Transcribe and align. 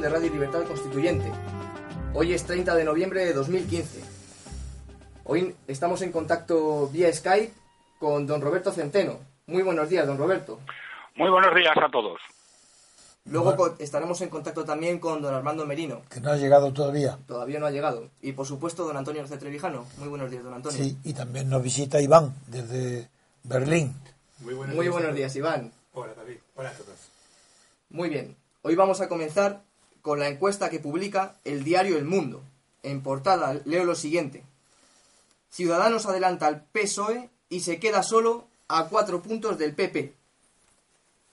De 0.00 0.08
Radio 0.08 0.30
Libertad 0.30 0.62
Constituyente. 0.64 1.30
Hoy 2.14 2.32
es 2.32 2.44
30 2.44 2.74
de 2.74 2.84
noviembre 2.84 3.24
de 3.24 3.34
2015. 3.34 4.00
Hoy 5.24 5.54
estamos 5.66 6.00
en 6.00 6.10
contacto 6.10 6.88
vía 6.88 7.12
Skype 7.12 7.52
con 7.98 8.26
don 8.26 8.40
Roberto 8.40 8.72
Centeno. 8.72 9.18
Muy 9.46 9.62
buenos 9.62 9.90
días, 9.90 10.06
don 10.06 10.16
Roberto. 10.16 10.58
Muy 11.16 11.28
buenos 11.28 11.54
días 11.54 11.76
a 11.76 11.90
todos. 11.90 12.18
Luego 13.26 13.76
estaremos 13.78 14.20
en 14.22 14.30
contacto 14.30 14.64
también 14.64 14.98
con 14.98 15.20
don 15.20 15.34
Armando 15.34 15.66
Merino. 15.66 16.00
que 16.08 16.20
no 16.20 16.30
ha 16.30 16.36
llegado 16.36 16.72
todavía. 16.72 17.18
Todavía 17.26 17.60
no 17.60 17.66
ha 17.66 17.70
llegado. 17.70 18.08
Y 18.22 18.32
por 18.32 18.46
supuesto, 18.46 18.86
don 18.86 18.96
Antonio 18.96 19.22
Trevijano. 19.24 19.84
Muy 19.98 20.08
buenos 20.08 20.30
días, 20.30 20.42
don 20.42 20.54
Antonio. 20.54 20.82
Sí, 20.82 20.96
y 21.04 21.12
también 21.12 21.50
nos 21.50 21.62
visita 21.62 22.00
Iván 22.00 22.34
desde 22.46 23.10
Berlín. 23.42 23.94
Muy 24.38 24.54
buenos 24.54 24.74
Muy 24.74 24.86
días. 24.86 24.94
buenos 24.94 25.14
días, 25.14 25.36
Iván. 25.36 25.72
Hola 25.92 26.14
David, 26.14 26.38
hola 26.54 26.70
a 26.70 26.72
todos. 26.72 26.96
Muy 27.90 28.08
bien. 28.08 28.34
Hoy 28.62 28.74
vamos 28.74 29.00
a 29.00 29.08
comenzar 29.08 29.62
con 30.02 30.18
la 30.18 30.28
encuesta 30.28 30.70
que 30.70 30.80
publica 30.80 31.36
el 31.44 31.64
diario 31.64 31.96
El 31.96 32.04
Mundo. 32.04 32.42
En 32.82 33.02
portada 33.02 33.60
leo 33.64 33.84
lo 33.84 33.94
siguiente. 33.94 34.44
Ciudadanos 35.50 36.06
adelanta 36.06 36.46
al 36.46 36.64
PSOE 36.64 37.28
y 37.48 37.60
se 37.60 37.78
queda 37.78 38.02
solo 38.02 38.46
a 38.68 38.88
cuatro 38.88 39.22
puntos 39.22 39.58
del 39.58 39.74
PP. 39.74 40.14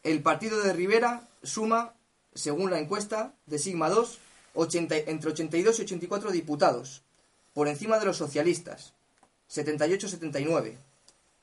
El 0.03 0.21
partido 0.21 0.61
de 0.61 0.73
Rivera 0.73 1.27
suma, 1.43 1.93
según 2.33 2.71
la 2.71 2.79
encuesta 2.79 3.33
de 3.45 3.59
Sigma 3.59 3.89
2, 3.89 4.19
80 4.55 4.95
entre 5.07 5.31
82 5.31 5.79
y 5.79 5.81
84 5.83 6.31
diputados, 6.31 7.03
por 7.53 7.67
encima 7.67 7.99
de 7.99 8.05
los 8.05 8.17
socialistas, 8.17 8.93
78-79, 9.51 10.75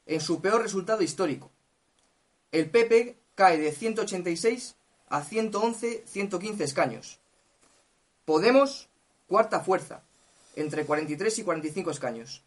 en 0.06 0.20
su 0.20 0.40
peor 0.40 0.62
resultado 0.62 1.02
histórico. 1.02 1.50
El 2.52 2.70
PP 2.70 3.16
cae 3.34 3.58
de 3.58 3.72
186 3.72 4.76
a 5.14 5.22
111-115 5.22 6.60
escaños. 6.62 7.20
Podemos, 8.24 8.88
cuarta 9.28 9.60
fuerza, 9.60 10.02
entre 10.56 10.84
43 10.84 11.38
y 11.38 11.44
45 11.44 11.90
escaños. 11.92 12.42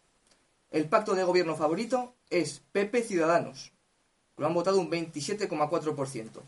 El 0.70 0.86
pacto 0.86 1.14
de 1.14 1.24
gobierno 1.24 1.56
favorito 1.56 2.12
es 2.28 2.60
PP 2.72 3.04
Ciudadanos. 3.04 3.72
Lo 4.36 4.46
han 4.46 4.52
votado 4.52 4.78
un 4.80 4.90
27,4%. 4.90 6.42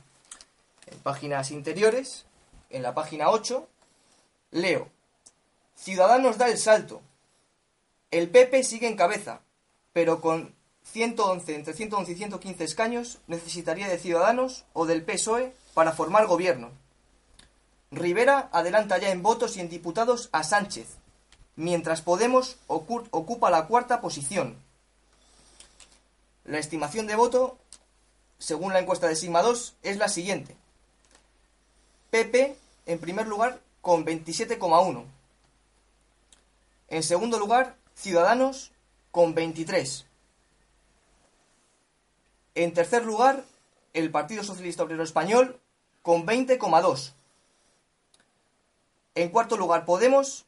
En 0.89 0.99
páginas 0.99 1.51
interiores, 1.53 2.27
en 2.69 2.83
la 2.83 2.93
página 2.93 3.31
8, 3.31 3.67
leo. 4.51 4.91
Ciudadanos 5.75 6.37
da 6.37 6.51
el 6.51 6.59
salto. 6.59 7.01
El 8.11 8.29
PP 8.29 8.63
sigue 8.63 8.89
en 8.89 8.97
cabeza, 8.97 9.41
pero 9.95 10.21
con 10.21 10.55
111, 10.85 11.55
entre 11.55 11.73
111 11.73 12.13
y 12.13 12.17
115 12.17 12.65
escaños 12.65 13.21
necesitaría 13.27 13.89
de 13.89 13.99
Ciudadanos 13.99 14.67
o 14.75 14.85
del 14.85 15.03
PSOE 15.03 15.55
para 15.81 15.93
formar 15.93 16.27
gobierno. 16.27 16.73
Rivera 17.91 18.51
adelanta 18.53 18.99
ya 18.99 19.09
en 19.09 19.23
votos 19.23 19.57
y 19.57 19.61
en 19.61 19.71
diputados 19.71 20.29
a 20.31 20.45
Sánchez, 20.45 20.99
mientras 21.57 22.03
Podemos 22.03 22.59
ocu- 22.69 23.09
ocupa 23.13 23.49
la 23.49 23.67
cuarta 23.67 24.03
posición. 24.03 24.59
La 26.45 26.59
estimación 26.59 27.07
de 27.07 27.17
voto, 27.17 27.57
según 28.39 28.75
la 28.75 28.81
encuesta 28.81 29.09
de 29.09 29.17
Sigma 29.17 29.41
2, 29.41 29.77
es 29.83 29.97
la 29.97 30.11
siguiente. 30.11 30.55
PP, 32.11 32.59
en 32.85 32.99
primer 32.99 33.27
lugar, 33.27 33.59
con 33.81 34.05
27,1. 34.05 35.07
En 36.89 37.03
segundo 37.03 37.39
lugar, 37.39 37.75
Ciudadanos, 37.95 38.71
con 39.13 39.35
23. 39.35 40.05
En 42.55 42.75
tercer 42.75 43.03
lugar, 43.07 43.45
el 43.95 44.11
Partido 44.11 44.45
Socialista 44.45 44.83
Obrero 44.83 45.05
Español 45.05 45.59
con 46.03 46.27
20,2. 46.27 47.13
En 49.15 49.29
cuarto 49.29 49.57
lugar, 49.57 49.85
Podemos 49.85 50.47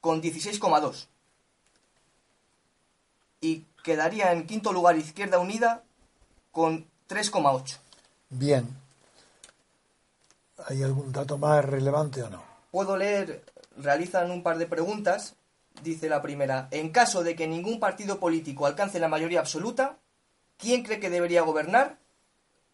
con 0.00 0.22
16,2. 0.22 1.06
Y 3.40 3.64
quedaría 3.82 4.32
en 4.32 4.46
quinto 4.46 4.72
lugar 4.72 4.96
Izquierda 4.96 5.38
Unida 5.38 5.82
con 6.52 6.86
3,8. 7.08 7.78
Bien. 8.30 8.68
¿Hay 10.66 10.82
algún 10.82 11.12
dato 11.12 11.38
más 11.38 11.64
relevante 11.64 12.22
o 12.22 12.30
no? 12.30 12.42
Puedo 12.70 12.96
leer, 12.96 13.44
realizan 13.76 14.30
un 14.30 14.42
par 14.42 14.58
de 14.58 14.66
preguntas. 14.66 15.34
Dice 15.82 16.08
la 16.08 16.20
primera, 16.20 16.66
en 16.72 16.90
caso 16.90 17.22
de 17.22 17.36
que 17.36 17.46
ningún 17.46 17.78
partido 17.78 18.18
político 18.18 18.66
alcance 18.66 18.98
la 18.98 19.08
mayoría 19.08 19.38
absoluta, 19.38 19.96
¿quién 20.56 20.82
cree 20.82 20.98
que 20.98 21.10
debería 21.10 21.42
gobernar? 21.42 21.98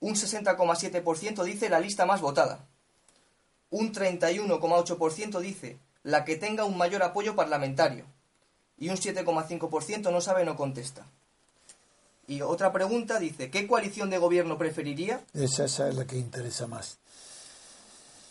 Un 0.04 0.16
60,7% 0.16 1.42
dice 1.44 1.70
la 1.70 1.80
lista 1.80 2.04
más 2.04 2.20
votada. 2.20 2.66
Un 3.70 3.90
31,8% 3.90 5.40
dice 5.40 5.78
la 6.02 6.26
que 6.26 6.36
tenga 6.36 6.66
un 6.66 6.76
mayor 6.76 7.02
apoyo 7.02 7.34
parlamentario. 7.34 8.04
Y 8.76 8.90
un 8.90 8.96
7,5% 8.96 10.12
no 10.12 10.20
sabe 10.20 10.44
no 10.44 10.56
contesta. 10.56 11.06
Y 12.26 12.42
otra 12.42 12.70
pregunta 12.70 13.18
dice, 13.18 13.50
¿qué 13.50 13.66
coalición 13.66 14.10
de 14.10 14.18
gobierno 14.18 14.58
preferiría? 14.58 15.24
Esa, 15.32 15.64
esa 15.64 15.88
es 15.88 15.94
la 15.94 16.06
que 16.06 16.18
interesa 16.18 16.66
más. 16.66 16.98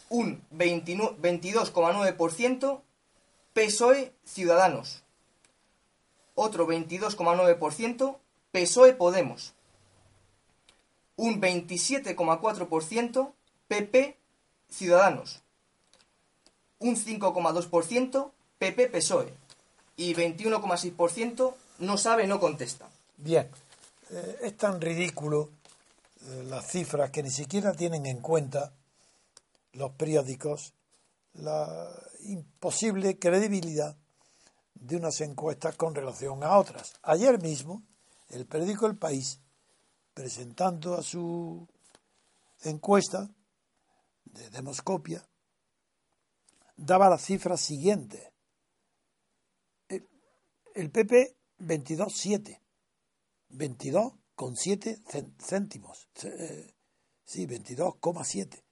un 0.10 0.44
29 0.52 1.18
22,9% 1.20 2.82
PSOE 3.54 4.14
Ciudadanos. 4.26 5.02
Otro 6.36 6.68
22,9% 6.68 8.18
PSOE 8.52 8.94
Podemos. 8.94 9.56
Un 11.16 11.42
27,4% 11.42 13.34
PP 13.68 14.18
Ciudadanos. 14.70 15.42
Un 16.80 16.96
5,2% 16.96 18.32
PP 18.58 18.90
PSOE. 18.90 19.34
Y 19.96 20.16
21,6% 20.16 21.54
no 21.80 21.98
sabe, 21.98 22.28
no 22.28 22.40
contesta. 22.40 22.90
Bien. 23.18 23.50
Eh, 24.10 24.40
es 24.44 24.58
tan 24.58 24.82
ridículo 24.82 25.50
eh, 26.22 26.44
las 26.50 26.68
cifras 26.68 27.12
que 27.12 27.24
ni 27.24 27.30
siquiera 27.30 27.74
tienen 27.74 28.06
en 28.06 28.22
cuenta 28.22 28.74
los 29.74 29.92
periódicos 29.92 30.74
la 31.34 31.90
imposible 32.22 33.18
credibilidad 33.18 33.96
de 34.76 34.98
unas 34.98 35.22
encuestas 35.22 35.76
con 35.76 35.96
relación 35.96 36.44
a 36.44 36.58
otras. 36.58 36.94
Ayer 37.02 37.42
mismo, 37.42 37.82
el 38.30 38.46
periódico 38.46 38.86
El 38.86 38.98
País, 38.98 39.40
presentando 40.14 40.96
a 40.96 41.02
su 41.04 41.68
encuesta 42.64 43.30
de 44.26 44.50
Demoscopia, 44.50 45.28
daba 46.76 47.10
las 47.10 47.24
cifras 47.26 47.62
siguientes. 47.62 48.32
El, 49.90 50.08
el 50.76 50.92
PP 50.92 51.36
22,7. 51.60 52.60
22,7 53.52 55.04
cén- 55.06 55.36
céntimos. 55.40 56.08
Eh, 56.24 56.74
sí, 57.24 57.46
22,7. 57.48 58.64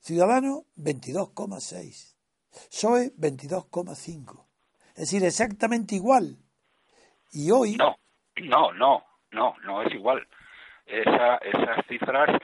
Ciudadanos 0.00 0.62
22,6. 0.76 2.14
PSOE 2.70 3.14
22,5. 3.16 4.46
Es 4.90 4.96
decir, 4.96 5.24
exactamente 5.24 5.94
igual. 5.94 6.38
Y 7.32 7.50
hoy... 7.50 7.76
No, 7.76 7.96
no, 8.36 8.72
no, 8.72 9.02
no, 9.32 9.54
no 9.64 9.82
es 9.82 9.94
igual. 9.94 10.26
Esa, 10.86 11.36
esas 11.36 11.86
cifras 11.88 12.38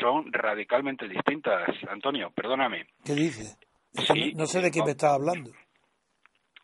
son 0.00 0.32
radicalmente 0.32 1.08
distintas, 1.08 1.68
Antonio, 1.88 2.30
perdóname. 2.30 2.86
¿Qué 3.04 3.14
dice? 3.14 3.56
Sí, 3.92 4.32
no 4.34 4.46
sé 4.46 4.60
de 4.60 4.70
qué 4.70 4.82
me 4.82 4.92
estás 4.92 5.12
hablando. 5.12 5.50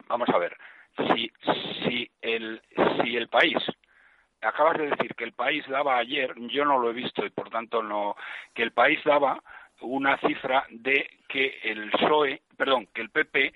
Vamos 0.09 0.29
a 0.31 0.39
ver, 0.39 0.57
si, 0.97 1.31
si, 1.85 2.11
el, 2.23 2.63
si 3.03 3.17
el 3.17 3.29
país, 3.29 3.57
acabas 4.41 4.79
de 4.79 4.89
decir 4.89 5.15
que 5.15 5.25
el 5.25 5.33
país 5.33 5.65
daba 5.69 5.99
ayer, 5.99 6.33
yo 6.51 6.65
no 6.65 6.79
lo 6.79 6.91
he 6.91 6.95
visto 6.95 7.25
y 7.27 7.31
por 7.31 7.51
tanto 7.51 7.83
no, 7.83 8.17
que 8.55 8.63
el 8.63 8.73
país 8.73 8.99
daba 9.05 9.43
una 9.83 10.19
cifra 10.21 10.65
de 10.71 11.09
que 11.29 11.59
el 11.63 11.91
PSOE, 11.91 12.43
perdón, 12.57 12.89
que 12.95 13.03
el 13.03 13.11
PP 13.11 13.47
eh, 13.47 13.53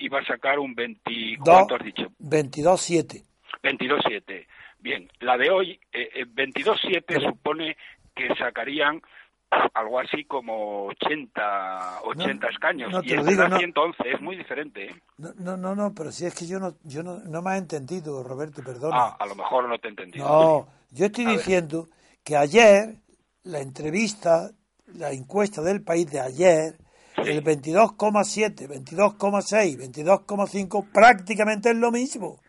iba 0.00 0.20
a 0.20 0.24
sacar 0.24 0.58
un 0.58 0.74
20, 0.74 1.38
¿cuánto 1.44 1.76
has 1.76 1.84
dicho? 1.84 2.08
22,7. 2.20 3.24
22.7. 3.62 4.46
Bien, 4.82 5.08
la 5.20 5.36
de 5.38 5.50
hoy, 5.50 5.80
eh, 5.92 6.08
eh, 6.14 6.24
22.7 6.26 7.04
Pero- 7.06 7.30
supone 7.30 7.76
que 8.14 8.34
sacarían 8.36 9.00
algo 9.74 10.00
así 10.00 10.24
como 10.24 10.86
80, 10.86 12.00
80 12.04 12.46
No, 12.46 12.50
escaños. 12.50 12.90
no 12.90 13.00
y 13.02 13.06
te 13.06 13.16
lo 13.16 13.24
digo, 13.24 13.48
no. 13.48 13.58
111, 13.58 13.96
es 14.10 14.20
muy 14.20 14.36
diferente. 14.36 14.86
¿eh? 14.86 14.94
No, 15.18 15.56
no, 15.56 15.74
no, 15.76 15.94
pero 15.94 16.10
si 16.10 16.26
es 16.26 16.34
que 16.34 16.46
yo 16.46 16.58
no, 16.58 16.74
yo 16.82 17.02
no, 17.02 17.18
no 17.20 17.42
me 17.42 17.50
has 17.52 17.58
entendido, 17.58 18.22
Roberto, 18.24 18.62
perdona. 18.64 18.96
Ah, 18.98 19.16
a 19.20 19.26
lo 19.26 19.34
mejor 19.34 19.68
no 19.68 19.78
te 19.78 19.88
he 19.88 19.90
entendido. 19.90 20.26
No, 20.26 20.68
yo 20.90 21.06
estoy 21.06 21.24
A 21.26 21.28
ver. 21.28 21.36
diciendo 21.38 21.86
que 22.24 22.36
ayer, 22.36 22.96
la 23.44 23.60
entrevista, 23.60 24.50
la 24.86 25.12
encuesta 25.12 25.62
del 25.62 25.82
país 25.82 26.10
de 26.10 26.20
ayer, 26.20 26.76
Sí. 27.16 27.30
el 27.30 27.42
22,7, 27.42 28.66
22,6, 28.66 29.76
22,5 29.76 30.88
prácticamente 30.92 31.70
es 31.70 31.76
lo 31.76 31.92
mismo. 31.92 32.40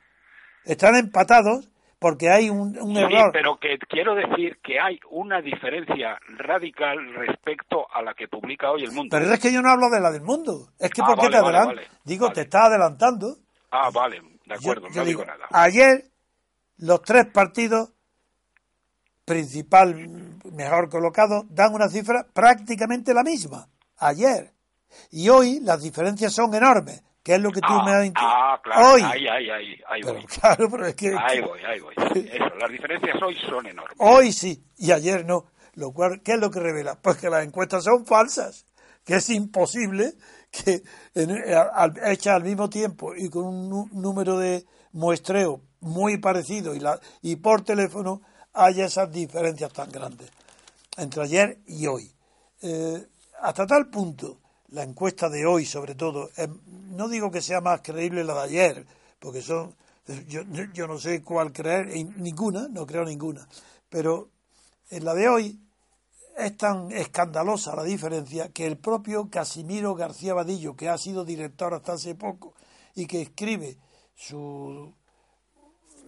Están 0.64 0.96
empatados 0.96 1.70
porque 2.04 2.30
hay 2.30 2.50
un, 2.50 2.78
un 2.80 2.96
Sí, 2.96 3.02
error. 3.02 3.30
pero 3.32 3.58
que 3.58 3.78
quiero 3.88 4.14
decir 4.14 4.58
que 4.62 4.78
hay 4.78 5.00
una 5.10 5.42
diferencia 5.42 6.20
radical 6.38 6.98
respecto 7.16 7.88
a 7.94 8.02
la 8.02 8.14
que 8.14 8.28
publica 8.28 8.70
hoy 8.72 8.84
el 8.84 8.92
mundo. 8.92 9.08
Pero 9.18 9.32
es 9.34 9.40
que 9.40 9.54
yo 9.54 9.62
no 9.62 9.70
hablo 9.70 9.90
de 9.90 10.02
la 10.02 10.12
del 10.12 10.22
mundo. 10.22 10.68
Es 10.78 10.92
que 10.92 11.02
Ah, 11.02 11.06
¿por 11.06 11.16
qué 11.16 11.30
vale, 11.30 11.38
te 11.38 11.42
vale, 11.66 11.88
digo, 12.04 12.30
te 12.32 12.42
estás 12.42 12.66
adelantando. 12.66 13.38
Ah, 13.72 13.90
vale, 13.94 14.18
de 14.20 14.28
Yo- 14.50 14.56
acuerdo, 14.56 14.88
yo 14.90 15.00
no 15.02 15.06
digo, 15.06 15.22
digo 15.22 15.26
nada. 15.26 15.48
Ayer, 15.52 16.04
los 16.80 17.02
tres 17.04 17.26
partidos 17.34 17.94
principal, 19.26 19.96
mejor 20.52 20.90
colocados, 20.90 21.46
dan 21.50 21.74
una 21.74 21.88
cifra 21.88 22.26
prácticamente 22.34 23.14
la 23.14 23.24
misma. 23.24 23.68
Ayer. 23.98 24.52
Y 25.12 25.30
hoy 25.30 25.60
las 25.62 25.82
diferencias 25.82 26.34
son 26.34 26.54
enormes, 26.54 27.02
que 27.24 27.36
es 27.36 27.40
lo 27.42 27.52
que 27.52 27.62
tú 27.62 27.68
ah, 27.70 27.84
me 27.86 27.92
has 27.94 28.06
inter- 28.06 28.24
ah, 28.26 28.60
claro, 28.62 28.94
Hoy. 28.94 29.02
ahí, 29.02 29.28
ahí, 29.28 29.50
ahí, 29.50 29.82
ahí 29.90 30.02
Pero, 30.02 30.14
voy. 30.16 30.26
claro, 30.26 30.70
pero 30.70 30.86
es 30.88 30.96
que, 30.96 31.16
Ahí 31.18 31.40
voy, 31.42 31.60
ahí 31.64 31.80
voy. 31.80 31.94
Eso, 31.98 32.56
las 32.60 32.70
diferencias 32.72 33.16
hoy 33.22 33.36
son 33.50 33.66
enormes. 33.66 33.96
hoy 34.00 34.32
sí 34.34 34.64
y 34.78 34.92
ayer 34.92 35.26
no. 35.26 35.46
Lo 35.76 35.92
cual, 35.92 36.22
¿qué 36.24 36.34
es 36.34 36.40
lo 36.40 36.52
que 36.52 36.60
revela? 36.60 37.00
Pues 37.02 37.18
que 37.18 37.30
las 37.30 37.44
encuestas 37.46 37.84
son 37.86 38.06
falsas, 38.06 38.66
que 39.06 39.16
es 39.16 39.30
imposible 39.30 40.14
que 40.52 40.84
en- 41.16 41.32
al- 41.74 41.94
hechas 42.06 42.36
al 42.36 42.44
mismo 42.44 42.70
tiempo 42.70 43.16
y 43.16 43.30
con 43.30 43.46
un 43.46 43.90
número 43.94 44.38
de 44.38 44.66
muestreo 44.92 45.62
muy 45.80 46.18
parecido 46.20 46.76
y, 46.76 46.80
la, 46.80 47.00
y 47.24 47.38
por 47.38 47.64
teléfono 47.64 48.22
haya 48.54 48.86
esas 48.86 49.12
diferencias 49.12 49.74
tan 49.74 49.90
grandes 49.90 50.30
entre 50.98 51.24
ayer 51.24 51.58
y 51.66 51.88
hoy. 51.88 52.12
Eh, 52.62 53.08
hasta 53.42 53.66
tal 53.66 53.90
punto, 53.90 54.40
la 54.74 54.84
encuesta 54.84 55.30
de 55.30 55.46
hoy, 55.46 55.66
sobre 55.66 55.94
todo, 55.96 56.30
es- 56.36 56.50
no 56.66 57.08
digo 57.08 57.30
que 57.32 57.42
sea 57.42 57.62
más 57.62 57.82
creíble 57.82 58.24
la 58.24 58.34
de 58.34 58.42
ayer, 58.42 58.86
porque 59.20 59.42
son, 59.42 59.76
yo, 60.28 60.42
yo 60.74 60.88
no 60.88 60.98
sé 61.00 61.22
cuál 61.24 61.54
creer, 61.54 61.88
ninguna, 62.18 62.68
no 62.68 62.86
creo 62.86 63.06
ninguna, 63.06 63.48
pero 63.90 64.30
en 64.90 65.06
la 65.06 65.14
de 65.14 65.30
hoy 65.30 65.60
es 66.36 66.58
tan 66.58 66.92
escandalosa 66.92 67.76
la 67.76 67.84
diferencia 67.84 68.50
que 68.50 68.66
el 68.66 68.78
propio 68.78 69.30
Casimiro 69.30 69.94
García 69.94 70.34
Vadillo, 70.34 70.76
que 70.76 70.90
ha 70.90 70.98
sido 70.98 71.24
director 71.24 71.74
hasta 71.76 71.94
hace 71.94 72.16
poco 72.16 72.56
y 72.96 73.06
que 73.06 73.22
escribe 73.22 73.78
su, 74.16 74.92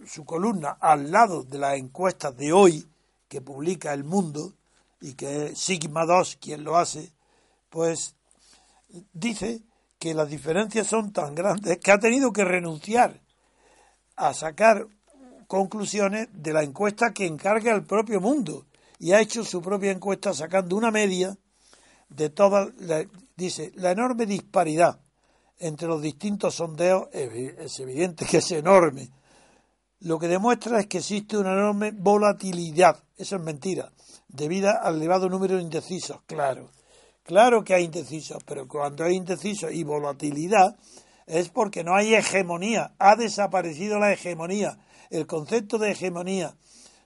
su 0.06 0.24
columna 0.24 0.76
al 0.80 1.12
lado 1.12 1.44
de 1.44 1.58
las 1.58 1.76
encuestas 1.76 2.36
de 2.36 2.52
hoy 2.52 2.84
que 3.28 3.40
publica 3.40 3.92
El 3.92 4.02
Mundo 4.02 4.54
y 5.00 5.14
que 5.14 5.46
es 5.46 5.58
Sigma 5.58 6.04
2 6.04 6.36
quien 6.40 6.64
lo 6.64 6.76
hace, 6.76 7.12
pues 7.70 8.16
dice 9.12 9.62
que 9.98 10.14
las 10.14 10.28
diferencias 10.28 10.86
son 10.86 11.12
tan 11.12 11.34
grandes 11.34 11.78
que 11.78 11.90
ha 11.90 11.98
tenido 11.98 12.32
que 12.32 12.44
renunciar 12.44 13.20
a 14.16 14.32
sacar 14.34 14.86
conclusiones 15.46 16.28
de 16.32 16.52
la 16.52 16.62
encuesta 16.62 17.12
que 17.12 17.26
encarga 17.26 17.74
el 17.74 17.84
propio 17.84 18.20
mundo 18.20 18.66
y 18.98 19.12
ha 19.12 19.20
hecho 19.20 19.44
su 19.44 19.60
propia 19.62 19.92
encuesta 19.92 20.32
sacando 20.32 20.76
una 20.76 20.90
media 20.90 21.36
de 22.08 22.30
todas, 22.30 22.68
dice, 23.36 23.72
la 23.74 23.90
enorme 23.90 24.26
disparidad 24.26 25.00
entre 25.58 25.88
los 25.88 26.02
distintos 26.02 26.54
sondeos 26.54 27.08
es 27.12 27.80
evidente 27.80 28.26
que 28.26 28.38
es 28.38 28.50
enorme. 28.52 29.10
Lo 30.00 30.18
que 30.18 30.28
demuestra 30.28 30.80
es 30.80 30.86
que 30.86 30.98
existe 30.98 31.36
una 31.36 31.52
enorme 31.52 31.90
volatilidad, 31.90 33.02
eso 33.16 33.36
es 33.36 33.42
mentira, 33.42 33.90
debido 34.28 34.70
al 34.70 34.96
elevado 34.96 35.28
número 35.28 35.56
de 35.56 35.62
indecisos, 35.62 36.20
claro. 36.26 36.70
Claro 37.26 37.64
que 37.64 37.74
hay 37.74 37.82
indecisos, 37.86 38.44
pero 38.44 38.68
cuando 38.68 39.02
hay 39.02 39.16
indecisos 39.16 39.72
y 39.72 39.82
volatilidad 39.82 40.76
es 41.26 41.48
porque 41.48 41.82
no 41.82 41.96
hay 41.96 42.14
hegemonía, 42.14 42.94
ha 43.00 43.16
desaparecido 43.16 43.98
la 43.98 44.12
hegemonía. 44.12 44.78
El 45.10 45.26
concepto 45.26 45.76
de 45.78 45.90
hegemonía 45.90 46.54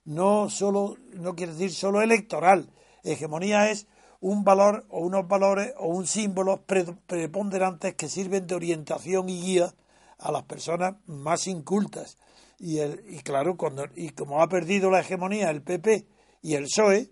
no 0.04 0.50
solo 0.50 0.96
no 1.14 1.34
quiere 1.34 1.54
decir 1.54 1.72
solo 1.72 2.02
electoral. 2.02 2.68
Hegemonía 3.02 3.70
es 3.70 3.86
un 4.20 4.44
valor 4.44 4.84
o 4.90 5.00
unos 5.00 5.26
valores 5.26 5.72
o 5.78 5.88
un 5.88 6.06
símbolo 6.06 6.66
pre- 6.66 6.84
preponderantes 7.06 7.94
que 7.94 8.10
sirven 8.10 8.46
de 8.46 8.54
orientación 8.54 9.30
y 9.30 9.40
guía 9.40 9.74
a 10.18 10.30
las 10.30 10.42
personas 10.42 10.96
más 11.06 11.46
incultas. 11.46 12.18
Y, 12.58 12.80
el, 12.80 13.02
y 13.08 13.20
claro, 13.20 13.56
cuando, 13.56 13.86
y 13.96 14.10
como 14.10 14.42
ha 14.42 14.48
perdido 14.50 14.90
la 14.90 15.00
hegemonía 15.00 15.48
el 15.48 15.62
PP 15.62 16.06
y 16.42 16.56
el 16.56 16.64
PSOE, 16.64 17.10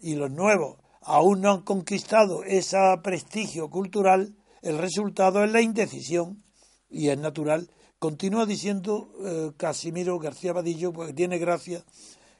y 0.00 0.16
los 0.16 0.30
nuevos 0.30 0.81
aún 1.04 1.40
no 1.40 1.52
han 1.52 1.62
conquistado 1.62 2.44
ese 2.44 2.76
prestigio 3.02 3.70
cultural, 3.70 4.34
el 4.62 4.78
resultado 4.78 5.42
es 5.42 5.50
la 5.50 5.60
indecisión 5.60 6.42
y 6.88 7.08
es 7.08 7.18
natural. 7.18 7.70
Continúa 7.98 8.46
diciendo 8.46 9.12
eh, 9.24 9.52
Casimiro 9.56 10.18
García 10.18 10.52
Vadillo, 10.52 10.92
porque 10.92 11.12
tiene 11.12 11.38
gracia 11.38 11.84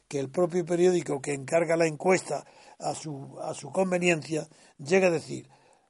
que 0.09 0.19
el 0.19 0.31
propio 0.31 0.65
periódico 0.65 1.21
que 1.21 1.35
encarga 1.35 1.77
la 1.77 1.87
encuesta 1.87 2.45
a 2.79 2.95
su, 2.95 3.39
a 3.41 3.55
su 3.55 3.71
conveniencia 3.71 4.49
llega 4.79 5.07
a 5.09 5.11
decir, 5.11 5.49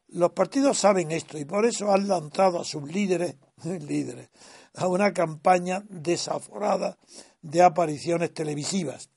los 0.08 0.32
partidos 0.32 0.78
saben 0.78 1.10
esto 1.10 1.38
y 1.38 1.44
por 1.44 1.64
eso 1.64 1.90
han 1.90 2.06
lanzado 2.06 2.60
a 2.60 2.64
sus 2.64 2.82
líderes, 2.84 3.36
líderes 3.64 4.30
a 4.74 4.86
una 4.88 5.12
campaña 5.12 5.84
desaforada 5.88 6.98
de 7.40 7.62
apariciones 7.62 8.32
televisivas 8.32 9.11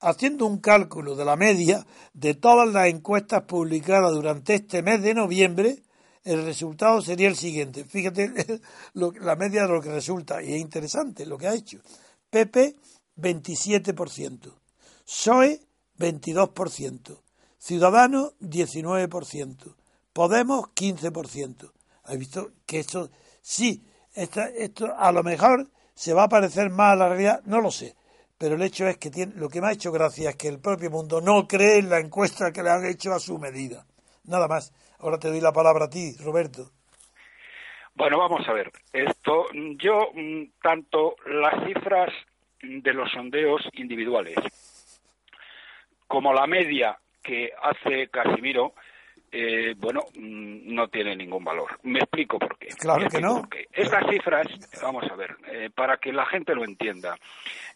haciendo 0.00 0.46
un 0.46 0.58
cálculo 0.58 1.14
de 1.14 1.24
la 1.24 1.36
media 1.36 1.86
de 2.14 2.34
todas 2.34 2.68
las 2.72 2.88
encuestas 2.88 3.42
publicadas 3.44 4.12
durante 4.12 4.54
este 4.54 4.82
mes 4.82 5.02
de 5.02 5.14
noviembre, 5.14 5.82
el 6.24 6.44
resultado 6.44 7.00
sería 7.02 7.28
el 7.28 7.36
siguiente. 7.36 7.84
Fíjate 7.84 8.32
lo- 8.94 9.12
la 9.12 9.36
media 9.36 9.62
de 9.62 9.68
lo 9.68 9.80
que 9.80 9.90
resulta, 9.90 10.42
y 10.42 10.54
es 10.54 10.60
interesante 10.60 11.26
lo 11.26 11.38
que 11.38 11.48
ha 11.48 11.54
hecho. 11.54 11.78
PP, 12.30 12.76
27%. 13.16 14.52
PSOE, 15.04 15.60
22%. 15.98 17.18
Ciudadanos, 17.58 18.32
19%. 18.40 19.74
Podemos, 20.12 20.66
15%. 20.74 21.72
¿Has 22.04 22.18
visto 22.18 22.50
que 22.66 22.80
esto, 22.80 23.10
sí, 23.42 23.82
esta- 24.14 24.48
esto 24.48 24.94
a 24.96 25.12
lo 25.12 25.22
mejor 25.22 25.68
se 25.94 26.14
va 26.14 26.24
a 26.24 26.28
parecer 26.28 26.70
más 26.70 26.92
a 26.92 26.96
la 26.96 27.08
realidad? 27.10 27.42
No 27.44 27.60
lo 27.60 27.70
sé 27.70 27.94
pero 28.40 28.54
el 28.54 28.62
hecho 28.62 28.88
es 28.88 28.96
que 28.96 29.10
tiene, 29.10 29.34
lo 29.36 29.50
que 29.50 29.60
me 29.60 29.66
ha 29.66 29.72
hecho 29.72 29.92
gracia 29.92 30.30
es 30.30 30.36
que 30.36 30.48
el 30.48 30.62
propio 30.62 30.88
mundo 30.88 31.20
no 31.20 31.46
cree 31.46 31.80
en 31.80 31.90
la 31.90 32.00
encuesta 32.00 32.50
que 32.50 32.62
le 32.62 32.70
han 32.70 32.86
hecho 32.86 33.12
a 33.12 33.18
su 33.18 33.38
medida. 33.38 33.84
Nada 34.24 34.48
más. 34.48 34.72
Ahora 34.98 35.18
te 35.18 35.28
doy 35.28 35.42
la 35.42 35.52
palabra 35.52 35.84
a 35.84 35.90
ti, 35.90 36.16
Roberto. 36.24 36.70
Bueno, 37.94 38.16
vamos 38.16 38.48
a 38.48 38.54
ver. 38.54 38.72
Esto, 38.94 39.44
yo, 39.52 40.08
mm, 40.14 40.52
tanto 40.62 41.16
las 41.26 41.66
cifras 41.66 42.08
de 42.62 42.94
los 42.94 43.10
sondeos 43.12 43.60
individuales 43.74 44.36
como 46.06 46.32
la 46.32 46.46
media 46.46 46.98
que 47.22 47.50
hace 47.62 48.08
Casimiro, 48.08 48.72
eh, 49.32 49.74
bueno, 49.76 50.00
mm, 50.14 50.74
no 50.74 50.88
tiene 50.88 51.14
ningún 51.14 51.44
valor. 51.44 51.78
Me 51.84 52.00
explico 52.00 52.38
por 52.38 52.58
qué. 52.58 52.68
Claro 52.68 53.08
que 53.08 53.20
no. 53.20 53.42
Estas 53.72 54.10
cifras, 54.10 54.46
vamos 54.82 55.04
a 55.08 55.14
ver, 55.14 55.36
eh, 55.52 55.70
para 55.74 55.98
que 55.98 56.12
la 56.12 56.26
gente 56.26 56.54
lo 56.54 56.64
entienda, 56.64 57.16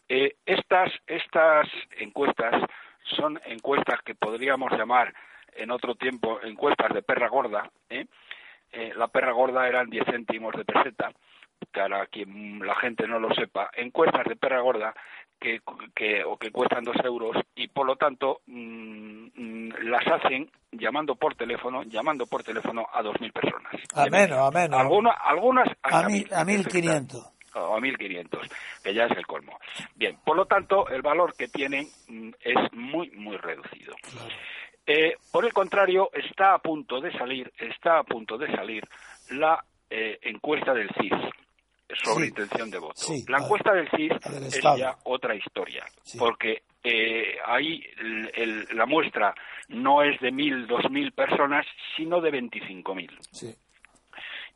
eh, 0.09 0.37
estas, 0.45 0.93
estas 1.07 1.69
encuestas 1.99 2.63
son 3.17 3.41
encuestas 3.47 4.01
que 4.05 4.15
podríamos 4.15 4.73
llamar 4.73 5.15
en 5.55 5.71
otro 5.71 5.95
tiempo 5.95 6.41
encuestas 6.43 6.93
de 6.93 7.03
perra 7.03 7.29
gorda, 7.29 7.71
¿eh? 7.89 8.07
eh, 8.73 8.93
la 8.97 9.09
perra 9.09 9.33
gorda 9.33 9.69
eran 9.69 9.89
10 9.89 10.05
céntimos 10.07 10.55
de 10.55 10.65
peseta, 10.65 11.13
para 11.73 12.07
quien 12.07 12.59
la 12.65 12.75
gente 12.77 13.07
no 13.07 13.19
lo 13.19 13.33
sepa, 13.35 13.71
encuestas 13.75 14.25
de 14.27 14.37
perra 14.37 14.61
gorda 14.61 14.95
que, 15.41 15.61
que, 15.95 16.25
o 16.25 16.37
que 16.37 16.51
cuestan 16.51 16.85
dos 16.85 16.97
euros 17.05 17.37
y 17.55 17.69
por 17.69 17.87
lo 17.87 17.97
tanto 17.97 18.41
mm, 18.47 19.71
las 19.83 20.07
hacen 20.07 20.51
llamando 20.73 21.17
por 21.17 21.35
teléfono, 21.35 21.83
llamando 21.85 22.27
por 22.27 22.43
teléfono 22.43 22.87
a 22.93 23.03
2.000 23.03 23.33
personas. 23.33 23.75
A 23.95 24.07
menos, 24.07 24.39
a 24.39 24.51
menos. 24.51 24.81
Algunas, 24.81 25.17
algunas 25.23 25.69
A, 25.83 26.03
mil, 26.09 26.29
1.000, 26.29 26.41
a 26.41 26.45
1500. 26.45 27.34
O 27.55 27.77
a 27.77 27.81
1.500, 27.81 28.51
que 28.83 28.95
ya 28.95 29.07
es 29.07 29.17
el 29.17 29.27
colmo. 29.27 29.59
Bien, 29.95 30.17
por 30.25 30.37
lo 30.37 30.47
tanto, 30.47 30.89
el 30.89 31.03
valor 31.03 31.35
que 31.37 31.49
tienen 31.49 31.87
mm, 32.09 32.31
es 32.41 32.73
muy, 32.73 33.11
muy 33.11 33.37
reducido. 33.37 33.95
Eh, 34.87 35.17
por 35.33 35.45
el 35.45 35.53
contrario, 35.53 36.11
está 36.13 36.55
a 36.55 36.59
punto 36.59 37.01
de 37.01 37.11
salir, 37.13 37.51
está 37.59 37.99
a 37.99 38.05
punto 38.05 38.37
de 38.37 38.55
salir 38.55 38.87
la 39.31 39.65
eh, 39.91 40.19
encuesta 40.23 40.75
del 40.75 40.91
CIS 41.01 41.13
sobre 42.03 42.25
Sí. 42.25 42.31
intención 42.31 42.71
de 42.71 42.79
voto. 42.79 42.95
Sí, 42.97 43.25
la 43.29 43.39
encuesta 43.39 43.73
del 43.73 43.89
CIS 43.91 44.13
es 44.49 44.61
ya 44.63 44.97
otra 45.05 45.35
historia, 45.35 45.85
Sí. 46.03 46.19
porque 46.19 46.63
eh, 46.83 47.39
ahí 47.47 47.83
el- 47.99 48.31
el- 48.35 48.67
la 48.77 48.85
muestra 48.85 49.35
no 49.69 50.03
es 50.03 50.21
de 50.21 50.31
mil, 50.31 50.67
dos 50.67 50.91
mil 50.91 51.13
personas, 51.13 51.65
sino 51.97 52.21
de 52.21 52.31
veinticinco 52.31 52.95
mil 52.95 53.17
Sí. 53.31 53.55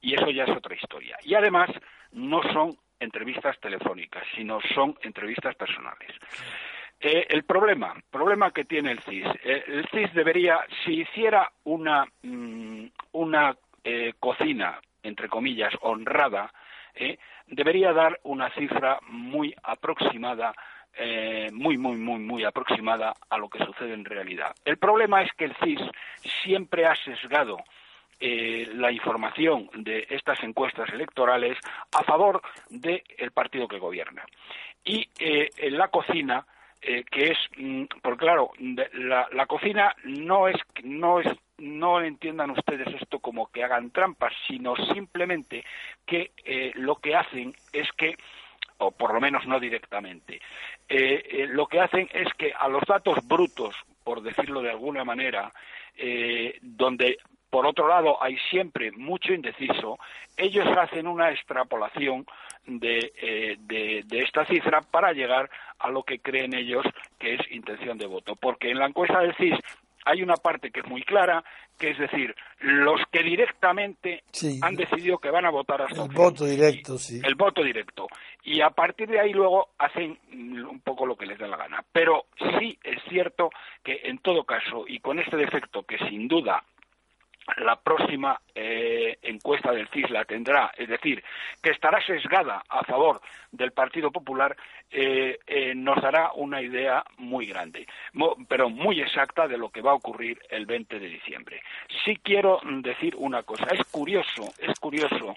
y 0.02 0.14
eso 0.14 0.28
ya 0.31 0.45
es 0.45 0.50
otra 0.50 0.75
historia. 0.75 1.17
Y 1.23 1.35
además 1.35 1.71
no 2.12 2.43
son 2.52 2.76
entrevistas 3.00 3.59
telefónicas, 3.61 4.25
sino 4.35 4.59
son 4.75 4.97
entrevistas 5.02 5.55
personales. 5.55 6.11
Eh, 7.00 7.26
el 7.31 7.45
problema, 7.45 7.95
problema 8.11 8.50
que 8.50 8.64
tiene 8.64 8.90
el 8.90 9.00
CIS, 9.00 9.26
eh, 9.45 9.64
el 9.69 9.88
CIS 9.88 10.12
debería, 10.14 10.61
si 10.85 11.02
hiciera 11.02 11.50
una 11.64 12.05
mm, 12.23 12.87
una 13.12 13.57
eh, 13.85 14.14
cocina 14.19 14.81
entre 15.02 15.28
comillas 15.28 15.73
honrada, 15.81 16.52
eh, 16.95 17.19
debería 17.47 17.93
dar 17.93 18.19
una 18.25 18.50
cifra 18.50 18.99
muy 19.09 19.55
aproximada 19.62 20.52
eh, 21.00 21.50
muy, 21.52 21.78
muy, 21.78 21.97
muy, 21.97 22.19
muy 22.19 22.45
aproximada 22.45 23.14
a 23.31 23.38
lo 23.38 23.49
que 23.49 23.64
sucede 23.64 23.95
en 23.95 24.05
realidad. 24.05 24.52
El 24.64 24.78
problema 24.78 25.23
es 25.23 25.33
que 25.35 25.45
el 25.45 25.55
CIS 25.62 25.81
siempre 26.43 26.87
ha 26.87 26.97
sesgado 26.97 27.59
eh, 28.20 28.68
la 28.75 28.90
información 28.90 29.70
de 29.75 30.04
estas 30.10 30.42
encuestas 30.42 30.88
electorales 30.92 31.56
a 31.92 32.02
favor 32.02 32.42
del 32.68 33.30
partido 33.32 33.68
que 33.68 33.78
gobierna. 33.78 34.25
Y 34.84 35.08
eh, 35.20 35.48
la 35.70 35.87
cocina, 35.87 36.44
eh, 36.82 37.04
que 37.08 37.30
es, 37.30 37.38
mm, 37.56 37.84
porque 38.02 38.25
claro, 38.25 38.50
de- 38.58 38.90
la, 38.94 39.46
cocina 39.46 39.94
no 40.02 40.48
es, 40.48 40.56
no 40.82 41.20
es, 41.20 41.28
no 41.58 42.00
entiendan 42.00 42.50
ustedes 42.50 42.88
esto 43.00 43.20
como 43.20 43.52
que 43.52 43.62
hagan 43.62 43.92
trampas, 43.92 44.32
sino 44.48 44.75
simplemente 44.92 45.64
que 46.04 46.32
lo 46.75 46.96
que 46.96 47.14
hacen 47.14 47.54
es 47.72 47.88
que 47.92 48.16
o 48.78 48.90
por 48.90 49.14
lo 49.14 49.20
menos 49.20 49.46
no 49.46 49.58
directamente. 49.60 50.40
Lo 50.88 51.66
que 51.66 51.80
hacen 51.80 52.08
es 52.12 52.32
que 52.34 52.52
a 52.52 52.68
los 52.68 52.82
datos 52.87 53.18
brutos, 53.26 53.75
por 54.04 54.22
decirlo 54.22 54.62
de 54.62 54.70
alguna 54.70 55.04
manera, 55.04 55.52
donde 56.62 57.18
por 57.50 57.67
otro 57.67 57.88
lado 57.88 58.23
hay 58.23 58.37
siempre 58.50 58.90
mucho 58.93 59.33
indeciso, 59.33 59.99
ellos 60.37 60.67
hacen 60.76 61.07
una 61.07 61.31
extrapolación 61.31 62.26
de, 62.67 63.12
eh, 63.21 63.57
de, 63.61 64.02
de 64.07 64.23
esta 64.23 64.45
cifra 64.47 64.81
para 64.83 65.12
llegar 65.12 65.50
a 65.78 65.90
lo 65.90 66.02
que 66.02 66.19
creen 66.19 66.55
ellos 66.55 66.85
que 67.19 67.35
es 67.35 67.40
intención 67.50 67.97
de 67.99 68.07
voto. 68.07 68.37
Porque 68.37 68.71
en 68.71 68.78
la 68.78 68.87
encuesta 68.87 69.21
del 69.21 69.35
CIS 69.37 69.59
hay 70.05 70.23
una 70.23 70.37
parte 70.37 70.71
que 70.71 70.81
es 70.81 70.87
muy 70.87 71.02
clara, 71.02 71.43
que 71.78 71.90
es 71.90 71.99
decir, 71.99 72.35
los 72.61 73.00
que 73.11 73.23
directamente 73.23 74.23
Sí. 74.33 74.59
han 74.62 74.75
decidido 74.75 75.19
que 75.19 75.31
van 75.31 75.45
a 75.47 75.50
votar 75.50 75.83
hasta 75.83 76.02
El 76.05 76.09
voto 76.11 76.45
directo, 76.45 76.99
sí. 76.99 77.21
el 77.25 77.35
voto 77.35 77.62
directo. 77.62 78.07
Y 78.43 78.61
a 78.61 78.71
partir 78.71 79.09
de 79.09 79.21
ahí 79.21 79.33
luego 79.33 79.69
hacen 79.78 80.19
un 80.33 80.81
poco 80.81 81.07
lo 81.07 81.17
que 81.17 81.26
les 81.26 81.38
da 81.38 81.47
la 81.47 81.57
gana. 81.57 81.85
Pero 81.93 82.26
sí 82.59 82.78
es 82.83 83.02
cierto 83.09 83.50
que 83.83 84.00
en 84.05 84.19
todo 84.19 84.45
caso, 84.45 84.85
y 84.87 85.00
con 85.00 85.19
este 85.19 85.37
defecto 85.37 85.83
que 85.83 85.99
sin 86.09 86.26
duda 86.28 86.62
la 87.57 87.76
próxima 87.81 88.38
eh, 88.55 89.19
encuesta 89.23 89.73
del 89.73 89.88
CIS 89.88 90.11
la 90.11 90.25
tendrá, 90.25 90.71
es 90.76 90.88
decir, 90.88 91.23
que 91.62 91.71
estará 91.71 92.00
sesgada 92.05 92.62
a 92.69 92.85
favor 92.85 93.21
del 93.50 93.73
Partido 93.73 94.11
Popular, 94.11 94.57
eh, 94.90 95.38
eh, 95.47 95.75
nos 95.75 96.00
dará 96.02 96.33
una 96.35 96.61
idea 96.62 97.02
muy 97.17 97.47
grande, 97.47 97.87
mo- 98.12 98.37
pero 98.49 98.69
muy 98.71 99.00
exacta 99.00 99.49
de 99.49 99.57
lo 99.59 99.71
que 99.71 99.81
va 99.83 99.93
a 99.93 99.95
ocurrir 99.95 100.38
el 100.50 100.67
20 100.67 100.99
de 101.00 101.09
diciembre. 101.09 101.61
Sí 102.05 102.19
quiero 102.23 102.61
decir 102.64 103.14
una 103.17 103.43
cosa, 103.43 103.67
es 103.73 103.85
curioso, 103.90 104.52
es 104.59 104.78
curioso 104.78 105.35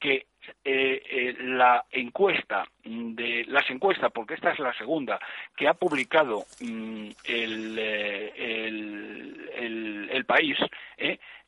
que 0.00 0.26
eh, 0.64 1.36
la 1.38 1.84
encuesta 1.92 2.64
de 2.84 3.44
las 3.46 3.70
encuestas, 3.70 4.10
porque 4.12 4.34
esta 4.34 4.50
es 4.50 4.58
la 4.58 4.72
segunda 4.74 5.20
que 5.56 5.68
ha 5.68 5.74
publicado 5.74 6.42
mm, 6.60 7.08
el, 7.24 7.78
el, 7.78 9.50
el- 9.54 10.10
el 10.12 10.24
país, 10.24 10.58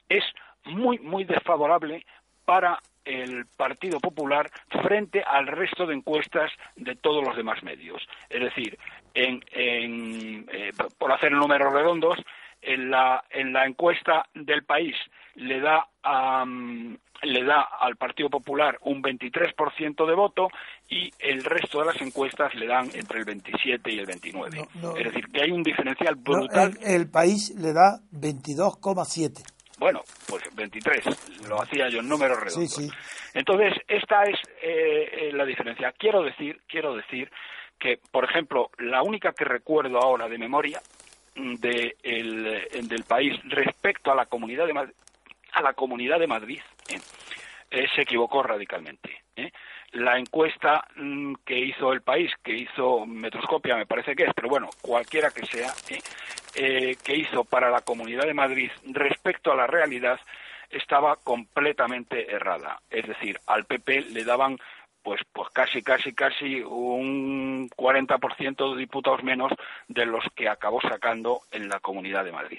es 0.09 0.25
muy 0.65 0.99
muy 0.99 1.25
desfavorable 1.25 2.05
para 2.45 2.79
el 3.05 3.47
Partido 3.57 4.01
Popular 4.01 4.51
frente 4.83 5.23
al 5.23 5.47
resto 5.47 5.87
de 5.87 5.95
encuestas 5.95 6.51
de 6.77 6.97
todos 6.97 7.23
los 7.23 7.37
demás 7.37 7.63
medios. 7.63 8.03
Es 8.31 8.41
decir, 8.41 8.79
en, 9.13 9.45
en, 9.53 10.47
eh, 10.51 10.71
por 10.99 11.13
hacer 11.13 11.33
números 11.33 11.73
redondos, 11.73 12.19
en 12.63 12.91
la, 12.91 13.23
en 13.31 13.53
la 13.53 13.67
encuesta 13.67 14.25
del 14.35 14.65
país 14.65 14.97
le 15.35 15.61
da 15.61 15.87
le 17.23 17.43
da 17.45 17.63
al 17.81 17.97
Partido 17.97 18.29
Popular 18.29 18.77
un 18.83 19.03
23% 19.03 20.07
de 20.07 20.15
voto 20.15 20.49
y 20.91 21.11
el 21.19 21.43
resto 21.43 21.81
de 21.81 21.87
las 21.87 22.01
encuestas 22.03 22.55
le 22.55 22.67
dan 22.67 22.91
entre 22.95 23.21
el 23.21 23.25
27 23.25 23.93
y 23.93 23.99
el 23.99 24.07
29. 24.07 24.59
No, 24.59 24.91
no. 24.91 24.97
es 24.97 25.05
decir, 25.05 25.27
que 25.33 25.43
hay 25.43 25.51
un 25.51 25.63
diferencial 25.63 26.17
No, 26.17 26.23
brutal. 26.23 26.77
el, 26.83 26.95
el 27.01 27.11
país 27.11 27.55
le 27.57 27.73
da 27.73 28.01
22,7. 28.13 29.43
Bueno, 29.79 30.03
pues 30.29 30.43
23, 30.55 31.49
lo 31.49 31.61
hacía 31.61 31.89
yo 31.89 32.01
en 32.01 32.09
números 32.09 32.39
redondos. 32.39 32.75
Sí, 32.75 32.89
sí. 32.89 32.91
Entonces, 33.35 33.75
esta 33.89 34.23
es 34.25 34.39
eh, 34.63 35.09
eh, 35.13 35.33
la 35.33 35.45
diferencia. 35.45 35.93
Quiero 35.99 36.23
decir, 36.23 36.61
quiero 36.69 36.95
decir 36.95 37.31
que, 37.79 37.99
por 38.11 38.25
ejemplo, 38.25 38.71
la 38.79 39.03
única 39.03 39.33
que 39.33 39.45
recuerdo 39.45 39.99
ahora 39.99 40.29
de 40.29 40.39
memoria 40.39 40.81
de 41.35 41.97
el, 42.03 42.89
del 42.89 43.05
país 43.05 43.35
respecto 43.45 44.13
a 44.13 44.15
la 44.15 44.27
comunidad 44.27 44.67
de 44.67 44.73
Madrid, 44.73 44.95
a 45.53 45.63
la 45.63 45.73
comunidad 45.73 46.19
de 46.19 46.27
Madrid, 46.27 46.61
eh, 46.89 47.01
eh, 47.71 47.87
se 47.95 48.03
equivocó 48.03 48.43
radicalmente. 48.43 49.23
¿eh? 49.37 49.51
La 49.93 50.19
encuesta 50.19 50.85
mm, 50.97 51.35
que 51.45 51.59
hizo 51.59 51.93
el 51.93 52.03
país, 52.03 52.31
que 52.43 52.55
hizo 52.55 53.07
Metroscopia, 53.07 53.77
me 53.77 53.87
parece 53.87 54.15
que 54.15 54.25
es, 54.25 54.31
pero 54.35 54.49
bueno, 54.49 54.69
cualquiera 54.81 55.31
que 55.31 55.47
sea, 55.47 55.73
¿eh? 56.55 56.97
que 57.03 57.17
hizo 57.17 57.45
para 57.45 57.71
la 57.71 57.81
Comunidad 57.83 58.27
de 58.27 58.35
Madrid 58.35 58.71
respecto 58.85 59.53
a 59.53 59.57
la 59.57 59.67
realidad 59.67 60.19
estaba 60.71 61.17
completamente 61.17 62.33
errada. 62.33 62.81
Es 62.91 63.07
decir, 63.07 63.39
al 63.47 63.65
PP 63.65 64.07
le 64.11 64.25
daban 64.25 64.59
pues 65.03 65.21
pues 65.33 65.51
casi 65.51 65.83
casi 65.83 66.15
casi 66.15 66.63
un 66.63 67.69
40% 67.77 68.73
de 68.73 68.81
diputados 68.81 69.23
menos 69.23 69.53
de 69.87 70.07
los 70.07 70.25
que 70.35 70.49
acabó 70.49 70.81
sacando 70.81 71.43
en 71.53 71.69
la 71.69 71.79
Comunidad 71.79 72.25
de 72.25 72.33
Madrid. 72.33 72.59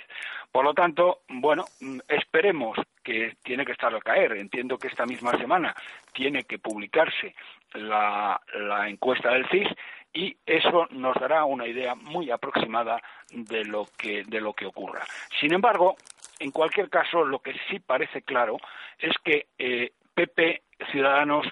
Por 0.52 0.64
lo 0.64 0.74
tanto, 0.76 1.22
bueno, 1.28 1.66
mm, 1.82 2.00
esperemos 2.08 2.78
que 3.04 3.36
tiene 3.44 3.66
que 3.66 3.72
estar 3.72 3.94
al 3.94 4.04
caer. 4.04 4.34
Entiendo 4.34 4.78
que 4.78 4.88
esta 4.88 5.08
misma 5.08 5.38
semana 5.38 5.76
tiene 6.14 6.44
que 6.44 6.60
publicarse 6.60 7.36
la, 7.74 8.40
la 8.54 8.90
encuesta 8.90 9.32
del 9.32 9.50
CIS 9.50 9.68
y 10.16 10.36
eso 10.46 10.88
nos 10.92 11.14
dará 11.20 11.44
una 11.44 11.68
idea 11.68 11.94
muy 11.94 12.32
aproximada 12.32 13.02
de 13.30 13.66
lo 13.66 13.86
que 13.98 14.24
de 14.24 14.40
lo 14.40 14.54
que 14.54 14.66
ocurra. 14.66 15.06
Sin 15.40 15.54
embargo, 15.54 15.98
en 16.40 16.52
cualquier 16.52 16.90
caso, 16.90 17.24
lo 17.24 17.40
que 17.40 17.54
sí 17.70 17.80
parece 17.80 18.22
claro 18.22 18.58
es 18.98 19.14
que 19.24 19.48
eh, 19.60 19.92
PP 20.14 20.64
Ciudadanos 20.92 21.46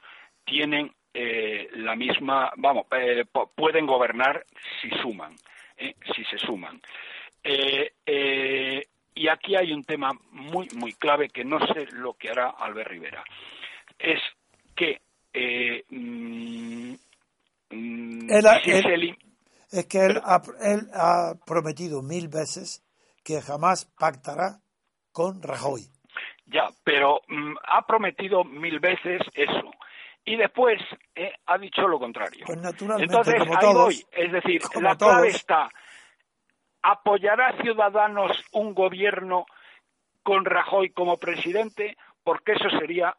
tienen 0.46 0.92
eh, 1.14 1.70
la 1.76 1.96
misma, 1.96 2.52
vamos, 2.56 2.88
eh, 2.92 3.26
pueden 3.56 3.86
gobernar 3.86 4.46
si 4.82 4.90
suman, 5.02 5.36
eh, 5.78 5.96
si 6.16 6.24
se 6.24 6.38
suman. 6.38 6.82
Eh, 7.44 7.92
eh, 8.06 8.88
y 9.14 9.28
aquí 9.28 9.56
hay 9.56 9.74
un 9.74 9.84
tema 9.84 10.12
muy 10.32 10.70
muy 10.76 10.94
clave 10.94 11.28
que 11.30 11.44
no 11.44 11.60
sé 11.68 11.88
lo 11.92 12.14
que 12.14 12.30
hará 12.30 12.50
Albert 12.50 12.90
Rivera. 12.90 13.24
Es 14.00 14.22
que 14.74 15.02
eh, 15.34 15.84
mm, 15.90 16.94
Él 17.74 18.46
ha- 18.48 18.62
si 18.62 18.72
él- 18.72 18.84
se 18.84 18.90
elim- 18.90 19.18
Es 19.72 19.86
que 19.88 20.06
él 20.06 20.22
ha, 20.24 20.42
él 20.62 20.88
ha 20.94 21.34
prometido 21.46 22.02
mil 22.02 22.28
veces 22.28 22.84
que 23.24 23.42
jamás 23.42 23.86
pactará 23.98 24.60
con 25.12 25.42
Rajoy. 25.42 25.88
Ya, 26.46 26.70
pero 26.84 27.22
mm, 27.28 27.56
ha 27.68 27.86
prometido 27.88 28.44
mil 28.44 28.80
veces 28.80 29.22
eso. 29.34 29.72
Y 30.26 30.36
después 30.38 30.80
eh, 31.16 31.34
ha 31.48 31.58
dicho 31.58 31.88
lo 31.88 32.00
contrario. 32.00 32.46
Pues 32.46 32.58
naturalmente, 32.60 33.14
Entonces, 33.16 33.40
como 33.40 33.54
ahí 33.56 33.60
todos, 33.62 33.84
voy. 33.86 34.06
Es 34.12 34.32
decir, 34.32 34.62
la 34.82 34.96
clave 34.96 34.98
todos. 35.30 35.36
está, 35.36 35.70
¿apoyará 36.82 37.56
Ciudadanos 37.62 38.32
un 38.52 38.74
gobierno 38.74 39.46
con 40.22 40.46
Rajoy 40.46 40.92
como 40.92 41.18
presidente? 41.18 41.98
porque 42.26 42.54
eso 42.54 42.70
sería 42.80 43.14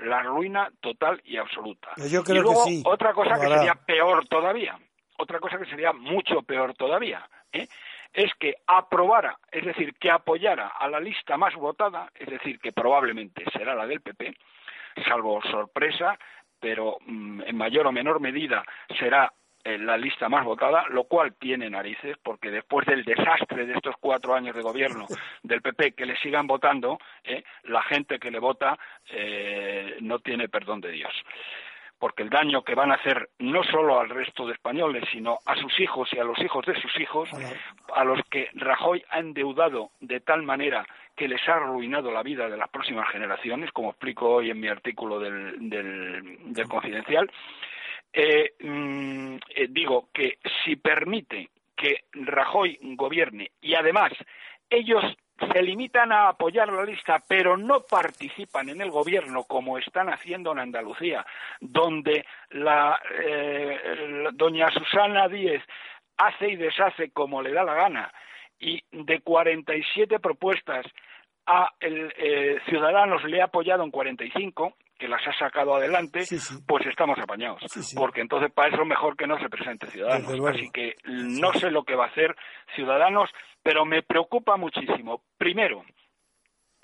la 0.00 0.22
ruina 0.22 0.70
total 0.80 1.20
y 1.24 1.36
absoluta. 1.36 1.90
Yo 2.10 2.22
creo 2.22 2.40
y 2.40 2.44
luego, 2.44 2.64
que 2.64 2.70
sí. 2.70 2.82
otra 2.84 3.12
cosa 3.12 3.38
que 3.38 3.48
sería 3.48 3.74
peor 3.74 4.26
todavía, 4.28 4.78
otra 5.18 5.38
cosa 5.38 5.58
que 5.58 5.66
sería 5.66 5.92
mucho 5.92 6.42
peor 6.42 6.74
todavía, 6.74 7.28
¿eh? 7.52 7.68
es 8.12 8.32
que 8.38 8.56
aprobara, 8.66 9.38
es 9.50 9.64
decir, 9.64 9.94
que 9.94 10.10
apoyara 10.10 10.68
a 10.68 10.88
la 10.88 11.00
lista 11.00 11.36
más 11.36 11.54
votada, 11.54 12.10
es 12.14 12.28
decir, 12.28 12.58
que 12.58 12.72
probablemente 12.72 13.44
será 13.52 13.74
la 13.74 13.86
del 13.86 14.00
PP, 14.00 14.34
salvo 15.06 15.40
sorpresa, 15.42 16.18
pero 16.60 16.98
mm, 17.06 17.42
en 17.46 17.56
mayor 17.56 17.86
o 17.86 17.92
menor 17.92 18.20
medida 18.20 18.64
será 18.98 19.32
la 19.64 19.96
lista 19.96 20.28
más 20.28 20.44
votada, 20.44 20.84
lo 20.90 21.04
cual 21.04 21.34
tiene 21.34 21.70
narices, 21.70 22.16
porque 22.22 22.50
después 22.50 22.86
del 22.86 23.04
desastre 23.04 23.66
de 23.66 23.74
estos 23.74 23.94
cuatro 24.00 24.34
años 24.34 24.56
de 24.56 24.62
gobierno 24.62 25.06
del 25.42 25.62
PP, 25.62 25.92
que 25.92 26.06
le 26.06 26.16
sigan 26.18 26.46
votando, 26.46 26.98
eh, 27.24 27.44
la 27.64 27.82
gente 27.82 28.18
que 28.18 28.30
le 28.30 28.38
vota 28.38 28.78
eh, 29.10 29.96
no 30.00 30.18
tiene 30.18 30.48
perdón 30.48 30.80
de 30.80 30.90
Dios. 30.90 31.12
Porque 31.98 32.24
el 32.24 32.30
daño 32.30 32.64
que 32.64 32.74
van 32.74 32.90
a 32.90 32.96
hacer 32.96 33.30
no 33.38 33.62
solo 33.62 34.00
al 34.00 34.08
resto 34.08 34.44
de 34.44 34.54
españoles, 34.54 35.04
sino 35.12 35.38
a 35.46 35.54
sus 35.54 35.78
hijos 35.78 36.12
y 36.12 36.18
a 36.18 36.24
los 36.24 36.36
hijos 36.40 36.66
de 36.66 36.74
sus 36.80 36.98
hijos, 36.98 37.30
a 37.94 38.02
los 38.02 38.18
que 38.28 38.48
Rajoy 38.54 39.04
ha 39.08 39.20
endeudado 39.20 39.92
de 40.00 40.18
tal 40.18 40.42
manera 40.42 40.84
que 41.14 41.28
les 41.28 41.48
ha 41.48 41.54
arruinado 41.54 42.10
la 42.10 42.24
vida 42.24 42.48
de 42.48 42.56
las 42.56 42.68
próximas 42.70 43.08
generaciones, 43.10 43.70
como 43.70 43.90
explico 43.90 44.28
hoy 44.28 44.50
en 44.50 44.58
mi 44.58 44.66
artículo 44.66 45.20
del, 45.20 45.70
del, 45.70 46.52
del 46.52 46.68
Confidencial, 46.68 47.30
eh, 48.12 48.54
mm, 48.60 49.36
eh, 49.54 49.66
digo 49.70 50.08
que 50.12 50.38
si 50.64 50.76
permite 50.76 51.50
que 51.76 52.04
Rajoy 52.12 52.78
gobierne 52.96 53.52
y 53.60 53.74
además 53.74 54.12
ellos 54.70 55.02
se 55.52 55.62
limitan 55.62 56.12
a 56.12 56.28
apoyar 56.28 56.72
la 56.72 56.84
lista, 56.84 57.22
pero 57.26 57.56
no 57.56 57.80
participan 57.80 58.68
en 58.68 58.80
el 58.80 58.90
gobierno 58.90 59.44
como 59.44 59.78
están 59.78 60.08
haciendo 60.08 60.52
en 60.52 60.60
Andalucía, 60.60 61.26
donde 61.60 62.24
la, 62.50 63.00
eh, 63.20 64.20
la 64.22 64.30
doña 64.32 64.70
Susana 64.70 65.28
Díez 65.28 65.62
hace 66.16 66.50
y 66.50 66.56
deshace 66.56 67.10
como 67.10 67.42
le 67.42 67.52
da 67.52 67.64
la 67.64 67.74
gana 67.74 68.12
y 68.58 68.82
de 68.92 69.20
47 69.20 70.20
propuestas 70.20 70.86
a 71.46 71.72
el 71.80 72.12
eh, 72.16 72.60
Ciudadanos 72.68 73.24
le 73.24 73.40
ha 73.40 73.46
apoyado 73.46 73.82
en 73.82 73.90
45 73.90 74.76
que 75.02 75.08
las 75.08 75.26
ha 75.26 75.36
sacado 75.36 75.74
adelante, 75.74 76.24
Sí, 76.24 76.38
sí. 76.38 76.54
pues 76.64 76.86
estamos 76.86 77.18
apañados. 77.18 77.60
Sí. 77.66 77.96
Porque 77.96 78.20
entonces 78.20 78.52
para 78.52 78.72
eso 78.72 78.84
mejor 78.84 79.16
que 79.16 79.26
no 79.26 79.36
se 79.40 79.48
presente 79.48 79.88
Ciudadanos. 79.88 80.30
Así 80.48 80.70
que 80.70 80.94
no 81.04 81.52
sé 81.54 81.72
lo 81.72 81.82
que 81.82 81.96
va 81.96 82.04
a 82.04 82.08
hacer 82.08 82.36
Ciudadanos, 82.76 83.28
pero 83.64 83.84
me 83.84 84.04
preocupa 84.04 84.56
muchísimo. 84.56 85.22
Primero, 85.36 85.82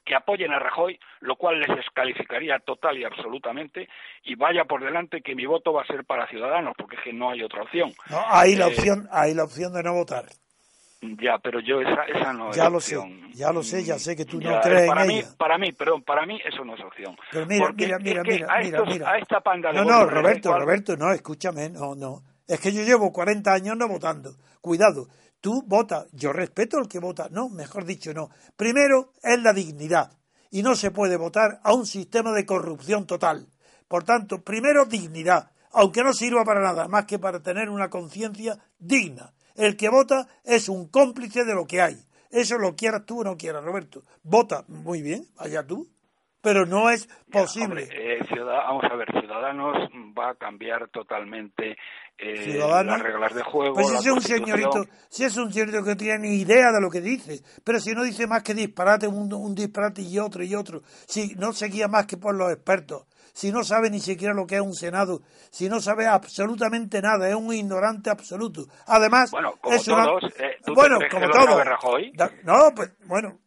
que 0.05 0.17
apoyen 0.17 0.53
a 0.53 0.59
Rajoy, 0.59 0.99
lo 1.21 1.37
cual 1.37 1.61
les 1.61 1.69
descalificaría 1.77 2.59
total 2.59 2.99
y 2.99 3.05
absolutamente, 3.05 3.89
y 4.25 4.35
vaya 4.35 4.65
por 4.65 4.83
delante 4.83 5.21
que 5.23 5.37
mi 5.37 5.47
voto 5.47 5.73
va 5.73 5.83
a 5.83 5.87
ser 5.87 6.05
para 6.05 6.27
Ciudadanos, 6.27 6.75
porque 6.77 6.97
es 6.97 7.03
que 7.03 7.13
no 7.13 7.31
hay 7.31 7.43
otra 7.45 7.63
opción. 7.63 7.93
No, 8.11 8.19
hay 8.29 8.57
la 8.57 8.67
Eh, 8.67 8.69
opción, 8.71 9.07
hay 9.13 9.35
la 9.35 9.45
opción 9.45 9.73
de 9.75 9.83
no 9.85 9.93
votar. 9.95 10.25
Ya, 11.01 11.39
pero 11.43 11.61
yo 11.61 11.81
esa, 11.81 12.03
esa 12.05 12.33
no 12.33 12.51
Ya 12.53 12.67
es 12.67 12.73
lo 12.73 12.81
sé, 12.81 12.97
opción. 12.97 13.31
ya 13.33 13.53
lo 13.53 13.63
sé, 13.63 13.85
ya 13.85 13.99
sé 14.01 14.17
que 14.17 14.25
tú 14.25 14.41
no 14.41 14.61
crees 14.61 14.83
en 14.83 14.89
para 14.89 15.05
mí, 15.05 15.19
ella. 15.19 15.29
Para 15.39 15.57
mí, 15.59 15.73
perdón, 15.73 16.03
para 16.03 16.27
mí 16.27 16.41
eso 16.45 16.65
no 16.65 16.75
es 16.75 16.81
opción. 16.85 17.17
Pero 17.31 17.47
mira, 17.47 17.67
Porque 17.67 17.85
mira, 17.87 17.99
mira, 17.99 18.23
mira, 18.25 18.47
a, 18.53 18.59
mira, 18.59 18.79
estos- 18.79 18.89
mira. 18.95 19.11
a 19.13 19.19
esta 19.19 19.41
panda 19.41 19.71
de 19.73 19.79
No, 19.79 19.85
no, 19.85 20.07
Roberto, 20.07 20.49
cual- 20.51 20.61
Roberto, 20.63 20.97
no, 20.97 21.13
escúchame, 21.13 21.71
no, 21.71 21.95
no. 21.95 22.23
Es 22.49 22.59
que 22.61 22.73
yo 22.73 22.83
llevo 22.83 23.13
40 23.13 23.53
años 23.53 23.77
no 23.77 23.87
votando. 23.87 24.35
Cuidado, 24.61 25.07
tú 25.41 25.63
votas, 25.67 26.07
yo 26.13 26.33
respeto 26.33 26.79
al 26.79 26.89
que 26.89 26.99
vota, 26.99 27.29
no, 27.31 27.49
mejor 27.49 27.85
dicho, 27.85 28.13
no. 28.13 28.31
Primero 28.57 29.13
es 29.23 29.41
la 29.41 29.53
dignidad 29.53 30.11
y 30.51 30.63
no 30.63 30.75
se 30.75 30.91
puede 30.91 31.17
votar 31.17 31.61
a 31.63 31.75
un 31.75 31.87
sistema 31.87 32.33
de 32.33 32.45
corrupción 32.45 33.07
total. 33.07 33.47
Por 33.87 34.03
tanto, 34.03 34.43
primero 34.43 34.85
dignidad, 34.85 35.53
aunque 35.73 36.03
no 36.03 36.13
sirva 36.13 36.43
para 36.45 36.61
nada 36.61 36.89
más 36.89 37.05
que 37.05 37.21
para 37.21 37.41
tener 37.41 37.69
una 37.71 37.89
conciencia 37.89 38.59
digna. 38.81 39.33
El 39.59 39.77
que 39.77 39.89
vota 39.91 40.27
es 40.45 40.69
un 40.69 40.89
cómplice 40.89 41.45
de 41.45 41.55
lo 41.55 41.67
que 41.67 41.83
hay. 41.83 41.97
Eso 42.31 42.57
lo 42.59 42.77
quieras 42.77 43.05
tú 43.05 43.21
o 43.21 43.25
no 43.25 43.37
quieras, 43.37 43.63
Roberto. 43.65 44.03
Vota, 44.23 44.65
muy 44.69 45.03
bien, 45.03 45.27
allá 45.37 45.67
tú. 45.67 45.87
Pero 46.41 46.65
no 46.67 46.89
es 46.89 47.09
Ya, 47.09 47.15
posible. 47.41 47.83
hombre, 47.83 47.89
eh, 47.91 48.25
Ciudad- 48.29 48.59
vamos 48.69 48.85
a 48.89 48.95
ver, 48.95 49.09
Ciudadanos 49.11 49.77
va 50.17 50.31
a 50.31 50.35
cambiar 50.37 50.89
totalmente 50.91 51.77
eh, 52.17 52.59
las 52.85 53.01
reglas 53.03 53.35
de 53.35 53.43
juego. 53.43 53.75
Pues 53.75 53.89
si 53.89 53.95
es 53.97 54.07
un 54.13 54.21
señorito, 54.21 54.85
si 55.09 55.25
es 55.25 55.37
un 55.37 55.53
señorito 55.53 55.83
que 55.83 55.91
no 55.91 55.97
tiene 55.97 56.19
ni 56.29 56.37
idea 56.41 56.71
de 56.73 56.81
lo 56.81 56.91
que 56.91 57.01
dice, 57.01 57.43
pero 57.65 57.81
si 57.81 57.93
no 57.93 58.05
dice 58.05 58.27
más 58.29 58.43
que 58.45 58.55
disparate, 58.55 59.09
un, 59.09 59.33
un 59.33 59.55
disparate 59.55 60.03
y 60.03 60.19
otro 60.21 60.43
y 60.45 60.55
otro, 60.55 60.83
si 61.07 61.35
no 61.37 61.53
se 61.53 61.67
guía 61.69 61.89
más 61.89 62.07
que 62.07 62.17
por 62.17 62.35
los 62.37 62.53
expertos, 62.53 63.05
si 63.33 63.51
no 63.53 63.63
sabe 63.65 63.91
ni 63.91 64.01
siquiera 64.01 64.35
lo 64.35 64.47
que 64.47 64.57
es 64.57 64.61
un 64.61 64.75
Senado, 64.75 65.21
si 65.51 65.69
no 65.69 65.81
sabe 65.81 66.07
absolutamente 66.07 67.01
nada, 67.03 67.29
es 67.29 67.35
un 67.35 67.53
ignorante 67.53 68.11
absoluto. 68.11 68.63
Además, 68.87 69.31
Bueno, 69.31 69.55
como 69.61 69.75
es 69.77 69.89
una- 69.89 70.05
todos, 70.05 70.25
eh, 70.39 70.57
¿tú 70.65 70.73
te 70.73 70.81
bueno, 70.81 70.99
que 70.99 71.09
como 71.09 71.29
todos. 71.31 71.65
Rajoy? 71.65 72.13
No, 72.45 72.71
pues, 72.75 72.91
bueno, 73.07 73.39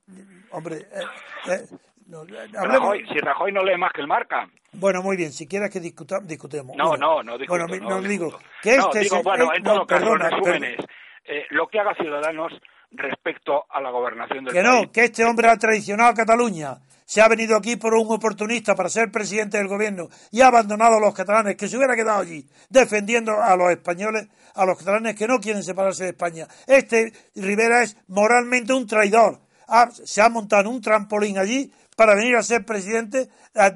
hombre, 0.51 0.77
eh, 0.77 1.03
eh, 1.49 1.65
no, 2.07 2.23
Rajoy, 2.25 3.05
si 3.07 3.19
Rajoy 3.19 3.51
no 3.53 3.63
lee 3.63 3.77
más 3.77 3.91
que 3.93 4.01
el 4.01 4.07
marca. 4.07 4.49
bueno, 4.73 5.01
muy 5.01 5.15
bien, 5.17 5.31
si 5.31 5.47
quieres 5.47 5.69
que 5.71 5.79
discuta, 5.79 6.19
discutemos. 6.21 6.75
No, 6.77 6.95
no, 6.97 7.23
no 7.23 7.37
discuto, 7.37 7.65
Bueno, 7.67 7.89
no 7.89 8.01
digo 8.01 8.37
que 8.61 8.75
este 8.75 8.99
digo, 8.99 9.17
se- 9.17 9.23
bueno, 9.23 9.49
en 9.55 9.63
todo 9.63 9.75
no, 9.79 9.85
caso, 9.87 10.05
perdona, 10.05 10.27
es 10.67 10.85
eh, 11.25 11.45
lo 11.51 11.67
que 11.67 11.79
haga 11.79 11.93
Ciudadanos 11.95 12.51
respecto 12.91 13.63
a 13.69 13.80
la 13.82 13.89
gobernación 13.91 14.43
del 14.45 14.54
Que 14.54 14.62
país. 14.62 14.71
no, 14.86 14.91
que 14.91 15.04
este 15.06 15.23
hombre 15.25 15.49
ha 15.49 15.58
traicionado 15.58 16.10
a 16.12 16.13
Cataluña. 16.13 16.77
Se 17.06 17.21
ha 17.21 17.27
venido 17.27 17.58
aquí 17.58 17.75
por 17.75 17.93
un 17.93 18.08
oportunista 18.10 18.73
para 18.73 18.88
ser 18.88 19.12
presidente 19.12 19.58
del 19.58 19.67
gobierno 19.67 20.08
y 20.32 20.39
ha 20.41 20.47
abandonado 20.47 20.95
a 20.95 20.99
los 21.01 21.13
catalanes, 21.13 21.58
que 21.58 21.67
se 21.67 21.75
hubiera 21.75 21.95
quedado 21.95 22.21
allí 22.21 22.47
defendiendo 22.69 23.34
a 23.41 23.54
los 23.58 23.69
españoles, 23.71 24.27
a 24.56 24.65
los 24.65 24.77
catalanes 24.77 25.15
que 25.15 25.27
no 25.27 25.39
quieren 25.39 25.62
separarse 25.63 26.04
de 26.06 26.10
España. 26.12 26.47
Este 26.67 27.12
Rivera 27.36 27.84
es 27.84 27.97
moralmente 28.08 28.71
un 28.73 28.88
traidor. 28.88 29.41
Ha- 29.67 29.91
se 29.91 30.21
ha 30.21 30.30
montado 30.30 30.69
un 30.69 30.80
trampolín 30.82 31.38
allí 31.38 31.71
para 31.97 32.15
venir 32.15 32.36
a 32.38 32.43
ser 32.43 32.65
presidente. 32.65 33.27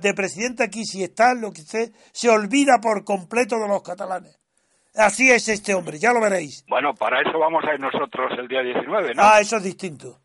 De 0.02 0.14
presidente 0.14 0.64
aquí, 0.64 0.86
si 0.86 1.04
está 1.04 1.34
lo 1.34 1.52
que 1.52 1.62
esté, 1.62 1.92
se 2.14 2.30
olvida 2.30 2.80
por 2.82 3.04
completo 3.04 3.58
de 3.60 3.68
los 3.68 3.84
catalanes. 3.84 4.38
Así 4.96 5.30
es 5.30 5.48
este 5.50 5.74
hombre, 5.74 6.00
ya 6.00 6.14
lo 6.14 6.22
veréis. 6.22 6.64
Bueno, 6.68 6.94
para 6.96 7.20
eso 7.22 7.38
vamos 7.38 7.64
a 7.70 7.74
ir 7.74 7.80
nosotros 7.80 8.32
el 8.40 8.48
día 8.48 8.62
19, 8.62 9.14
¿no? 9.16 9.22
Ah, 9.24 9.40
eso 9.42 9.58
es 9.58 9.64
distinto. 9.64 10.20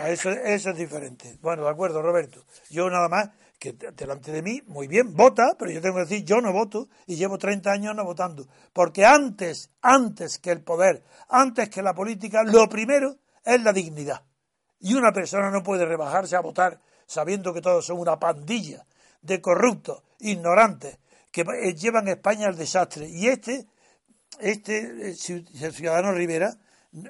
Ah, 0.00 0.08
eso, 0.08 0.30
eso 0.30 0.70
es 0.70 0.76
diferente. 0.76 1.36
Bueno, 1.40 1.64
de 1.64 1.70
acuerdo, 1.70 2.00
Roberto. 2.00 2.44
Yo 2.70 2.88
nada 2.88 3.08
más 3.08 3.30
que 3.58 3.72
te- 3.72 3.90
delante 3.90 4.30
de 4.30 4.40
mí, 4.42 4.62
muy 4.68 4.86
bien, 4.86 5.14
vota, 5.14 5.56
pero 5.58 5.70
yo 5.72 5.80
tengo 5.80 5.96
que 5.96 6.02
decir, 6.02 6.24
yo 6.24 6.40
no 6.40 6.52
voto 6.52 6.88
y 7.06 7.16
llevo 7.16 7.38
30 7.38 7.72
años 7.72 7.94
no 7.94 8.04
votando. 8.04 8.46
Porque 8.72 9.04
antes, 9.04 9.70
antes 9.82 10.38
que 10.38 10.52
el 10.52 10.62
poder, 10.62 11.02
antes 11.28 11.68
que 11.68 11.82
la 11.82 11.92
política, 11.92 12.44
lo 12.44 12.68
primero 12.68 13.16
es 13.44 13.62
la 13.62 13.72
dignidad. 13.72 14.22
Y 14.80 14.94
una 14.94 15.10
persona 15.12 15.50
no 15.50 15.62
puede 15.64 15.84
rebajarse 15.86 16.36
a 16.36 16.40
votar 16.40 16.78
sabiendo 17.06 17.52
que 17.52 17.60
todos 17.60 17.84
son 17.84 17.98
una 17.98 18.16
pandilla 18.18 18.86
de 19.22 19.40
corruptos, 19.40 20.02
ignorantes, 20.20 20.98
que 21.32 21.42
llevan 21.76 22.06
a 22.06 22.12
España 22.12 22.46
al 22.46 22.56
desastre. 22.56 23.08
Y 23.08 23.26
este, 23.26 23.66
este 24.40 25.10
eh, 25.10 25.16
el 25.60 25.72
ciudadano 25.72 26.12
Rivera 26.12 26.54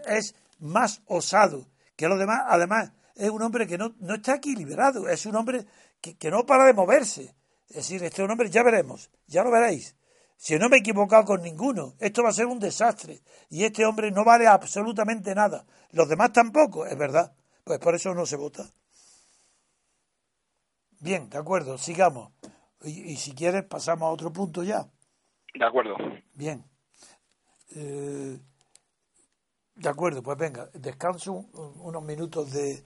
es 0.06 0.34
más 0.58 1.02
osado 1.06 1.68
que 1.96 2.08
los 2.08 2.18
demás. 2.18 2.42
Además, 2.48 2.92
es 3.14 3.30
un 3.30 3.42
hombre 3.42 3.66
que 3.66 3.78
no, 3.78 3.94
no 3.98 4.14
está 4.14 4.36
equilibrado, 4.36 5.08
es 5.08 5.26
un 5.26 5.36
hombre 5.36 5.66
que, 6.00 6.16
que 6.16 6.30
no 6.30 6.46
para 6.46 6.64
de 6.64 6.74
moverse. 6.74 7.34
Es 7.68 7.76
decir, 7.76 8.02
este 8.02 8.22
es 8.22 8.24
un 8.24 8.30
hombre, 8.30 8.50
ya 8.50 8.62
veremos, 8.62 9.10
ya 9.26 9.42
lo 9.42 9.50
veréis. 9.50 9.94
Si 10.36 10.56
no 10.56 10.68
me 10.68 10.76
he 10.76 10.80
equivocado 10.80 11.24
con 11.24 11.42
ninguno, 11.42 11.94
esto 11.98 12.22
va 12.22 12.28
a 12.28 12.32
ser 12.32 12.46
un 12.46 12.60
desastre. 12.60 13.22
Y 13.50 13.64
este 13.64 13.84
hombre 13.84 14.12
no 14.12 14.24
vale 14.24 14.46
absolutamente 14.46 15.34
nada. 15.34 15.66
Los 15.90 16.08
demás 16.08 16.32
tampoco, 16.32 16.86
es 16.86 16.96
verdad. 16.96 17.32
Pues 17.64 17.80
por 17.80 17.96
eso 17.96 18.14
no 18.14 18.24
se 18.24 18.36
vota. 18.36 18.64
Bien, 21.00 21.28
de 21.28 21.38
acuerdo, 21.38 21.76
sigamos. 21.76 22.32
Y, 22.82 23.12
y 23.12 23.16
si 23.16 23.32
quieres, 23.32 23.64
pasamos 23.64 24.06
a 24.06 24.12
otro 24.12 24.32
punto 24.32 24.62
ya. 24.62 24.88
De 25.54 25.66
acuerdo. 25.66 25.96
Bien. 26.34 26.64
Eh, 27.76 28.38
de 29.76 29.88
acuerdo, 29.88 30.22
pues 30.22 30.36
venga, 30.38 30.68
descanso 30.74 31.32
un- 31.32 31.46
unos 31.80 32.02
minutos 32.02 32.50
de 32.52 32.82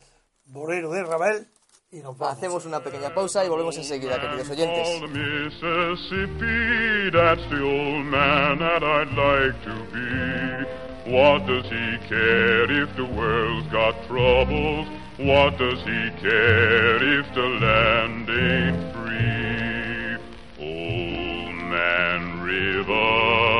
Borero 0.47 0.90
de 0.90 1.05
Rabel 1.05 1.47
y 1.90 2.01
nos 2.01 2.16
vamos. 2.18 2.37
Hacemos 2.37 2.66
una 2.66 2.81
pequeña 2.81 3.14
pausa 3.14 3.45
y 3.45 3.49
volvemos 3.49 3.77
enseguida, 3.79 4.21
queridos 4.21 4.51
oyentes. 4.51 4.88
Called 4.99 5.11
Mississippi, 5.11 7.11
that's 7.12 7.49
the 7.51 7.62
old 7.62 8.05
man 8.07 8.59
that 8.59 8.83
I'd 8.83 9.12
like 9.16 9.59
to 9.64 9.75
be. 9.92 10.66
What 11.05 11.47
does 11.47 11.64
he 11.66 11.99
care 12.09 12.71
if 12.71 12.95
the 12.97 13.03
world's 13.05 13.68
got 13.73 13.95
troubles? 14.07 14.87
What 15.18 15.59
does 15.59 15.81
he 15.85 16.11
care 16.21 17.03
if 17.21 17.27
the 17.35 17.49
land 17.61 18.29
ain't 18.31 18.92
free? 18.95 20.16
Old 20.61 21.55
Man 21.71 22.40
River, 22.42 23.52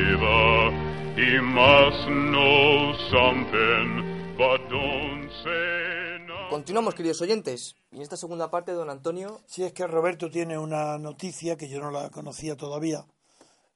River, 0.00 0.72
he 1.14 1.40
must 1.40 2.08
know 2.08 2.94
something, 3.10 4.34
but 4.38 4.66
don't 4.70 5.28
say 5.42 6.18
nothing. 6.26 6.48
Continuamos, 6.48 6.94
queridos 6.94 7.20
oyentes. 7.20 7.76
Y 7.92 7.96
en 7.96 8.02
esta 8.02 8.16
segunda 8.16 8.50
parte, 8.50 8.72
don 8.72 8.88
Antonio. 8.88 9.42
Si 9.46 9.62
es 9.62 9.72
que 9.72 9.86
Roberto 9.86 10.30
tiene 10.30 10.56
una 10.56 10.96
noticia 10.96 11.56
que 11.56 11.68
yo 11.68 11.80
no 11.80 11.90
la 11.90 12.08
conocía 12.10 12.56
todavía 12.56 13.04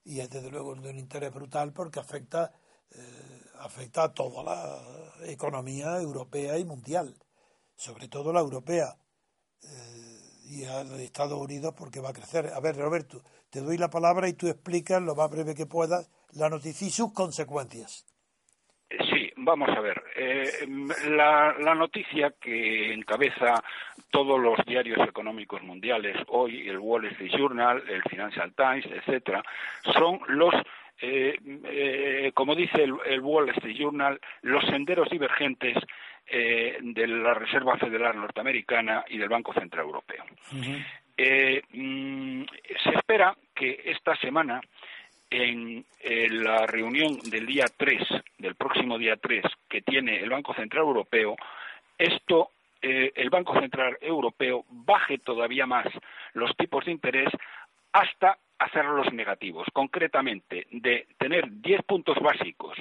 y 0.04 0.20
es 0.20 0.30
desde 0.30 0.50
luego 0.50 0.74
de 0.74 0.90
un 0.90 0.98
interés 0.98 1.32
brutal 1.32 1.72
porque 1.72 2.00
afecta, 2.00 2.52
eh, 2.90 3.00
afecta 3.60 4.04
a 4.04 4.14
toda 4.14 4.42
la 4.42 5.30
economía 5.30 6.00
europea 6.00 6.58
y 6.58 6.64
mundial, 6.64 7.14
sobre 7.74 8.08
todo 8.08 8.32
la 8.32 8.40
europea 8.40 8.96
eh, 9.62 10.20
y 10.46 10.64
a 10.64 10.84
los 10.84 11.00
Estados 11.00 11.38
Unidos 11.38 11.74
porque 11.76 12.00
va 12.00 12.10
a 12.10 12.14
crecer. 12.14 12.52
A 12.54 12.60
ver, 12.60 12.76
Roberto, 12.76 13.22
te 13.54 13.60
doy 13.60 13.78
la 13.78 13.88
palabra 13.88 14.28
y 14.28 14.32
tú 14.32 14.48
explicas 14.48 15.00
lo 15.00 15.14
más 15.14 15.30
breve 15.30 15.54
que 15.54 15.64
puedas 15.64 16.10
la 16.32 16.50
noticia 16.50 16.88
y 16.88 16.90
sus 16.90 17.14
consecuencias. 17.14 18.04
Sí, 18.90 19.30
vamos 19.36 19.68
a 19.68 19.80
ver. 19.80 20.02
Eh, 20.16 20.66
la, 21.10 21.54
la, 21.60 21.74
noticia 21.76 22.34
que 22.40 22.92
encabeza 22.92 23.62
todos 24.10 24.40
los 24.40 24.58
diarios 24.66 24.98
económicos 25.08 25.62
mundiales 25.62 26.16
hoy, 26.26 26.68
el 26.68 26.78
Wall 26.78 27.04
Street 27.06 27.30
Journal, 27.36 27.80
el 27.88 28.02
Financial 28.02 28.52
Times, 28.56 28.86
etcétera, 28.86 29.44
son 29.92 30.18
los 30.26 30.52
eh, 31.00 31.38
eh, 31.64 32.32
como 32.34 32.54
dice 32.54 32.82
el, 32.82 32.94
el, 33.06 33.20
Wall 33.20 33.50
Street 33.50 33.76
Journal, 33.76 34.20
los 34.42 34.64
senderos 34.64 35.08
divergentes 35.10 35.76
eh, 36.26 36.78
de 36.80 37.06
la 37.06 37.34
Reserva 37.34 37.76
Federal 37.76 38.16
Norteamericana 38.16 39.04
y 39.08 39.18
del 39.18 39.28
Banco 39.28 39.52
Central 39.52 39.84
Europeo. 39.84 40.24
Uh 40.52 40.56
-huh. 40.56 40.86
Mm, 41.16 42.42
se 42.82 42.90
espera 42.90 43.36
que 43.54 43.82
esta 43.84 44.16
semana 44.16 44.60
en, 45.30 45.84
en, 46.00 46.44
la 46.44 46.66
reunión 46.66 47.18
del 47.24 47.46
día 47.46 47.66
3, 47.76 48.02
del 48.38 48.54
próximo 48.54 48.98
día 48.98 49.16
3, 49.16 49.44
que 49.68 49.82
tiene 49.82 50.20
el 50.20 50.30
Banco 50.30 50.54
Central 50.54 50.84
Europeo, 50.84 51.36
esto, 51.98 52.50
eh, 52.82 53.12
el 53.14 53.30
Banco 53.30 53.58
Central 53.58 53.98
Europeo 54.00 54.64
baje 54.68 55.18
todavía 55.18 55.66
más 55.66 55.86
los 56.34 56.54
tipos 56.56 56.84
de 56.84 56.92
interés 56.92 57.28
hasta 57.92 58.38
hacerlos 58.58 59.12
negativos. 59.12 59.66
Concretamente, 59.72 60.66
de 60.70 61.06
tener 61.18 61.44
10 61.50 61.82
puntos 61.82 62.18
básicos 62.20 62.76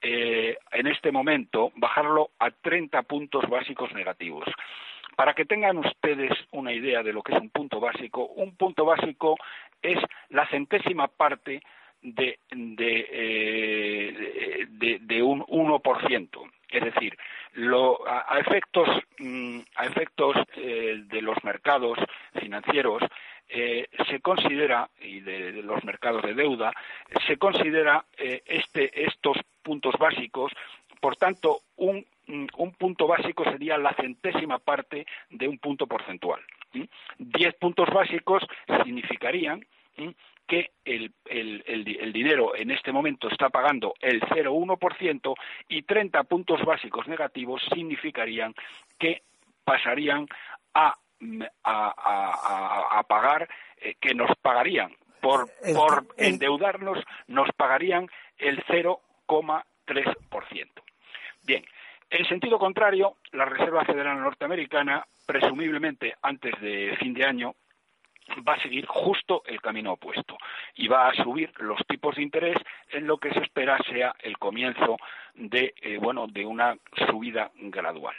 eh, 0.00 0.56
en 0.72 0.86
este 0.86 1.10
momento, 1.12 1.72
bajarlo 1.76 2.30
a 2.38 2.50
30 2.50 3.02
puntos 3.02 3.48
básicos 3.48 3.92
negativos. 3.94 4.44
Para 5.16 5.34
que 5.34 5.44
tengan 5.44 5.78
ustedes 5.78 6.32
una 6.52 6.72
idea 6.72 7.02
de 7.02 7.12
lo 7.12 7.22
que 7.22 7.34
es 7.34 7.40
un 7.40 7.50
punto 7.50 7.80
básico, 7.80 8.26
un 8.26 8.56
punto 8.56 8.84
básico 8.84 9.36
es 9.82 9.98
la 10.30 10.46
centésima 10.48 11.08
parte 11.08 11.62
de, 12.02 12.38
de, 12.50 13.08
eh, 13.10 14.66
de, 14.68 14.98
de 15.00 15.22
un 15.22 15.42
1%. 15.42 16.50
Es 16.74 16.82
decir, 16.82 17.16
lo, 17.52 18.00
a, 18.06 18.38
efectos, 18.40 18.88
mm, 19.18 19.60
a 19.76 19.86
efectos 19.86 20.36
eh, 20.56 21.02
de 21.06 21.22
los 21.22 21.42
mercados 21.44 21.98
financieros, 22.40 23.02
eh, 23.48 23.86
se 24.08 24.20
considera, 24.20 24.88
y 25.00 25.20
de, 25.20 25.52
de, 25.52 25.62
los 25.62 25.84
mercados 25.84 26.22
de 26.22 26.34
deuda, 26.34 26.72
se 27.26 27.36
considera 27.36 28.04
eh, 28.16 28.42
este, 28.46 29.04
estos 29.04 29.36
puntos 29.62 29.94
básicos, 29.98 30.52
por 31.00 31.16
tanto, 31.16 31.60
un, 31.76 32.04
un, 32.28 32.72
punto 32.72 33.06
básico 33.06 33.44
sería 33.44 33.78
la 33.78 33.94
centésima 33.94 34.58
parte 34.58 35.06
de 35.30 35.48
un 35.48 35.58
punto 35.58 35.86
porcentual. 35.86 36.40
Diez 37.18 37.54
puntos 37.54 37.88
básicos 37.92 38.42
significarían 38.84 39.64
que 40.46 40.72
el, 40.84 41.12
el, 41.26 41.64
el, 41.66 41.96
el, 42.00 42.12
dinero 42.12 42.54
en 42.54 42.70
este 42.70 42.92
momento 42.92 43.28
está 43.28 43.48
pagando 43.48 43.94
el 44.00 44.20
0,1% 44.20 45.34
y 45.68 45.82
30 45.82 46.22
puntos 46.24 46.62
básicos 46.64 47.08
negativos 47.08 47.62
significarían 47.72 48.54
que 48.98 49.22
pasarían 49.64 50.26
a, 50.74 50.94
a, 51.62 51.62
a, 51.62 52.98
a 52.98 53.02
pagar, 53.04 53.48
eh, 53.78 53.94
que 54.00 54.14
nos 54.14 54.30
pagarían 54.42 54.94
por, 55.20 55.48
por 55.74 56.06
endeudarnos, 56.18 57.02
nos 57.28 57.48
pagarían 57.56 58.10
el 58.36 58.62
0,3%. 58.64 60.68
Bien, 61.46 61.64
en 62.10 62.24
sentido 62.26 62.58
contrario, 62.58 63.16
la 63.32 63.44
Reserva 63.44 63.84
Federal 63.84 64.20
Norteamericana, 64.20 65.04
presumiblemente 65.26 66.14
antes 66.22 66.52
de 66.60 66.96
fin 66.98 67.14
de 67.14 67.24
año, 67.24 67.54
va 68.46 68.54
a 68.54 68.62
seguir 68.62 68.86
justo 68.86 69.42
el 69.46 69.60
camino 69.60 69.92
opuesto 69.92 70.36
y 70.76 70.88
va 70.88 71.08
a 71.08 71.14
subir 71.14 71.52
los 71.58 71.78
tipos 71.86 72.16
de 72.16 72.22
interés 72.22 72.56
en 72.90 73.06
lo 73.06 73.18
que 73.18 73.32
se 73.32 73.40
espera 73.40 73.78
sea 73.90 74.14
el 74.22 74.38
comienzo 74.38 74.96
de 75.34 75.74
eh, 75.82 75.98
bueno 75.98 76.26
de 76.26 76.46
una 76.46 76.76
subida 77.06 77.50
gradual. 77.54 78.14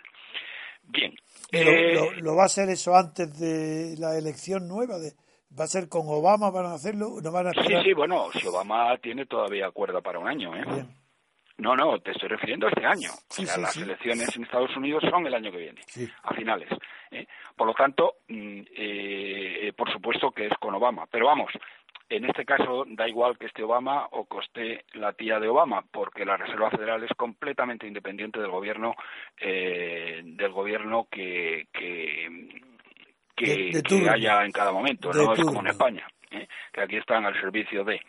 Bien. 0.84 1.16
Eh, 1.52 1.96
lo, 1.96 2.12
lo, 2.22 2.36
va 2.36 2.44
a 2.44 2.46
hacer 2.46 2.70
eso 2.70 2.96
antes 2.96 3.40
de 3.40 3.96
la 3.98 4.16
elección 4.18 4.68
nueva? 4.68 5.00
De, 5.00 5.14
¿Va 5.58 5.64
a 5.64 5.68
ser 5.68 5.88
con 5.88 6.02
Obama? 6.06 6.52
¿Van 6.52 6.66
a 6.66 6.74
hacerlo? 6.74 7.22
¿No 7.24 7.32
van 7.32 7.48
a 7.48 7.52
esperar? 7.52 7.82
Sí, 7.82 7.90
sí, 7.90 7.94
bueno, 7.94 8.30
si 8.34 8.46
Obama 8.46 8.98
tiene 8.98 9.26
todavía 9.26 9.72
cuerda 9.72 10.02
para 10.02 10.20
un 10.20 10.28
año, 10.28 10.56
¿eh? 10.56 10.64
Bien. 10.68 11.05
No, 11.58 11.76
no, 11.76 12.00
te 12.00 12.12
estoy 12.12 12.30
refiriendo 12.30 12.68
a 12.68 12.70
este 12.70 12.86
año. 12.86 13.10
Sí, 13.30 13.44
o 13.44 13.46
sea, 13.46 13.56
sí, 13.56 13.62
las 13.62 13.74
sí. 13.74 13.82
elecciones 13.84 14.36
en 14.36 14.44
Estados 14.44 14.76
Unidos 14.76 15.04
son 15.10 15.26
el 15.26 15.34
año 15.34 15.52
que 15.52 15.58
viene, 15.58 15.82
a 16.24 16.34
finales. 16.34 16.70
¿eh? 17.12 17.26
Por 17.56 17.68
lo 17.68 17.74
tanto, 17.74 18.16
eh, 18.28 19.72
por 19.78 19.92
supuesto 19.92 20.32
que 20.32 20.48
es 20.48 20.54
con 20.60 20.76
Obama. 20.76 21.06
Pero 21.10 21.28
vamos, 21.28 21.52
en 22.10 22.26
este 22.26 22.46
caso 22.46 22.86
da 22.88 23.08
igual 23.08 23.38
que 23.38 23.48
esté 23.48 23.64
Obama 23.64 24.08
o 24.12 24.28
que 24.28 24.40
esté 24.40 24.86
la 24.94 25.14
tía 25.14 25.40
de 25.40 25.48
Obama, 25.48 25.84
porque 25.92 26.26
la 26.26 26.38
Reserva 26.38 26.70
Federal 26.70 27.04
es 27.04 27.12
completamente 27.18 27.88
independiente 27.88 28.40
del 28.40 28.52
gobierno, 28.52 28.94
eh, 29.40 30.22
del 30.24 30.52
gobierno 30.52 31.08
que, 31.10 31.68
que, 31.74 32.50
que, 33.36 33.46
de, 33.46 33.72
de 33.72 33.82
que 33.82 34.10
haya 34.10 34.44
en 34.46 34.52
cada 34.52 34.72
momento. 34.72 35.12
No 35.12 35.34
es 35.34 35.42
como 35.42 35.62
en 35.62 35.68
España, 35.68 36.08
¿eh? 36.32 36.48
que 36.72 36.82
aquí 36.82 36.98
están 36.98 37.26
al 37.26 37.40
servicio 37.40 37.84
de. 37.84 38.00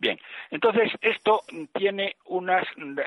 Bien, 0.00 0.18
entonces 0.50 0.92
esto 1.00 1.42
tiene 1.74 2.16
unas, 2.26 2.64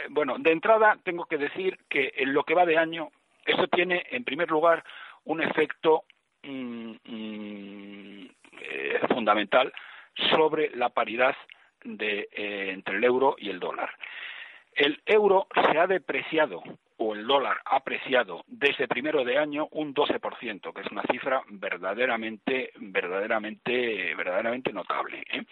bueno, 0.10 0.36
de 0.38 0.52
entrada 0.52 0.98
tengo 1.04 1.26
que 1.26 1.38
decir 1.38 1.78
que 1.90 2.12
en 2.18 2.34
lo 2.34 2.44
que 2.44 2.54
va 2.54 2.66
de 2.66 2.78
año, 2.78 3.12
esto 3.46 3.68
tiene 3.68 4.04
en 4.12 4.26
primer 4.26 4.50
lugar 4.52 4.84
un 5.24 5.42
efecto 5.42 6.04
mmm, 6.44 6.96
mmm, 7.06 8.26
eh, 8.62 9.00
fundamental 9.08 9.72
sobre 10.32 10.76
la 10.76 10.90
paridad 10.90 11.36
de, 11.84 12.28
eh, 12.32 12.72
entre 12.72 12.98
el 12.98 13.04
euro 13.06 13.36
y 13.38 13.50
el 13.50 13.60
dólar. 13.60 13.90
El 14.74 15.02
euro 15.06 15.48
se 15.72 15.78
ha 15.80 15.88
depreciado 15.88 16.62
o 16.98 17.16
el 17.16 17.26
dólar 17.26 17.58
ha 17.66 17.78
apreciado 17.78 18.44
desde 18.48 18.88
primero 18.88 19.24
de 19.24 19.38
año 19.38 19.68
un 19.72 19.94
12%, 19.94 20.72
que 20.72 20.82
es 20.82 20.92
una 20.92 21.02
cifra 21.12 21.42
verdaderamente, 21.48 22.72
verdaderamente, 22.78 24.14
verdaderamente 24.16 24.72
notable. 24.72 25.24
¿eh? 25.32 25.44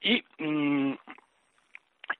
Y, 0.00 0.22
mmm, 0.38 0.94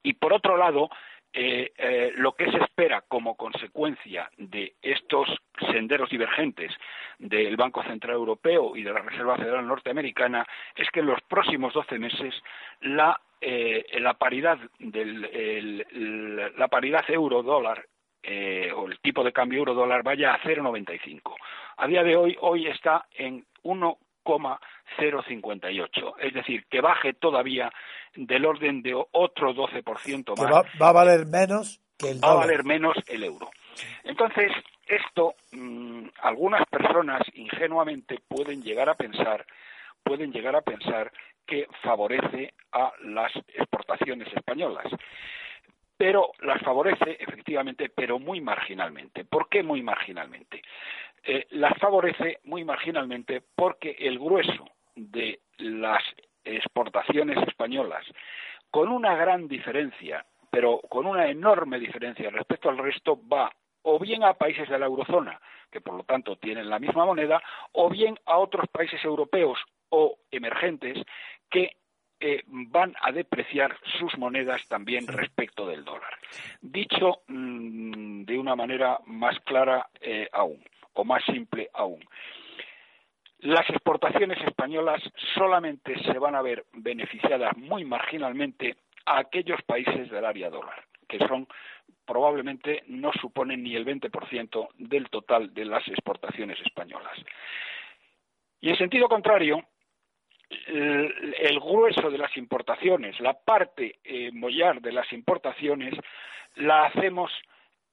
y 0.02 0.12
por 0.14 0.32
otro 0.32 0.56
lado, 0.56 0.90
eh, 1.32 1.72
eh, 1.76 2.12
lo 2.16 2.32
que 2.32 2.50
se 2.50 2.56
espera 2.56 3.02
como 3.02 3.36
consecuencia 3.36 4.30
de 4.38 4.74
estos 4.80 5.28
senderos 5.70 6.08
divergentes 6.08 6.72
del 7.18 7.56
Banco 7.56 7.82
Central 7.82 8.14
Europeo 8.14 8.74
y 8.74 8.82
de 8.82 8.92
la 8.92 9.02
Reserva 9.02 9.36
Federal 9.36 9.66
Norteamericana 9.66 10.46
es 10.74 10.88
que 10.90 11.00
en 11.00 11.06
los 11.06 11.20
próximos 11.22 11.74
12 11.74 11.98
meses 11.98 12.34
la, 12.80 13.20
eh, 13.40 13.84
la 14.00 14.14
paridad 14.14 14.58
del 14.78 15.24
el, 15.26 15.86
el, 15.90 16.52
la 16.56 16.68
paridad 16.68 17.04
euro-dólar 17.08 17.84
eh, 18.22 18.72
o 18.74 18.86
el 18.86 18.98
tipo 19.00 19.22
de 19.22 19.32
cambio 19.32 19.58
euro-dólar 19.58 20.02
vaya 20.02 20.34
a 20.34 20.40
0,95. 20.40 21.36
A 21.76 21.86
día 21.86 22.02
de 22.02 22.16
hoy, 22.16 22.36
hoy 22.40 22.66
está 22.66 23.06
en 23.14 23.44
1,058. 24.26 26.18
Es 26.18 26.34
decir, 26.34 26.66
que 26.70 26.80
baje 26.80 27.12
todavía 27.14 27.72
del 28.14 28.44
orden 28.44 28.82
de 28.82 28.94
otro 29.12 29.54
12% 29.54 30.36
más. 30.36 30.52
Va, 30.52 30.64
va, 30.80 30.88
a 30.88 30.92
valer 30.92 31.26
menos 31.26 31.80
que 31.98 32.10
el 32.10 32.22
Va 32.22 32.32
a 32.32 32.34
valer 32.34 32.64
menos 32.64 32.96
el 33.06 33.24
euro. 33.24 33.50
Entonces, 34.04 34.52
esto, 34.86 35.34
mmm, 35.52 36.08
algunas 36.22 36.66
personas 36.66 37.22
ingenuamente 37.34 38.18
pueden 38.28 38.62
llegar 38.62 38.88
a 38.88 38.94
pensar, 38.94 39.44
pueden 40.02 40.32
llegar 40.32 40.56
a 40.56 40.62
pensar 40.62 41.12
que 41.46 41.66
favorece 41.82 42.54
a 42.72 42.92
las 43.04 43.32
exportaciones 43.54 44.28
españolas 44.34 44.86
pero 45.96 46.32
las 46.40 46.60
favorece 46.62 47.16
efectivamente, 47.18 47.88
pero 47.88 48.18
muy 48.18 48.40
marginalmente. 48.40 49.24
¿Por 49.24 49.48
qué 49.48 49.62
muy 49.62 49.82
marginalmente? 49.82 50.62
Eh, 51.22 51.46
las 51.50 51.76
favorece 51.78 52.40
muy 52.44 52.64
marginalmente 52.64 53.42
porque 53.54 53.96
el 53.98 54.18
grueso 54.18 54.68
de 54.94 55.40
las 55.58 56.02
exportaciones 56.44 57.36
españolas, 57.48 58.04
con 58.70 58.88
una 58.88 59.16
gran 59.16 59.48
diferencia, 59.48 60.24
pero 60.50 60.80
con 60.88 61.06
una 61.06 61.28
enorme 61.28 61.78
diferencia 61.78 62.30
respecto 62.30 62.68
al 62.68 62.78
resto, 62.78 63.20
va 63.28 63.50
o 63.82 63.98
bien 63.98 64.24
a 64.24 64.34
países 64.34 64.68
de 64.68 64.78
la 64.78 64.86
eurozona, 64.86 65.40
que 65.70 65.80
por 65.80 65.94
lo 65.94 66.02
tanto 66.02 66.36
tienen 66.36 66.68
la 66.68 66.78
misma 66.78 67.06
moneda, 67.06 67.40
o 67.72 67.88
bien 67.88 68.18
a 68.26 68.38
otros 68.38 68.66
países 68.68 69.02
europeos 69.04 69.58
o 69.90 70.18
emergentes 70.30 70.98
que 71.50 71.76
eh, 72.20 72.42
van 72.46 72.94
a 73.02 73.12
depreciar 73.12 73.76
sus 73.98 74.16
monedas 74.16 74.66
también 74.68 75.06
respecto 75.06 75.66
del 75.66 75.84
dólar. 75.84 76.14
Dicho 76.60 77.22
mmm, 77.28 78.22
de 78.24 78.38
una 78.38 78.56
manera 78.56 78.98
más 79.06 79.38
clara 79.40 79.88
eh, 80.00 80.28
aún, 80.32 80.62
o 80.94 81.04
más 81.04 81.22
simple 81.24 81.68
aún. 81.74 82.02
Las 83.40 83.68
exportaciones 83.68 84.38
españolas 84.46 85.02
solamente 85.34 85.94
se 86.04 86.18
van 86.18 86.34
a 86.34 86.42
ver 86.42 86.64
beneficiadas 86.72 87.56
muy 87.56 87.84
marginalmente 87.84 88.76
a 89.04 89.18
aquellos 89.18 89.60
países 89.62 90.10
del 90.10 90.24
área 90.24 90.48
dólar, 90.48 90.84
que 91.06 91.18
son 91.18 91.46
probablemente 92.06 92.82
no 92.86 93.12
suponen 93.20 93.62
ni 93.62 93.76
el 93.76 93.84
20% 93.84 94.68
del 94.78 95.10
total 95.10 95.52
de 95.52 95.64
las 95.64 95.86
exportaciones 95.88 96.58
españolas. 96.64 97.18
Y 98.60 98.70
en 98.70 98.78
sentido 98.78 99.08
contrario, 99.08 99.62
el, 100.48 101.60
grueso 101.60 102.10
de 102.10 102.18
las 102.18 102.36
importaciones, 102.36 103.18
la 103.20 103.34
parte 103.34 103.98
eh, 104.04 104.30
mollar 104.32 104.80
de 104.80 104.92
las 104.92 105.12
importaciones, 105.12 105.94
la 106.56 106.86
hacemos, 106.86 107.32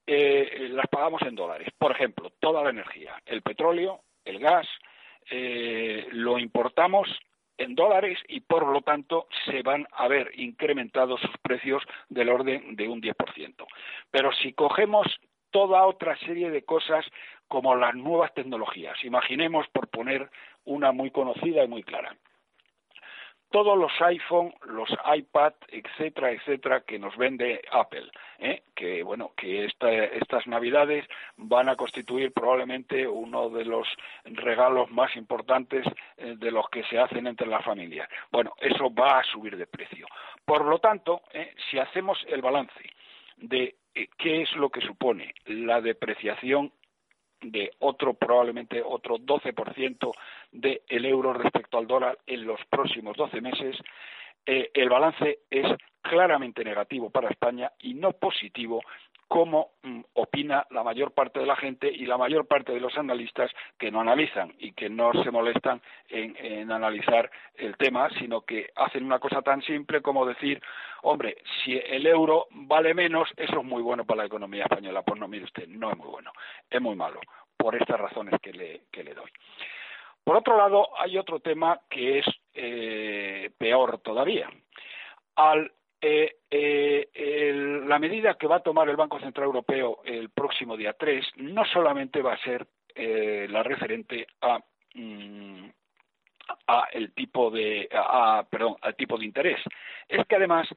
eh, 0.05 0.67
las 0.71 0.87
pagamos 0.87 1.21
en 1.23 1.35
dólares. 1.35 1.69
Por 1.77 1.91
ejemplo, 1.91 2.31
toda 2.39 2.63
la 2.63 2.69
energía, 2.69 3.21
el 3.25 3.41
petróleo, 3.41 4.01
el 4.25 4.39
gas, 4.39 4.67
eh, 5.29 6.07
lo 6.11 6.37
importamos 6.37 7.07
en 7.57 7.75
dólares 7.75 8.19
y 8.27 8.41
por 8.41 8.67
lo 8.67 8.81
tanto 8.81 9.27
se 9.45 9.61
van 9.61 9.87
a 9.91 10.07
ver 10.07 10.31
incrementados 10.35 11.21
sus 11.21 11.37
precios 11.41 11.83
del 12.09 12.29
orden 12.29 12.75
de 12.75 12.87
un 12.87 13.01
10%. 13.01 13.65
Pero 14.11 14.31
si 14.33 14.53
cogemos 14.53 15.07
toda 15.51 15.85
otra 15.85 16.17
serie 16.19 16.49
de 16.49 16.63
cosas 16.63 17.05
como 17.47 17.75
las 17.75 17.93
nuevas 17.95 18.33
tecnologías, 18.33 19.03
imaginemos 19.03 19.67
por 19.69 19.87
poner 19.87 20.29
una 20.65 20.91
muy 20.91 21.11
conocida 21.11 21.63
y 21.63 21.67
muy 21.67 21.83
clara, 21.83 22.17
todos 23.53 23.77
los 23.77 23.91
iPhone, 24.01 24.51
los 24.65 24.89
iPad, 25.15 25.53
etcétera, 25.67 26.31
etcétera, 26.31 26.81
que 26.81 26.97
nos 26.97 27.15
vende 27.15 27.61
Apple, 27.71 28.09
¿eh? 28.39 28.63
que 28.73 29.03
bueno, 29.03 29.33
que 29.37 29.65
estas 29.65 30.47
Navidades 30.47 31.05
van 31.37 31.69
a 31.69 31.75
constituir 31.75 32.33
probablemente 32.33 33.07
uno 33.07 33.51
de 33.51 33.63
los 33.63 33.87
regalos 34.25 34.89
más 34.89 35.15
importantes 35.15 35.85
eh, 36.17 36.33
de 36.35 36.49
los 36.49 36.67
que 36.69 36.83
se 36.85 36.97
hacen 36.97 37.27
entre 37.27 37.45
las 37.45 37.63
familias. 37.63 38.09
Bueno, 38.31 38.53
eso 38.59 38.91
va 38.91 39.19
a 39.19 39.23
subir 39.23 39.55
de 39.55 39.67
precio. 39.67 40.07
Por 40.43 40.65
lo 40.65 40.79
tanto, 40.79 41.21
¿eh? 41.31 41.53
si 41.69 41.77
hacemos 41.77 42.17
el 42.29 42.41
balance 42.41 42.89
de 43.37 43.75
qué 44.17 44.41
es 44.41 44.51
lo 44.55 44.71
que 44.71 44.81
supone 44.81 45.35
la 45.45 45.79
depreciación 45.79 46.71
de 47.43 47.71
otro, 47.79 48.13
probablemente 48.13 48.81
otro 48.83 49.17
12% 49.17 50.11
del 50.51 51.05
euro 51.05 51.33
respecto 51.33 51.77
al 51.77 51.87
dólar 51.87 52.17
en 52.25 52.45
los 52.45 52.59
próximos 52.69 53.15
12 53.17 53.41
meses, 53.41 53.75
eh, 54.45 54.71
el 54.73 54.89
balance 54.89 55.39
es 55.49 55.65
claramente 56.01 56.63
negativo 56.63 57.09
para 57.09 57.29
España 57.29 57.71
y 57.79 57.93
no 57.93 58.11
positivo 58.11 58.81
como 59.33 59.71
mm, 59.81 60.01
opina 60.13 60.67
la 60.69 60.83
mayor 60.83 61.11
parte 61.11 61.39
de 61.39 61.47
la 61.47 61.55
gente 61.55 61.91
y 61.91 62.05
la 62.05 62.19
mayor 62.19 62.45
parte 62.45 62.71
de 62.71 62.79
los 62.79 62.95
analistas 62.99 63.49
que 63.79 63.89
no 63.89 63.99
analizan 63.99 64.53
y 64.59 64.73
que 64.73 64.91
no 64.91 65.11
se 65.23 65.31
molestan 65.31 65.81
en, 66.07 66.71
analizar 66.71 67.31
el 67.55 67.75
tema, 67.77 68.11
sino 68.19 68.41
que 68.41 68.69
hacen 68.75 69.03
una 69.03 69.17
cosa 69.17 69.41
tan 69.41 69.63
simple 69.63 70.03
como 70.03 70.23
decir, 70.23 70.61
hombre, 71.01 71.37
si 71.63 71.75
el 71.75 72.05
euro 72.05 72.45
vale 72.51 72.93
menos, 72.93 73.27
eso 73.35 73.61
es 73.61 73.65
muy 73.65 73.81
bueno 73.81 74.05
para 74.05 74.19
la 74.19 74.27
economía 74.27 74.65
española. 74.65 75.01
Pues 75.01 75.19
no, 75.19 75.27
mire 75.27 75.45
usted, 75.45 75.67
no 75.67 75.89
es 75.89 75.97
muy 75.97 76.09
bueno, 76.09 76.31
es 76.69 76.79
muy 76.79 76.95
malo, 76.95 77.19
por 77.57 77.75
estas 77.75 77.99
razones 77.99 78.39
que 78.39 78.53
le, 78.53 78.81
que 78.91 79.03
le 79.03 79.15
doy. 79.15 79.31
Por 80.23 80.35
otro 80.35 80.55
lado, 80.57 80.89
hay 80.99 81.17
otro 81.17 81.39
tema 81.39 81.79
que 81.89 82.19
es 82.19 82.25
eh, 82.53 83.49
peor 83.57 83.97
todavía. 83.97 84.47
Al 85.35 85.71
eh, 86.05 86.35
eh, 86.51 87.81
la 87.87 87.97
medida 87.97 88.33
que 88.33 88.45
va 88.45 88.57
a 88.57 88.61
tomar 88.61 88.89
el 88.89 88.97
Banco 88.97 89.21
Central 89.21 89.45
Europeo 89.45 90.01
el 90.03 90.31
próximo 90.31 90.75
día 90.75 90.91
3 90.99 91.25
no 91.37 91.63
solamente 91.63 92.21
va 92.21 92.33
a 92.33 92.43
ser 92.43 92.67
eh, 92.93 93.47
la 93.49 93.63
referente 93.63 94.27
a, 94.41 94.59
mm, 94.95 95.65
a 96.67 96.87
el 96.91 97.13
tipo 97.13 97.49
de 97.49 97.87
a, 97.93 98.45
perdón 98.49 98.75
al 98.81 98.97
tipo 98.97 99.17
de 99.17 99.23
interés 99.23 99.61
es 100.09 100.27
que 100.27 100.35
además 100.35 100.67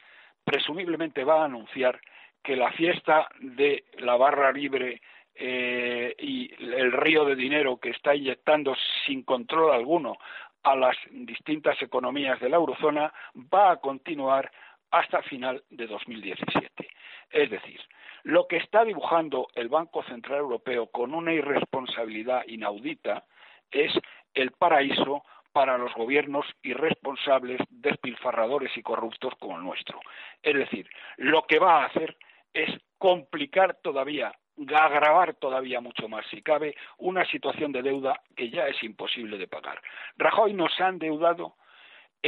presumiblemente 0.44 1.24
va 1.24 1.42
a 1.42 1.46
anunciar 1.46 2.00
que 2.40 2.54
la 2.54 2.70
fiesta 2.70 3.28
de 3.40 3.82
la 3.98 4.16
barra 4.16 4.52
libre 4.52 5.02
y 5.38 6.50
el 6.64 6.92
río 6.92 7.24
de 7.26 7.34
dinero 7.34 7.78
que 7.78 7.90
está 7.90 8.14
inyectando 8.14 8.74
sin 9.04 9.22
control 9.24 9.74
alguno 9.74 10.16
a 10.62 10.74
las 10.74 10.96
distintas 11.10 11.80
economías 11.82 12.40
de 12.40 12.48
la 12.48 12.56
eurozona 12.56 13.12
va 13.52 13.72
a 13.72 13.76
continuar 13.76 14.50
hasta 14.90 15.22
final 15.22 15.62
de 15.70 15.87
2017. 15.87 16.88
Es 17.31 17.51
decir, 17.51 17.81
lo 18.22 18.46
que 18.46 18.57
está 18.57 18.85
dibujando 18.85 19.49
el 19.55 19.68
Banco 19.68 20.03
Central 20.05 20.40
Europeo 20.40 20.87
con 20.88 21.14
una 21.14 21.33
irresponsabilidad 21.33 22.44
inaudita 22.46 23.25
es 23.70 23.92
el 24.35 24.53
paraíso 24.53 25.25
para 25.53 25.79
los 25.79 25.94
gobiernos 25.94 26.44
irresponsables, 26.62 27.61
despilfarradores 27.70 28.77
y 28.77 28.83
corruptos 28.83 29.33
como 29.38 29.57
el 29.57 29.64
nuestro. 29.64 30.01
Es 30.42 30.55
decir, 30.55 30.88
lo 31.16 31.46
que 31.46 31.59
va 31.59 31.83
a 31.83 31.87
hacer 31.87 32.16
es 32.53 32.70
complicar 32.99 33.79
todavía, 33.83 34.33
agravar 34.75 35.35
todavía 35.35 35.81
mucho 35.81 36.09
más, 36.09 36.27
si 36.31 36.42
cabe, 36.42 36.75
una 36.99 37.25
situación 37.27 37.72
de 37.72 37.83
deuda 37.83 38.20
que 38.37 38.51
ya 38.51 38.66
es 38.68 38.83
imposible 38.83 39.38
de 39.38 39.49
pagar. 39.49 39.81
Rajoy 40.16 40.53
nos 40.53 40.79
ha 40.81 40.88
endeudado 40.88 41.57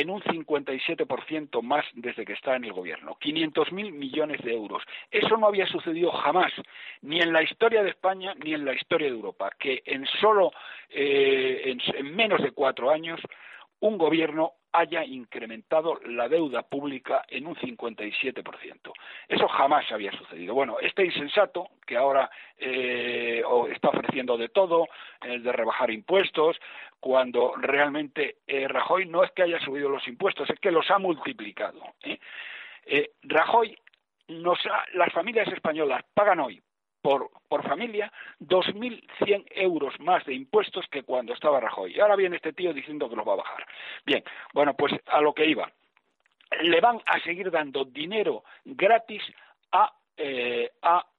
en 0.00 0.10
un 0.10 0.22
57% 0.22 1.60
más 1.62 1.84
desde 1.94 2.24
que 2.24 2.34
está 2.34 2.54
en 2.54 2.64
el 2.64 2.72
gobierno. 2.72 3.16
500.000 3.20 3.92
millones 3.92 4.40
de 4.42 4.52
euros. 4.52 4.82
Eso 5.10 5.36
no 5.36 5.48
había 5.48 5.66
sucedido 5.66 6.12
jamás, 6.12 6.52
ni 7.02 7.20
en 7.20 7.32
la 7.32 7.42
historia 7.42 7.82
de 7.82 7.90
España 7.90 8.34
ni 8.44 8.54
en 8.54 8.64
la 8.64 8.74
historia 8.74 9.08
de 9.08 9.14
Europa, 9.14 9.50
que 9.58 9.82
en 9.84 10.06
solo 10.20 10.52
eh, 10.90 11.76
en 11.96 12.14
menos 12.14 12.40
de 12.42 12.52
cuatro 12.52 12.90
años 12.90 13.20
un 13.80 13.98
gobierno 13.98 14.52
haya 14.72 15.04
incrementado 15.04 15.98
la 16.04 16.28
deuda 16.28 16.62
pública 16.62 17.24
en 17.28 17.46
un 17.46 17.56
57%. 17.56 18.92
Eso 19.28 19.48
jamás 19.48 19.90
había 19.90 20.12
sucedido. 20.12 20.54
Bueno, 20.54 20.78
este 20.80 21.04
insensato 21.04 21.70
que 21.86 21.96
ahora 21.96 22.30
eh, 22.58 23.42
está 23.72 23.88
ofreciendo 23.88 24.36
de 24.36 24.50
todo, 24.50 24.86
el 25.22 25.42
de 25.42 25.52
rebajar 25.52 25.90
impuestos, 25.90 26.56
cuando 27.00 27.54
realmente 27.56 28.38
eh, 28.46 28.68
Rajoy 28.68 29.06
no 29.06 29.24
es 29.24 29.30
que 29.32 29.42
haya 29.42 29.60
subido 29.60 29.88
los 29.88 30.06
impuestos, 30.06 30.50
es 30.50 30.60
que 30.60 30.70
los 30.70 30.90
ha 30.90 30.98
multiplicado. 30.98 31.80
¿eh? 32.02 33.10
Rajoy 33.22 33.76
nos 34.28 34.58
las 34.94 35.12
familias 35.12 35.48
españolas 35.48 36.04
pagan 36.14 36.40
hoy 36.40 36.60
por, 37.08 37.30
por 37.48 37.66
familia 37.66 38.12
2.100 38.38 39.46
euros 39.52 39.98
más 39.98 40.26
de 40.26 40.34
impuestos 40.34 40.84
que 40.90 41.04
cuando 41.04 41.32
estaba 41.32 41.58
Rajoy. 41.58 41.96
Y 41.96 42.00
ahora 42.00 42.16
viene 42.16 42.36
este 42.36 42.52
tío 42.52 42.74
diciendo 42.74 43.08
que 43.08 43.16
los 43.16 43.26
va 43.26 43.32
a 43.32 43.36
bajar. 43.36 43.66
Bien, 44.04 44.22
bueno, 44.52 44.74
pues 44.74 44.92
a 45.06 45.22
lo 45.22 45.32
que 45.32 45.46
iba. 45.46 45.72
Le 46.60 46.82
van 46.82 47.00
a 47.06 47.18
seguir 47.20 47.50
dando 47.50 47.86
dinero 47.86 48.44
gratis 48.62 49.22
a, 49.72 49.90
eh, 50.18 50.70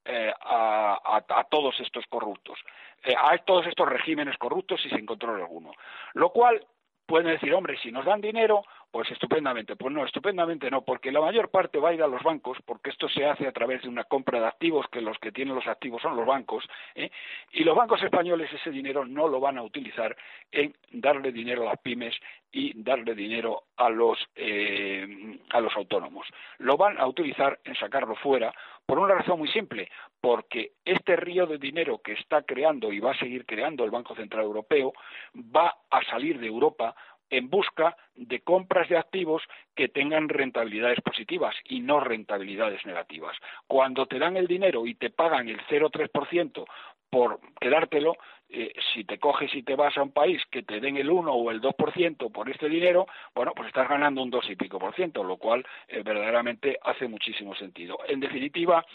eh, 0.05 0.33
a, 0.41 1.23
a, 1.27 1.43
todos 1.45 1.79
estos 1.79 2.05
corruptos, 2.05 2.59
eh, 3.03 3.15
a 3.19 3.35
todos 3.39 3.65
estos 3.65 3.89
regímenes 3.89 4.37
corruptos 4.37 4.85
y 4.85 4.89
sin 4.89 5.07
control 5.07 5.41
alguno. 5.41 5.71
Lo 6.13 6.29
cual 6.29 6.63
pueden 7.07 7.31
decir, 7.31 7.51
hombre, 7.51 7.79
si 7.79 7.91
nos 7.91 8.05
dan 8.05 8.21
dinero, 8.21 8.63
pues 8.91 9.09
estupendamente. 9.11 9.75
Pues 9.75 9.93
no, 9.93 10.05
estupendamente 10.05 10.69
no, 10.69 10.83
porque 10.83 11.11
la 11.11 11.21
mayor 11.21 11.49
parte 11.49 11.79
va 11.79 11.89
a 11.89 11.93
ir 11.93 12.01
a 12.01 12.07
los 12.07 12.23
bancos, 12.23 12.57
porque 12.65 12.89
esto 12.89 13.07
se 13.09 13.25
hace 13.25 13.47
a 13.47 13.51
través 13.51 13.81
de 13.83 13.89
una 13.89 14.03
compra 14.03 14.39
de 14.39 14.47
activos, 14.47 14.87
que 14.91 15.01
los 15.01 15.17
que 15.19 15.31
tienen 15.31 15.55
los 15.55 15.67
activos 15.67 16.01
son 16.01 16.15
los 16.15 16.25
bancos, 16.25 16.67
¿eh? 16.95 17.11
y 17.51 17.63
los 17.63 17.75
bancos 17.75 18.01
españoles 18.01 18.51
ese 18.51 18.71
dinero 18.71 19.05
no 19.05 19.27
lo 19.27 19.39
van 19.39 19.57
a 19.57 19.63
utilizar 19.63 20.15
en 20.51 20.75
darle 20.91 21.31
dinero 21.31 21.63
a 21.63 21.73
las 21.73 21.79
pymes 21.79 22.15
y 22.51 22.81
darle 22.81 23.13
dinero 23.13 23.63
a 23.77 23.89
los, 23.89 24.17
eh, 24.35 25.39
a 25.51 25.59
los 25.59 25.75
autónomos. 25.75 26.27
Lo 26.57 26.77
van 26.77 26.97
a 26.97 27.05
utilizar 27.05 27.59
en 27.63 27.75
sacarlo 27.75 28.15
fuera 28.15 28.53
por 28.85 28.97
una 28.97 29.13
razón 29.13 29.37
muy 29.37 29.49
simple, 29.49 29.87
porque 30.19 30.71
este 30.83 31.15
río 31.15 31.45
de 31.45 31.59
dinero 31.59 31.99
que 31.99 32.13
está 32.13 32.41
creando 32.41 32.91
y 32.91 32.99
va 32.99 33.11
a 33.11 33.19
seguir 33.19 33.45
creando 33.45 33.83
el 33.83 33.91
Banco 33.91 34.15
Central 34.15 34.43
Europeo 34.43 34.93
va 35.35 35.75
a 35.91 36.03
salir 36.05 36.39
de 36.39 36.47
Europa 36.47 36.95
en 37.29 37.49
busca 37.49 37.95
de 38.15 38.41
compras 38.41 38.89
de 38.89 38.97
activos 38.97 39.43
que 39.75 39.87
tengan 39.87 40.29
rentabilidades 40.29 41.01
positivas 41.01 41.55
y 41.65 41.79
no 41.79 41.99
rentabilidades 41.99 42.85
negativas. 42.85 43.35
Cuando 43.67 44.05
te 44.05 44.19
dan 44.19 44.37
el 44.37 44.47
dinero 44.47 44.85
y 44.85 44.95
te 44.95 45.09
pagan 45.09 45.47
el 45.47 45.59
0,3% 45.67 46.65
por 47.09 47.39
quedártelo, 47.59 48.15
eh, 48.49 48.73
si 48.93 49.03
te 49.03 49.19
coges 49.19 49.53
y 49.53 49.63
te 49.63 49.75
vas 49.75 49.97
a 49.97 50.03
un 50.03 50.11
país 50.11 50.41
que 50.49 50.63
te 50.63 50.79
den 50.79 50.97
el 50.97 51.09
1 51.09 51.31
o 51.31 51.51
el 51.51 51.61
2% 51.61 52.31
por 52.31 52.49
este 52.49 52.67
dinero, 52.67 53.07
bueno, 53.35 53.53
pues 53.55 53.67
estás 53.67 53.87
ganando 53.87 54.21
un 54.21 54.29
2 54.29 54.49
y 54.49 54.55
pico 54.55 54.79
por 54.79 54.95
ciento, 54.95 55.23
lo 55.23 55.37
cual 55.37 55.65
eh, 55.87 56.01
verdaderamente 56.03 56.79
hace 56.83 57.07
muchísimo 57.07 57.55
sentido. 57.55 57.99
En 58.07 58.19
definitiva, 58.19 58.85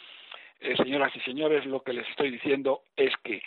eh, 0.61 0.77
señoras 0.77 1.14
y 1.14 1.20
señores, 1.20 1.66
lo 1.66 1.83
que 1.83 1.92
les 1.92 2.09
estoy 2.09 2.31
diciendo 2.31 2.83
es 2.97 3.12
que 3.23 3.42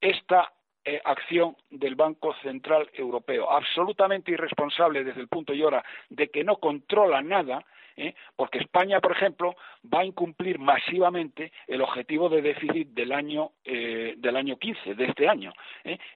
esta 0.00 0.52
eh, 0.84 1.00
acción 1.04 1.56
del 1.70 1.94
Banco 1.94 2.34
Central 2.42 2.90
Europeo, 2.94 3.50
absolutamente 3.50 4.32
irresponsable 4.32 5.04
desde 5.04 5.20
el 5.20 5.28
punto 5.28 5.54
y 5.54 5.62
hora 5.62 5.84
de 6.08 6.28
que 6.28 6.42
no 6.42 6.56
controla 6.56 7.22
nada, 7.22 7.64
¿eh? 7.96 8.14
porque 8.34 8.58
España, 8.58 9.00
por 9.00 9.12
ejemplo, 9.12 9.54
va 9.82 10.00
a 10.00 10.04
incumplir 10.04 10.58
masivamente 10.58 11.52
el 11.68 11.82
objetivo 11.82 12.28
de 12.28 12.42
déficit 12.42 12.88
del 12.88 13.12
año 13.12 13.52
eh, 13.64 14.14
del 14.16 14.36
año 14.36 14.58
15, 14.58 14.96
de 14.96 15.04
este 15.04 15.28
año, 15.28 15.52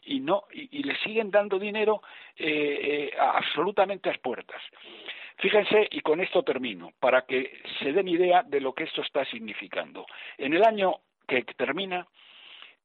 y 0.02 0.18
no 0.18 0.44
y, 0.52 0.82
le 0.82 0.96
siguen 0.96 1.30
dando 1.30 1.60
dinero 1.60 2.02
absolutamente 3.18 4.08
a 4.08 4.12
las 4.12 4.20
puertas. 4.20 4.60
Fíjense, 5.38 5.86
y 5.92 6.00
con 6.00 6.20
esto 6.20 6.42
termino, 6.42 6.92
para 6.98 7.22
que 7.22 7.60
se 7.78 7.92
den 7.92 8.08
idea 8.08 8.42
de 8.42 8.60
lo 8.60 8.72
que 8.72 8.84
esto 8.84 9.02
está 9.02 9.24
significando. 9.26 10.06
En 10.38 10.54
el 10.54 10.64
año 10.64 10.96
que 11.28 11.42
termina, 11.56 12.06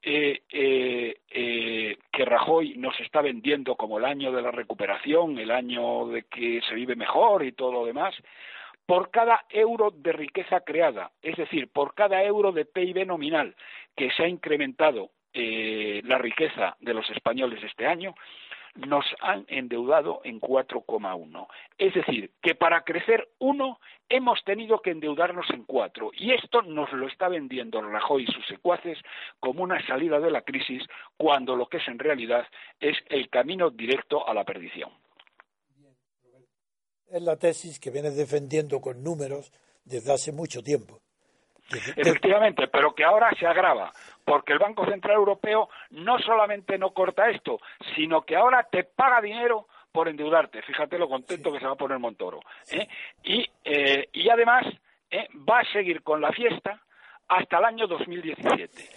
eh, 0.03 0.41
eh, 0.49 1.15
eh, 1.29 1.97
que 2.11 2.25
Rajoy 2.25 2.75
nos 2.77 2.99
está 2.99 3.21
vendiendo 3.21 3.75
como 3.75 3.99
el 3.99 4.05
año 4.05 4.31
de 4.31 4.41
la 4.41 4.49
recuperación, 4.49 5.37
el 5.37 5.51
año 5.51 6.07
de 6.07 6.23
que 6.23 6.59
se 6.67 6.73
vive 6.73 6.95
mejor 6.95 7.45
y 7.45 7.51
todo 7.51 7.71
lo 7.71 7.85
demás, 7.85 8.15
por 8.85 9.11
cada 9.11 9.45
euro 9.49 9.91
de 9.91 10.11
riqueza 10.11 10.61
creada, 10.61 11.11
es 11.21 11.37
decir, 11.37 11.69
por 11.71 11.93
cada 11.93 12.23
euro 12.23 12.51
de 12.51 12.65
PIB 12.65 13.05
nominal 13.05 13.55
que 13.95 14.11
se 14.11 14.23
ha 14.23 14.27
incrementado 14.27 15.11
la 15.33 16.17
riqueza 16.17 16.75
de 16.81 16.93
los 16.93 17.09
españoles 17.09 17.63
este 17.63 17.87
año, 17.87 18.15
nos 18.75 19.05
han 19.19 19.45
endeudado 19.47 20.21
en 20.23 20.39
4,1. 20.39 21.47
Es 21.77 21.93
decir, 21.93 22.31
que 22.41 22.55
para 22.55 22.83
crecer 22.83 23.29
uno 23.39 23.79
hemos 24.09 24.43
tenido 24.43 24.79
que 24.81 24.91
endeudarnos 24.91 25.49
en 25.51 25.63
cuatro. 25.63 26.11
Y 26.13 26.31
esto 26.31 26.61
nos 26.61 26.91
lo 26.91 27.07
está 27.07 27.29
vendiendo 27.29 27.81
Rajoy 27.81 28.23
y 28.23 28.31
sus 28.31 28.45
secuaces 28.47 28.97
como 29.39 29.63
una 29.63 29.85
salida 29.87 30.19
de 30.19 30.31
la 30.31 30.41
crisis, 30.41 30.83
cuando 31.17 31.55
lo 31.55 31.67
que 31.67 31.77
es 31.77 31.87
en 31.87 31.99
realidad 31.99 32.45
es 32.79 32.97
el 33.09 33.29
camino 33.29 33.69
directo 33.69 34.27
a 34.27 34.33
la 34.33 34.43
perdición. 34.43 34.91
Es 37.07 37.21
la 37.21 37.37
tesis 37.37 37.79
que 37.79 37.89
viene 37.89 38.11
defendiendo 38.11 38.79
con 38.79 39.03
números 39.03 39.51
desde 39.83 40.13
hace 40.13 40.31
mucho 40.31 40.61
tiempo. 40.61 41.01
Efectivamente, 41.95 42.67
pero 42.67 42.93
que 42.93 43.03
ahora 43.03 43.31
se 43.39 43.47
agrava, 43.47 43.91
porque 44.23 44.53
el 44.53 44.59
Banco 44.59 44.85
Central 44.85 45.15
Europeo 45.17 45.69
no 45.91 46.19
solamente 46.19 46.77
no 46.77 46.91
corta 46.91 47.29
esto, 47.29 47.59
sino 47.95 48.21
que 48.23 48.35
ahora 48.35 48.67
te 48.69 48.83
paga 48.83 49.21
dinero 49.21 49.67
por 49.91 50.07
endeudarte. 50.07 50.61
Fíjate 50.61 50.97
lo 50.97 51.09
contento 51.09 51.51
que 51.51 51.59
se 51.59 51.65
va 51.65 51.73
a 51.73 51.77
poner 51.77 51.99
Montoro. 51.99 52.39
¿eh? 52.71 52.87
Y, 53.23 53.45
eh, 53.63 54.07
y 54.13 54.29
además 54.29 54.65
¿eh? 55.09 55.27
va 55.49 55.59
a 55.59 55.71
seguir 55.71 56.01
con 56.01 56.21
la 56.21 56.31
fiesta 56.31 56.81
hasta 57.27 57.57
el 57.59 57.65
año 57.65 57.87
2017. 57.87 58.89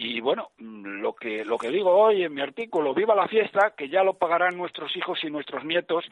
Y 0.00 0.20
bueno, 0.20 0.52
lo 0.58 1.12
que, 1.14 1.44
lo 1.44 1.58
que 1.58 1.70
digo 1.70 1.90
hoy 1.90 2.22
en 2.22 2.32
mi 2.32 2.40
artículo, 2.40 2.94
viva 2.94 3.16
la 3.16 3.26
fiesta, 3.26 3.74
que 3.76 3.88
ya 3.88 4.04
lo 4.04 4.14
pagarán 4.14 4.56
nuestros 4.56 4.96
hijos 4.96 5.18
y 5.24 5.30
nuestros 5.30 5.64
nietos 5.64 6.04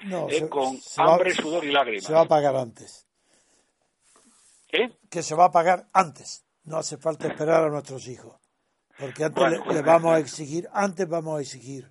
con 0.50 0.76
hambre, 0.96 1.30
sudor 1.32 1.64
y 1.64 1.70
lágrimas. 1.70 2.04
Se 2.04 2.12
va 2.12 2.22
a 2.22 2.26
pagar 2.26 2.56
antes. 2.56 3.05
¿Eh? 4.72 4.96
Que 5.10 5.22
se 5.22 5.34
va 5.34 5.46
a 5.46 5.50
pagar 5.50 5.88
antes. 5.92 6.44
No 6.64 6.78
hace 6.78 6.96
falta 6.96 7.28
esperar 7.28 7.64
a 7.64 7.70
nuestros 7.70 8.08
hijos. 8.08 8.40
Porque 8.98 9.24
antes 9.24 9.44
le, 9.66 9.82
vamos 9.82 10.12
a 10.12 10.18
exigir, 10.18 10.68
antes 10.72 11.08
vamos 11.08 11.38
a 11.38 11.42
exigir. 11.42 11.90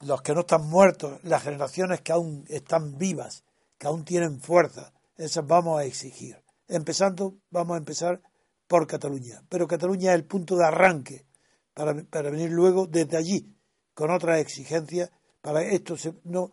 Los 0.00 0.22
que 0.22 0.32
no 0.32 0.40
están 0.40 0.68
muertos, 0.68 1.22
las 1.24 1.42
generaciones 1.42 2.00
que 2.00 2.12
aún 2.12 2.44
están 2.48 2.96
vivas, 2.96 3.44
que 3.76 3.86
aún 3.86 4.04
tienen 4.04 4.40
fuerza, 4.40 4.92
esas 5.16 5.46
vamos 5.46 5.78
a 5.78 5.84
exigir. 5.84 6.42
Empezando, 6.68 7.36
vamos 7.50 7.74
a 7.74 7.78
empezar 7.78 8.22
por 8.66 8.86
Cataluña. 8.86 9.42
Pero 9.48 9.66
Cataluña 9.66 10.12
es 10.12 10.14
el 10.16 10.24
punto 10.24 10.56
de 10.56 10.64
arranque 10.64 11.26
para, 11.74 11.94
para 12.04 12.30
venir 12.30 12.50
luego 12.50 12.86
desde 12.86 13.16
allí 13.16 13.54
con 13.92 14.10
otras 14.10 14.38
exigencias. 14.40 15.10
Para 15.42 15.62
esto 15.62 15.96
no, 16.24 16.52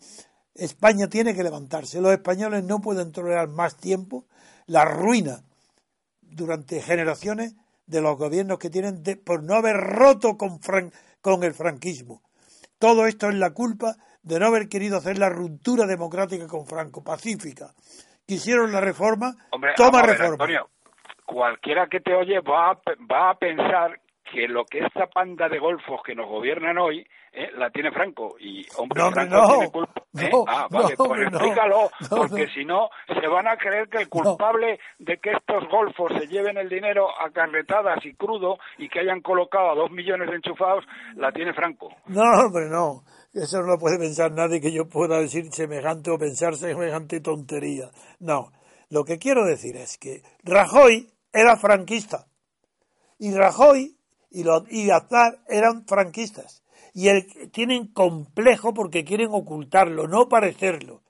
España 0.55 1.07
tiene 1.07 1.35
que 1.35 1.43
levantarse. 1.43 2.01
Los 2.01 2.11
españoles 2.11 2.63
no 2.63 2.81
pueden 2.81 3.11
tolerar 3.11 3.47
más 3.47 3.77
tiempo 3.77 4.25
la 4.67 4.85
ruina 4.85 5.39
durante 6.21 6.81
generaciones 6.81 7.55
de 7.85 8.01
los 8.01 8.17
gobiernos 8.17 8.59
que 8.59 8.69
tienen 8.69 9.01
por 9.25 9.43
no 9.43 9.55
haber 9.55 9.77
roto 9.77 10.37
con, 10.37 10.59
con 11.21 11.43
el 11.43 11.53
franquismo. 11.53 12.21
Todo 12.79 13.07
esto 13.07 13.29
es 13.29 13.35
la 13.35 13.51
culpa 13.51 13.95
de 14.21 14.39
no 14.39 14.47
haber 14.47 14.67
querido 14.67 14.97
hacer 14.97 15.17
la 15.17 15.29
ruptura 15.29 15.85
democrática 15.85 16.47
con 16.47 16.67
Franco, 16.67 17.03
pacífica. 17.03 17.67
Quisieron 18.25 18.71
la 18.71 18.81
reforma, 18.81 19.33
toma 19.75 20.01
reforma. 20.01 20.33
Antonio, 20.33 20.69
cualquiera 21.25 21.87
que 21.87 22.01
te 22.01 22.13
oye 22.13 22.41
va 22.41 22.79
va 23.09 23.29
a 23.29 23.35
pensar 23.35 23.99
que 24.29 24.47
lo 24.47 24.65
que 24.65 24.79
esta 24.79 25.07
panda 25.07 25.47
de 25.47 25.59
golfos 25.59 26.01
que 26.05 26.13
nos 26.13 26.27
gobiernan 26.27 26.77
hoy 26.77 27.07
eh, 27.31 27.49
la 27.57 27.69
tiene 27.69 27.91
Franco. 27.91 28.35
Y 28.39 28.65
hombre 28.77 29.01
Franco 29.11 29.47
tiene 29.47 29.71
culpa 29.71 30.01
¿eh? 30.19 30.31
ah 30.47 30.67
vale 30.69 30.95
pues 30.95 31.21
explícalo 31.21 31.89
porque 32.09 32.47
si 32.47 32.65
no 32.65 32.89
se 33.07 33.27
van 33.27 33.47
a 33.47 33.57
creer 33.57 33.87
que 33.89 33.99
el 33.99 34.09
culpable 34.09 34.79
de 34.99 35.17
que 35.17 35.31
estos 35.31 35.67
golfos 35.69 36.11
se 36.19 36.27
lleven 36.27 36.57
el 36.57 36.69
dinero 36.69 37.07
a 37.09 37.29
carretadas 37.31 38.03
y 38.05 38.13
crudo 38.13 38.57
y 38.77 38.89
que 38.89 38.99
hayan 38.99 39.21
colocado 39.21 39.71
a 39.71 39.75
dos 39.75 39.91
millones 39.91 40.29
de 40.29 40.35
enchufados 40.37 40.85
la 41.15 41.31
tiene 41.31 41.53
Franco. 41.53 41.89
No 42.07 42.21
hombre 42.21 42.69
no. 42.69 43.03
Eso 43.33 43.61
no 43.61 43.67
lo 43.67 43.77
puede 43.77 43.99
pensar 43.99 44.31
nadie 44.31 44.59
que 44.59 44.71
yo 44.71 44.87
pueda 44.87 45.19
decir 45.19 45.45
semejante 45.51 46.09
o 46.09 46.17
pensar 46.17 46.55
semejante 46.55 47.19
tontería. 47.21 47.89
No. 48.19 48.51
Lo 48.89 49.03
que 49.03 49.19
quiero 49.19 49.45
decir 49.45 49.75
es 49.75 49.97
que 49.97 50.23
Rajoy 50.43 51.11
era 51.33 51.57
franquista. 51.57 52.25
Y 53.19 53.35
Rajoy 53.35 53.95
y, 54.31 54.43
los, 54.43 54.63
y 54.71 54.89
Aznar 54.89 55.39
eran 55.47 55.85
franquistas. 55.85 56.63
Y 56.97 57.09
el, 57.09 57.51
tienen 57.51 57.85
complejo 57.93 58.73
porque 58.73 59.05
quieren 59.05 59.27
ocultarlo, 59.29 60.07
no 60.07 60.29
parecerlo. 60.29 61.03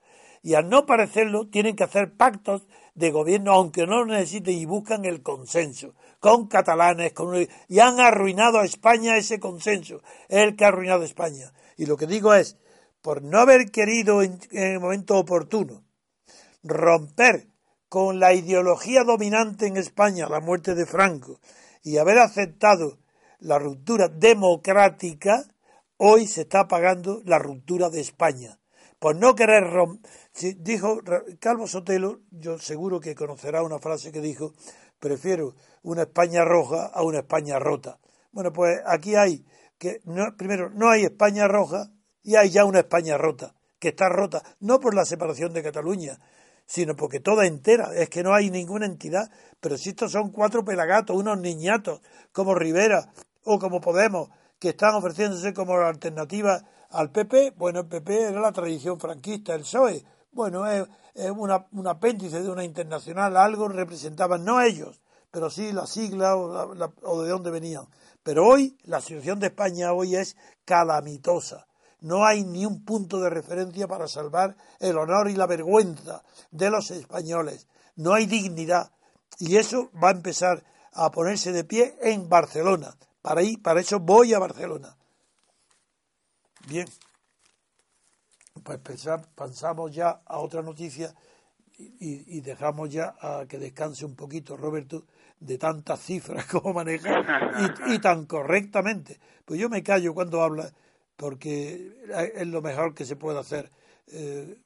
Y 0.43 0.55
al 0.55 0.67
no 0.67 0.85
parecerlo, 0.85 1.47
tienen 1.47 1.77
que 1.77 1.85
hacer 1.85 2.13
pactos 2.17 2.67
de 2.93 3.09
gobierno, 3.09 3.53
aunque 3.53 3.87
no 3.87 4.03
lo 4.03 4.07
necesiten, 4.07 4.53
y 4.55 4.65
buscan 4.65 5.05
el 5.05 5.23
consenso, 5.23 5.95
con 6.19 6.47
catalanes, 6.47 7.13
con, 7.13 7.33
y 7.69 7.79
han 7.79 8.01
arruinado 8.01 8.59
a 8.59 8.65
España 8.65 9.15
ese 9.15 9.39
consenso. 9.39 10.01
El 10.27 10.57
que 10.57 10.65
ha 10.65 10.67
arruinado 10.67 11.03
a 11.03 11.05
España. 11.05 11.53
Y 11.77 11.85
lo 11.85 11.95
que 11.95 12.05
digo 12.05 12.33
es, 12.33 12.57
por 13.01 13.23
no 13.23 13.39
haber 13.39 13.71
querido 13.71 14.21
en 14.21 14.41
el 14.51 14.81
momento 14.81 15.17
oportuno 15.17 15.85
romper 16.63 17.47
con 17.87 18.19
la 18.19 18.33
ideología 18.33 19.05
dominante 19.05 19.67
en 19.67 19.77
España, 19.77 20.27
la 20.27 20.41
muerte 20.41 20.75
de 20.75 20.85
Franco, 20.85 21.39
y 21.81 21.95
haber 21.95 22.19
aceptado 22.19 22.97
la 23.39 23.57
ruptura 23.57 24.09
democrática, 24.09 25.45
hoy 25.97 26.27
se 26.27 26.41
está 26.41 26.67
pagando 26.67 27.21
la 27.25 27.39
ruptura 27.39 27.89
de 27.89 28.01
España. 28.01 28.59
Por 28.99 29.15
no 29.15 29.35
querer 29.35 29.63
romper, 29.63 30.09
dijo 30.57 30.99
Calvo 31.39 31.67
Sotelo, 31.67 32.21
yo 32.31 32.57
seguro 32.57 32.99
que 32.99 33.15
conocerá 33.15 33.61
una 33.61 33.79
frase 33.79 34.11
que 34.11 34.21
dijo, 34.21 34.53
prefiero 34.99 35.53
una 35.83 36.03
España 36.03 36.43
roja 36.43 36.87
a 36.87 37.03
una 37.03 37.19
España 37.19 37.59
rota. 37.59 37.99
Bueno, 38.31 38.51
pues 38.51 38.79
aquí 38.85 39.15
hay 39.15 39.45
que, 39.77 40.01
no, 40.05 40.35
primero, 40.35 40.69
no 40.71 40.89
hay 40.89 41.03
España 41.03 41.47
roja 41.47 41.91
y 42.23 42.35
hay 42.35 42.49
ya 42.49 42.65
una 42.65 42.79
España 42.79 43.17
rota, 43.17 43.53
que 43.79 43.89
está 43.89 44.09
rota, 44.09 44.41
no 44.59 44.79
por 44.79 44.95
la 44.95 45.05
separación 45.05 45.53
de 45.53 45.63
Cataluña, 45.63 46.19
sino 46.65 46.95
porque 46.95 47.19
toda 47.19 47.45
entera, 47.45 47.91
es 47.95 48.09
que 48.09 48.23
no 48.23 48.33
hay 48.33 48.49
ninguna 48.49 48.85
entidad, 48.85 49.31
pero 49.59 49.77
si 49.77 49.89
estos 49.89 50.11
son 50.11 50.31
cuatro 50.31 50.65
pelagatos, 50.65 51.15
unos 51.15 51.39
niñatos, 51.39 52.01
como 52.31 52.55
Rivera, 52.55 53.13
o 53.43 53.59
como 53.59 53.79
Podemos, 53.79 54.29
que 54.59 54.69
están 54.69 54.95
ofreciéndose 54.95 55.53
como 55.53 55.75
alternativa 55.77 56.61
al 56.89 57.11
PP, 57.11 57.53
bueno, 57.57 57.81
el 57.81 57.87
PP 57.87 58.29
era 58.29 58.39
la 58.39 58.51
tradición 58.51 58.99
franquista, 58.99 59.53
el 59.53 59.61
PSOE, 59.61 60.03
bueno, 60.31 60.67
es, 60.67 60.87
un 61.31 61.87
apéndice 61.87 62.41
de 62.41 62.49
una 62.49 62.63
internacional, 62.63 63.35
algo 63.37 63.67
representaban, 63.67 64.45
no 64.45 64.61
ellos, 64.61 65.01
pero 65.31 65.49
sí 65.49 65.71
la 65.71 65.87
sigla 65.87 66.35
o, 66.35 67.21
de 67.23 67.29
dónde 67.29 67.51
venían. 67.51 67.87
Pero 68.23 68.45
hoy, 68.45 68.77
la 68.83 69.01
situación 69.01 69.39
de 69.39 69.47
España 69.47 69.93
hoy 69.93 70.15
es 70.15 70.37
calamitosa. 70.65 71.67
No 72.01 72.25
hay 72.25 72.43
ni 72.43 72.65
un 72.65 72.85
punto 72.85 73.19
de 73.19 73.29
referencia 73.29 73.87
para 73.87 74.07
salvar 74.07 74.55
el 74.79 74.97
honor 74.97 75.29
y 75.29 75.35
la 75.35 75.47
vergüenza 75.47 76.23
de 76.51 76.69
los 76.69 76.91
españoles. 76.91 77.67
No 77.95 78.13
hay 78.13 78.27
dignidad. 78.27 78.91
Y 79.39 79.57
eso 79.57 79.89
va 80.01 80.09
a 80.09 80.11
empezar 80.11 80.63
a 80.93 81.09
ponerse 81.11 81.51
de 81.51 81.63
pie 81.63 81.97
en 82.01 82.29
Barcelona. 82.29 82.95
Para, 83.27 83.43
ir, 83.43 83.61
para 83.61 83.81
eso 83.81 83.99
voy 83.99 84.33
a 84.33 84.39
Barcelona. 84.39 84.95
Bien. 86.65 86.87
Pues 88.63 88.79
pensamos 89.35 89.93
ya 89.93 90.21
a 90.25 90.39
otra 90.39 90.61
noticia 90.61 91.13
y, 91.77 92.39
dejamos 92.39 92.89
ya 92.89 93.17
a 93.19 93.45
que 93.45 93.57
descanse 93.57 94.05
un 94.05 94.15
poquito 94.15 94.55
Roberto 94.55 95.07
de 95.41 95.57
tantas 95.57 95.99
cifras 95.99 96.45
como 96.51 96.73
maneja 96.73 97.21
y, 97.87 97.99
tan 97.99 98.27
correctamente. 98.27 99.19
Pues 99.43 99.59
yo 99.59 99.67
me 99.67 99.83
callo 99.83 100.13
cuando 100.13 100.41
habla 100.41 100.71
porque 101.17 101.97
es 102.33 102.47
lo 102.47 102.61
mejor 102.61 102.93
que 102.93 103.03
se 103.03 103.17
puede 103.17 103.39
hacer. 103.39 103.69
Eh, 104.07 104.61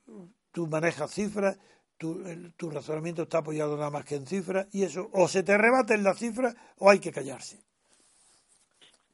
tú 0.52 0.68
manejas 0.68 1.10
cifras, 1.10 1.58
tu, 1.98 2.24
tu 2.56 2.70
razonamiento 2.70 3.24
está 3.24 3.40
apoyado 3.40 3.76
nada 3.76 3.90
más 3.90 4.06
que 4.06 4.18
en 4.18 4.28
cifras 4.28 4.68
y 4.72 4.84
eso 4.84 5.10
o 5.14 5.28
se 5.28 5.42
te 5.42 5.58
rebate 5.58 5.96
en 5.96 6.04
las 6.04 6.20
cifras 6.20 6.56
o 6.78 6.92
hay 6.92 7.00
que 7.00 7.12
callarse. 7.12 7.71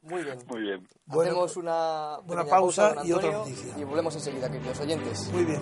Muy 0.08 0.22
bien. 0.22 0.38
Muy 0.48 0.60
bien. 0.62 0.88
Bueno, 1.06 1.30
Hacemos 1.30 1.56
una, 1.56 2.18
una 2.26 2.44
pausa 2.44 2.96
y 3.04 3.12
otra 3.12 3.30
noticia. 3.32 3.74
Y 3.78 3.84
volvemos 3.84 4.14
enseguida, 4.14 4.50
queridos 4.50 4.80
oyentes. 4.80 5.30
Muy 5.32 5.44
bien. 5.44 5.60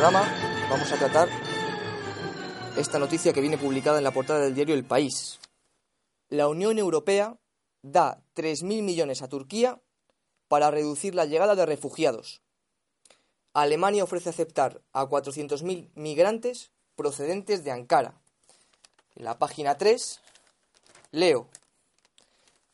Programa 0.00 0.34
vamos 0.70 0.90
a 0.92 0.96
tratar 0.96 1.28
esta 2.74 2.98
noticia 2.98 3.34
que 3.34 3.42
viene 3.42 3.58
publicada 3.58 3.98
en 3.98 4.04
la 4.04 4.12
portada 4.12 4.40
del 4.40 4.54
diario 4.54 4.74
El 4.74 4.86
País. 4.86 5.38
La 6.30 6.48
Unión 6.48 6.78
Europea 6.78 7.36
da 7.82 8.22
3.000 8.34 8.82
millones 8.82 9.20
a 9.20 9.28
Turquía 9.28 9.78
para 10.48 10.70
reducir 10.70 11.14
la 11.14 11.26
llegada 11.26 11.54
de 11.54 11.66
refugiados. 11.66 12.40
Alemania 13.52 14.02
ofrece 14.02 14.30
aceptar 14.30 14.80
a 14.94 15.04
400.000 15.04 15.90
migrantes 15.94 16.70
procedentes 16.96 17.62
de 17.62 17.70
Ankara. 17.72 18.18
En 19.16 19.26
la 19.26 19.38
página 19.38 19.76
3 19.76 20.22
leo. 21.10 21.46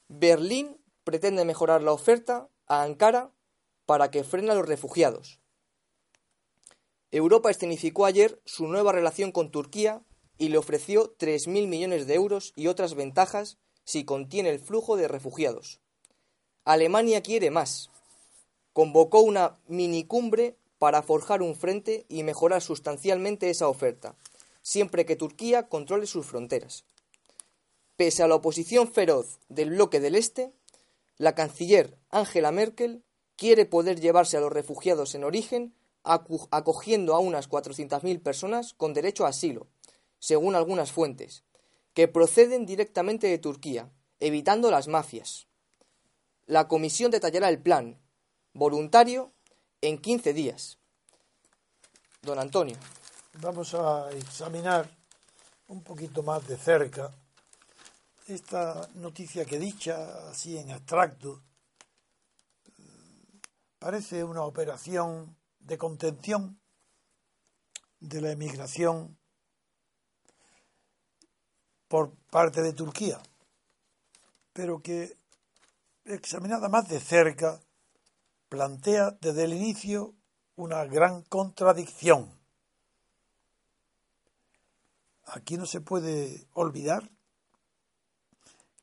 Berlín 0.07 0.81
pretende 1.03 1.45
mejorar 1.45 1.83
la 1.83 1.91
oferta 1.91 2.47
a 2.69 2.85
Ankara 2.85 3.33
para 3.85 4.13
que 4.13 4.23
frene 4.23 4.53
a 4.53 4.55
los 4.55 4.69
refugiados. 4.69 5.41
Europa 7.11 7.51
escenificó 7.51 8.05
ayer 8.05 8.41
su 8.45 8.67
nueva 8.67 8.93
relación 8.93 9.33
con 9.33 9.51
Turquía 9.51 10.03
y 10.39 10.49
le 10.49 10.59
ofreció 10.59 11.17
3.000 11.19 11.67
millones 11.67 12.07
de 12.07 12.15
euros 12.15 12.53
y 12.57 12.67
otras 12.67 12.95
ventajas 12.95 13.59
si 13.85 14.05
contiene 14.05 14.51
el 14.51 14.59
flujo 14.59 14.97
de 14.97 15.09
refugiados. 15.09 15.81
Alemania 16.65 17.23
quiere 17.23 17.51
más. 17.51 17.91
Convocó 18.73 19.21
una 19.21 19.59
minicumbre 19.69 20.57
para 20.79 21.03
forjar 21.03 21.41
un 21.41 21.55
frente 21.55 22.05
y 22.09 22.23
mejorar 22.23 22.61
sustancialmente 22.61 23.49
esa 23.49 23.69
oferta, 23.69 24.17
siempre 24.63 25.07
que 25.07 25.17
Turquía 25.17 25.69
controle 25.69 26.07
sus 26.07 26.27
fronteras. 26.27 26.85
Pese 27.97 28.23
a 28.23 28.29
la 28.29 28.35
oposición 28.35 28.93
feroz 28.93 29.39
del 29.49 29.71
bloque 29.71 30.01
del 30.01 30.17
Este, 30.17 30.53
la 31.17 31.35
canciller 31.35 31.97
Angela 32.11 32.53
Merkel 32.53 33.03
quiere 33.37 33.65
poder 33.65 34.01
llevarse 34.01 34.37
a 34.37 34.41
los 34.41 34.53
refugiados 34.53 35.15
en 35.15 35.25
origen 35.25 35.73
acogiendo 36.07 37.15
a 37.15 37.19
unas 37.19 37.49
400.000 37.49 38.23
personas 38.23 38.75
con 38.75 38.95
derecho 38.95 39.27
a 39.27 39.31
asilo, 39.31 39.67
según 40.19 40.55
algunas 40.55 40.93
fuentes, 40.93 41.45
que 41.95 42.09
proceden 42.09 42.67
directamente 42.67 43.27
de 43.27 43.39
Turquía, 43.39 43.91
evitando 44.21 44.71
las 44.71 44.89
mafias. 44.89 45.47
La 46.47 46.69
comisión 46.69 47.11
detallará 47.11 47.49
el 47.49 47.61
plan, 47.61 47.99
voluntario, 48.53 49.33
en 49.81 49.99
15 49.99 50.33
días. 50.33 50.79
Don 52.23 52.39
Antonio. 52.39 52.77
Vamos 53.41 53.75
a 53.75 54.11
examinar 54.13 54.89
un 55.69 55.83
poquito 55.83 56.23
más 56.23 56.47
de 56.47 56.57
cerca 56.57 57.13
esta 58.29 58.89
noticia 58.95 59.45
que 59.45 59.59
dicha 59.59 60.29
así 60.31 60.59
en 60.59 60.73
abstracto 60.73 61.43
parece 63.79 64.25
una 64.25 64.43
operación 64.43 65.36
de 65.67 65.79
contención 65.79 66.61
de 67.99 68.21
la 68.21 68.31
emigración 68.31 69.19
por 71.89 72.15
parte 72.31 72.63
de 72.63 72.73
Turquía, 72.73 73.21
pero 74.53 74.81
que 74.81 75.17
examinada 76.05 76.69
más 76.69 76.89
de 76.89 77.01
cerca 77.01 77.61
plantea 78.49 79.11
desde 79.21 79.45
el 79.45 79.55
inicio 79.55 80.15
una 80.55 80.85
gran 80.85 81.23
contradicción. 81.23 82.39
Aquí 85.25 85.57
no 85.57 85.67
se 85.67 85.81
puede 85.81 86.47
olvidar 86.53 87.11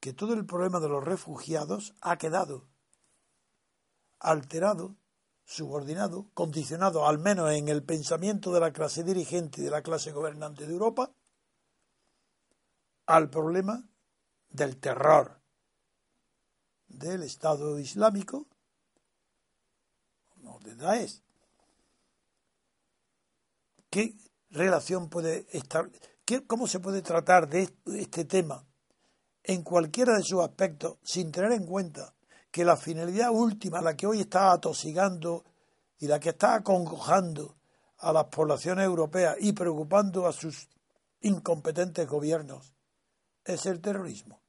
que 0.01 0.11
todo 0.11 0.33
el 0.33 0.45
problema 0.45 0.81
de 0.81 0.89
los 0.89 1.03
refugiados 1.03 1.93
ha 2.01 2.17
quedado 2.17 2.67
alterado, 4.23 4.95
subordinado, 5.45 6.27
condicionado, 6.33 7.07
al 7.07 7.19
menos 7.19 7.51
en 7.51 7.67
el 7.67 7.83
pensamiento 7.83 8.51
de 8.53 8.59
la 8.59 8.71
clase 8.71 9.03
dirigente 9.03 9.61
y 9.61 9.65
de 9.65 9.71
la 9.71 9.81
clase 9.81 10.11
gobernante 10.11 10.65
de 10.65 10.73
Europa, 10.73 11.11
al 13.05 13.29
problema 13.29 13.83
del 14.49 14.77
terror 14.77 15.39
del 16.87 17.23
Estado 17.23 17.77
Islámico 17.79 18.47
o 20.45 20.59
de 20.59 20.75
Daesh. 20.75 21.21
¿Qué 23.89 24.15
relación 24.51 25.09
puede 25.09 25.45
estar, 25.51 25.89
cómo 26.47 26.67
se 26.67 26.79
puede 26.79 27.01
tratar 27.01 27.49
de 27.49 27.63
est- 27.63 27.87
este 27.89 28.25
tema 28.25 28.65
en 29.43 29.63
cualquiera 29.63 30.15
de 30.15 30.23
sus 30.23 30.41
aspectos 30.41 30.97
sin 31.03 31.31
tener 31.31 31.51
en 31.51 31.65
cuenta 31.65 32.13
que 32.53 32.63
la 32.63 32.77
finalidad 32.77 33.31
última, 33.31 33.81
la 33.81 33.97
que 33.97 34.05
hoy 34.05 34.19
está 34.19 34.51
atosigando 34.51 35.43
y 35.97 36.05
la 36.05 36.19
que 36.19 36.29
está 36.29 36.53
acongojando 36.53 37.55
a 37.97 38.13
las 38.13 38.25
poblaciones 38.25 38.85
europeas 38.85 39.37
y 39.39 39.53
preocupando 39.53 40.27
a 40.27 40.33
sus 40.33 40.69
incompetentes 41.21 42.07
gobiernos, 42.07 42.75
es 43.43 43.65
el 43.65 43.81
terrorismo. 43.81 44.39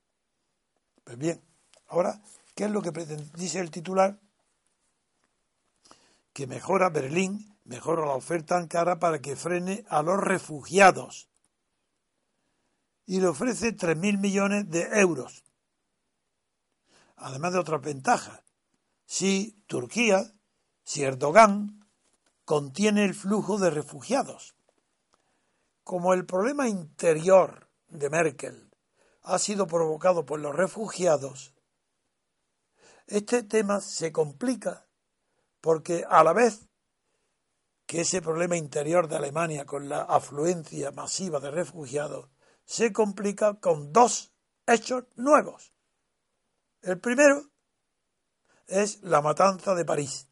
Pues 1.03 1.17
bien, 1.17 1.41
ahora, 1.89 2.21
¿qué 2.55 2.65
es 2.65 2.71
lo 2.71 2.83
que? 2.83 2.91
Dice 3.37 3.61
el 3.61 3.71
titular 3.71 4.19
que 6.35 6.47
mejora 6.47 6.91
Berlín, 6.91 7.57
mejora 7.65 8.05
la 8.05 8.17
oferta 8.17 8.59
Ankara 8.59 8.99
para 8.99 9.23
que 9.23 9.35
frene 9.35 9.87
a 9.89 10.03
los 10.03 10.21
refugiados 10.21 11.31
y 13.07 13.21
le 13.21 13.29
ofrece 13.29 13.75
3.000 13.75 14.19
millones 14.19 14.69
de 14.69 14.83
euros. 15.01 15.44
Además 17.25 17.55
de 17.55 17.59
otras 17.59 17.81
ventajas. 17.81 18.43
Si 19.07 19.65
Turquía, 19.67 20.35
si 20.83 21.05
Erdogan 21.05 21.89
contiene 22.45 23.07
el 23.07 23.15
flujo 23.15 23.57
de 23.57 23.71
refugiados. 23.71 24.55
Como 25.85 26.13
el 26.13 26.27
problema 26.27 26.69
interior 26.69 27.71
de 27.89 28.11
Merkel 28.11 28.71
ha 29.23 29.39
sido 29.39 29.67
provocado 29.67 30.27
por 30.27 30.39
los 30.39 30.55
refugiados, 30.55 31.55
este 33.07 33.43
tema 33.43 33.81
se 33.81 34.13
complica 34.13 34.87
porque 35.63 36.05
a 36.07 36.23
la 36.25 36.35
vez 36.35 36.69
que 37.87 38.03
ese 38.03 38.21
problema 38.21 38.59
interior 38.59 39.09
de 39.09 39.17
Alemania 39.17 39.65
con 39.65 39.89
la 39.89 40.03
afluencia 40.03 40.91
masiva 40.91 41.41
de 41.41 41.51
refugiados 41.51 42.29
se 42.67 42.93
complica 42.93 43.55
con 43.61 43.95
dos 43.95 44.35
hechos 44.67 45.05
nuevos. 45.17 45.74
El 46.85 47.01
primero 47.01 47.51
es 48.67 49.03
la 49.03 49.23
matanza 49.23 49.75
de 49.75 49.87
París, 49.87 50.29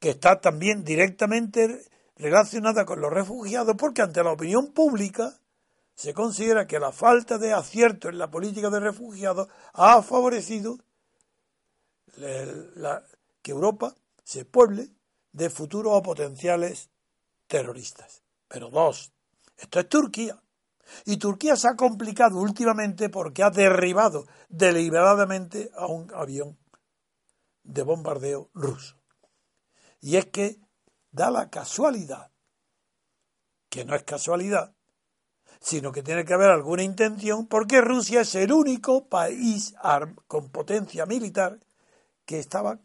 que 0.00 0.10
está 0.10 0.40
también 0.40 0.82
directamente 0.82 1.88
relacionada 2.16 2.84
con 2.84 3.00
los 3.00 3.12
refugiados 3.12 3.76
porque 3.78 4.02
ante 4.02 4.22
la 4.24 4.32
opinión 4.32 4.72
pública 4.72 5.38
se 5.94 6.12
considera 6.12 6.66
que 6.66 6.80
la 6.80 6.90
falta 6.90 7.38
de 7.38 7.52
acierto 7.52 8.08
en 8.08 8.18
la 8.18 8.30
política 8.30 8.68
de 8.68 8.80
refugiados 8.80 9.48
ha 9.74 10.02
favorecido 10.02 10.78
que 12.16 13.50
Europa 13.50 13.94
se 14.24 14.44
pueble 14.44 14.88
de 15.32 15.50
futuros 15.50 15.92
o 15.94 16.02
potenciales 16.02 16.90
terroristas. 17.46 18.22
Pero 18.48 18.70
dos, 18.70 19.12
esto 19.56 19.78
es 19.78 19.88
Turquía. 19.88 20.40
Y 21.04 21.16
Turquía 21.18 21.56
se 21.56 21.68
ha 21.68 21.76
complicado 21.76 22.38
últimamente 22.38 23.08
porque 23.08 23.42
ha 23.42 23.50
derribado 23.50 24.26
deliberadamente 24.48 25.70
a 25.76 25.86
un 25.86 26.12
avión 26.14 26.58
de 27.62 27.82
bombardeo 27.82 28.50
ruso. 28.54 28.96
Y 30.00 30.16
es 30.16 30.26
que 30.26 30.60
da 31.10 31.30
la 31.30 31.50
casualidad, 31.50 32.30
que 33.68 33.84
no 33.84 33.94
es 33.94 34.04
casualidad, 34.04 34.74
sino 35.60 35.92
que 35.92 36.02
tiene 36.02 36.24
que 36.24 36.34
haber 36.34 36.50
alguna 36.50 36.82
intención, 36.82 37.46
porque 37.46 37.80
Rusia 37.80 38.20
es 38.20 38.34
el 38.34 38.52
único 38.52 39.08
país 39.08 39.74
con 40.26 40.50
potencia 40.50 41.04
militar 41.04 41.58
que 42.24 42.38
estaba 42.38 42.78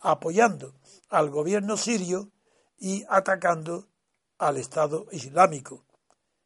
apoyando 0.00 0.74
al 1.08 1.30
gobierno 1.30 1.76
sirio 1.76 2.30
y 2.78 3.04
atacando 3.08 3.88
al 4.38 4.58
Estado 4.58 5.06
Islámico. 5.10 5.83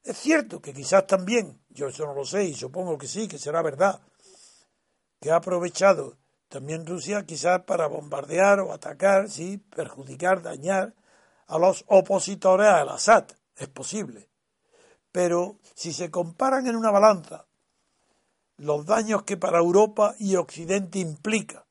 Es 0.09 0.17
cierto 0.17 0.63
que 0.63 0.73
quizás 0.73 1.07
también, 1.07 1.61
yo 1.69 1.89
eso 1.89 2.07
no 2.07 2.15
lo 2.15 2.25
sé 2.25 2.45
y 2.45 2.55
supongo 2.55 2.97
que 2.97 3.07
sí, 3.07 3.29
que 3.29 3.39
será 3.39 3.61
verdad, 3.61 4.01
que 5.21 5.31
ha 5.31 5.37
aprovechado 5.37 6.17
También 6.49 6.87
Rusia 6.87 7.27
quizás 7.27 7.65
para 7.65 7.89
bombardear 7.89 8.61
o 8.61 8.73
atacar, 8.73 9.29
sí, 9.29 9.59
perjudicar, 9.59 10.41
dañar 10.41 10.95
a 11.47 11.59
los 11.59 11.85
opositores 11.89 12.69
al 12.69 12.89
Assad. 12.89 13.27
Es 13.55 13.69
posible. 13.69 14.31
Pero 15.13 15.59
si 15.75 15.93
se 15.93 16.11
comparan 16.11 16.67
en 16.67 16.77
una 16.77 16.91
balanza 16.91 17.45
los 18.57 18.87
daños 18.87 19.25
que 19.25 19.37
para 19.37 19.59
Europa 19.59 20.15
y 20.19 20.37
Occidente 20.37 21.01
implica 21.01 21.67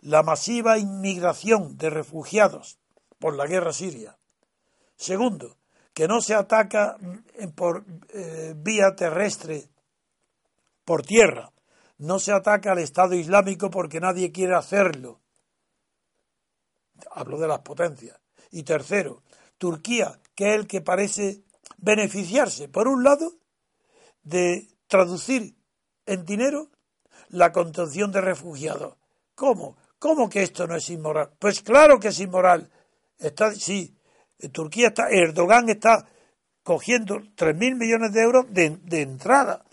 la 0.00 0.22
masiva 0.22 0.76
inmigración 0.76 1.78
de 1.78 1.88
refugiados 1.88 2.78
por 3.18 3.34
la 3.34 3.46
guerra 3.46 3.72
siria. 3.72 4.18
Segundo, 4.94 5.56
que 5.94 6.08
no 6.08 6.20
se 6.20 6.34
ataca 6.34 6.96
por 7.54 7.84
eh, 8.08 8.54
vía 8.56 8.94
terrestre, 8.96 9.68
por 10.84 11.02
tierra. 11.02 11.52
No 11.98 12.18
se 12.18 12.32
ataca 12.32 12.72
al 12.72 12.78
Estado 12.78 13.14
Islámico 13.14 13.70
porque 13.70 14.00
nadie 14.00 14.32
quiere 14.32 14.56
hacerlo. 14.56 15.20
Hablo 17.10 17.38
de 17.38 17.48
las 17.48 17.60
potencias. 17.60 18.18
Y 18.50 18.64
tercero, 18.64 19.22
Turquía, 19.58 20.20
que 20.34 20.50
es 20.50 20.60
el 20.60 20.66
que 20.66 20.80
parece 20.80 21.42
beneficiarse, 21.78 22.68
por 22.68 22.88
un 22.88 23.04
lado, 23.04 23.32
de 24.22 24.68
traducir 24.86 25.56
en 26.06 26.24
dinero 26.24 26.70
la 27.28 27.52
contención 27.52 28.12
de 28.12 28.20
refugiados. 28.20 28.96
¿Cómo? 29.34 29.76
¿Cómo 29.98 30.28
que 30.28 30.42
esto 30.42 30.66
no 30.66 30.76
es 30.76 30.90
inmoral? 30.90 31.30
Pues 31.38 31.62
claro 31.62 31.98
que 32.00 32.08
es 32.08 32.20
inmoral. 32.20 32.70
Está, 33.18 33.54
sí, 33.54 33.96
Turquía 34.50 34.88
está, 34.88 35.08
Erdogan 35.10 35.68
está 35.68 36.06
cogiendo 36.62 37.16
3.000 37.16 37.76
millones 37.76 38.12
de 38.12 38.22
euros 38.22 38.46
de, 38.50 38.78
de 38.82 39.02
entrada 39.02 39.64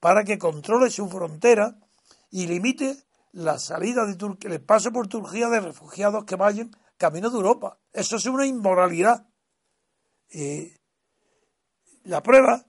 para 0.00 0.24
que 0.24 0.38
controle 0.38 0.90
su 0.90 1.08
frontera 1.08 1.76
y 2.30 2.46
limite 2.46 2.96
la 3.32 3.58
salida 3.58 4.06
de 4.06 4.16
Turquía, 4.16 4.50
el 4.50 4.60
paso 4.60 4.92
por 4.92 5.08
Turquía 5.08 5.48
de 5.48 5.60
refugiados 5.60 6.24
que 6.24 6.36
vayan 6.36 6.70
camino 6.96 7.30
de 7.30 7.36
Europa. 7.36 7.78
Eso 7.92 8.16
es 8.16 8.26
una 8.26 8.46
inmoralidad. 8.46 9.26
la 12.04 12.22
prueba 12.22 12.64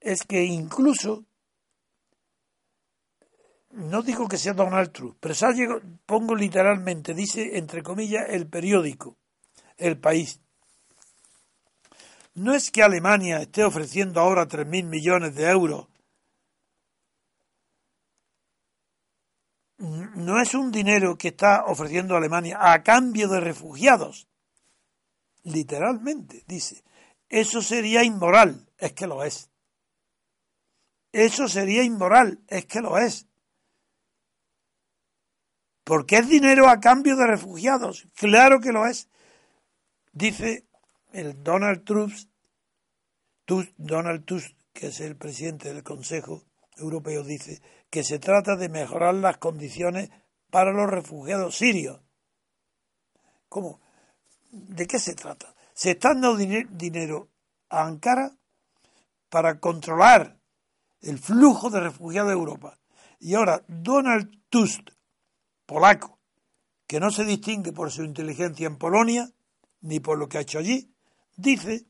es 0.00 0.22
que 0.22 0.44
incluso 0.44 1.24
no 3.72 4.02
digo 4.02 4.28
que 4.28 4.38
sea 4.38 4.52
Donald 4.52 4.90
Trump, 4.92 5.16
pero 5.20 5.34
llegado, 5.52 5.80
pongo 6.06 6.34
literalmente, 6.34 7.14
dice 7.14 7.56
entre 7.56 7.82
comillas 7.82 8.26
el 8.28 8.48
periódico, 8.48 9.16
el 9.76 9.98
país. 9.98 10.40
No 12.34 12.54
es 12.54 12.70
que 12.70 12.82
Alemania 12.82 13.40
esté 13.40 13.64
ofreciendo 13.64 14.20
ahora 14.20 14.48
3.000 14.48 14.84
millones 14.84 15.34
de 15.34 15.50
euros. 15.50 15.88
No 19.78 20.40
es 20.40 20.54
un 20.54 20.70
dinero 20.70 21.16
que 21.16 21.28
está 21.28 21.64
ofreciendo 21.64 22.16
Alemania 22.16 22.58
a 22.60 22.82
cambio 22.82 23.28
de 23.28 23.40
refugiados. 23.40 24.28
Literalmente, 25.42 26.44
dice. 26.46 26.84
Eso 27.28 27.62
sería 27.62 28.04
inmoral. 28.04 28.68
Es 28.76 28.92
que 28.92 29.06
lo 29.06 29.24
es. 29.24 29.48
Eso 31.12 31.48
sería 31.48 31.82
inmoral. 31.82 32.40
Es 32.46 32.66
que 32.66 32.80
lo 32.80 32.98
es 32.98 33.26
porque 35.90 36.18
es 36.18 36.28
dinero 36.28 36.68
a 36.68 36.78
cambio 36.78 37.16
de 37.16 37.26
refugiados. 37.26 38.06
Claro 38.14 38.60
que 38.60 38.70
lo 38.70 38.86
es. 38.86 39.08
Dice 40.12 40.68
el 41.12 41.42
Donald 41.42 41.84
Trump, 41.84 42.12
Donald 43.76 44.24
Tusk, 44.24 44.54
que 44.72 44.88
es 44.88 45.00
el 45.00 45.16
presidente 45.16 45.72
del 45.72 45.82
Consejo 45.82 46.44
Europeo, 46.76 47.24
dice 47.24 47.60
que 47.90 48.04
se 48.04 48.18
trata 48.18 48.56
de 48.56 48.68
mejorar 48.68 49.14
las 49.14 49.38
condiciones 49.38 50.10
para 50.50 50.72
los 50.72 50.88
refugiados 50.88 51.56
sirios. 51.56 52.00
¿Cómo? 53.48 53.80
¿De 54.50 54.86
qué 54.86 54.98
se 54.98 55.14
trata? 55.14 55.54
Se 55.74 55.92
está 55.92 56.10
dando 56.10 56.36
dinero 56.36 57.28
a 57.68 57.84
Ankara 57.84 58.36
para 59.28 59.58
controlar 59.58 60.38
el 61.00 61.18
flujo 61.18 61.70
de 61.70 61.80
refugiados 61.80 62.30
de 62.30 62.34
Europa. 62.34 62.78
Y 63.18 63.34
ahora 63.34 63.62
Donald 63.66 64.30
Tusk 64.48 64.90
polaco, 65.66 66.18
que 66.86 67.00
no 67.00 67.10
se 67.10 67.24
distingue 67.24 67.72
por 67.72 67.90
su 67.90 68.02
inteligencia 68.02 68.66
en 68.66 68.76
Polonia, 68.76 69.30
ni 69.80 70.00
por 70.00 70.18
lo 70.18 70.28
que 70.28 70.38
ha 70.38 70.42
hecho 70.42 70.58
allí, 70.58 70.92
dice 71.40 71.86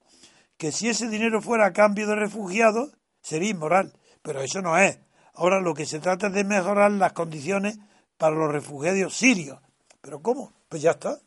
que 0.56 0.72
si 0.72 0.88
ese 0.88 1.08
dinero 1.08 1.40
fuera 1.40 1.66
a 1.66 1.72
cambio 1.72 2.06
de 2.06 2.16
refugiados, 2.16 2.96
sería 3.22 3.50
inmoral. 3.50 3.92
Pero 4.22 4.42
eso 4.42 4.60
no 4.60 4.76
es. 4.76 4.98
Ahora 5.34 5.60
lo 5.60 5.74
que 5.74 5.86
se 5.86 6.00
trata 6.00 6.26
es 6.26 6.34
de 6.34 6.44
mejorar 6.44 6.92
las 6.92 7.12
condiciones 7.12 7.78
para 8.18 8.36
los 8.36 8.52
refugiados 8.52 9.16
sirios. 9.16 9.58
¿Pero 10.00 10.20
cómo? 10.20 10.52
Pues 10.68 10.82
ya 10.82 10.92
está. 10.92 11.18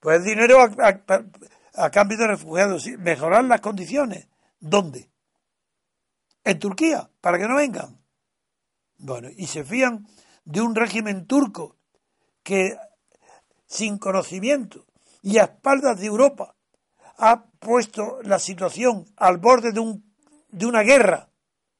Pues 0.00 0.24
dinero 0.24 0.60
a, 0.60 1.90
cambio 1.90 2.18
de 2.18 2.26
refugiados. 2.26 2.86
Mejorar 2.98 3.44
las 3.44 3.60
condiciones. 3.60 4.28
¿Dónde? 4.58 5.10
En 6.42 6.58
Turquía, 6.58 7.10
para 7.20 7.38
que 7.38 7.46
no 7.46 7.56
vengan. 7.56 8.00
Bueno, 8.98 9.28
y 9.34 9.46
se 9.46 9.64
fían 9.64 10.06
de 10.44 10.60
un 10.60 10.74
régimen 10.74 11.26
turco 11.26 11.76
que 12.42 12.76
sin 13.66 13.98
conocimiento 13.98 14.86
y 15.22 15.38
a 15.38 15.44
espaldas 15.44 16.00
de 16.00 16.06
Europa 16.06 16.56
ha 17.20 17.44
puesto 17.58 18.20
la 18.22 18.38
situación 18.38 19.04
al 19.16 19.36
borde 19.38 19.72
de, 19.72 19.80
un, 19.80 20.12
de 20.48 20.66
una 20.66 20.82
guerra 20.82 21.28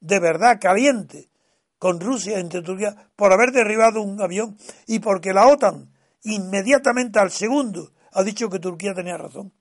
de 0.01 0.21
verdad 0.21 0.61
caliente 0.61 1.31
con 1.79 1.99
Rusia 1.99 2.39
entre 2.39 2.63
Turquía 2.63 3.11
por 3.17 3.33
haber 3.33 3.51
derribado 3.51 4.03
un 4.03 4.21
avión 4.21 4.59
y 4.87 4.99
porque 4.99 5.33
la 5.33 5.47
OTAN 5.47 5.93
inmediatamente 6.23 7.19
al 7.19 7.31
segundo 7.31 7.93
ha 8.13 8.23
dicho 8.23 8.51
que 8.51 8.59
Turquía 8.59 8.93
tenía 8.93 9.17
razón. 9.17 9.55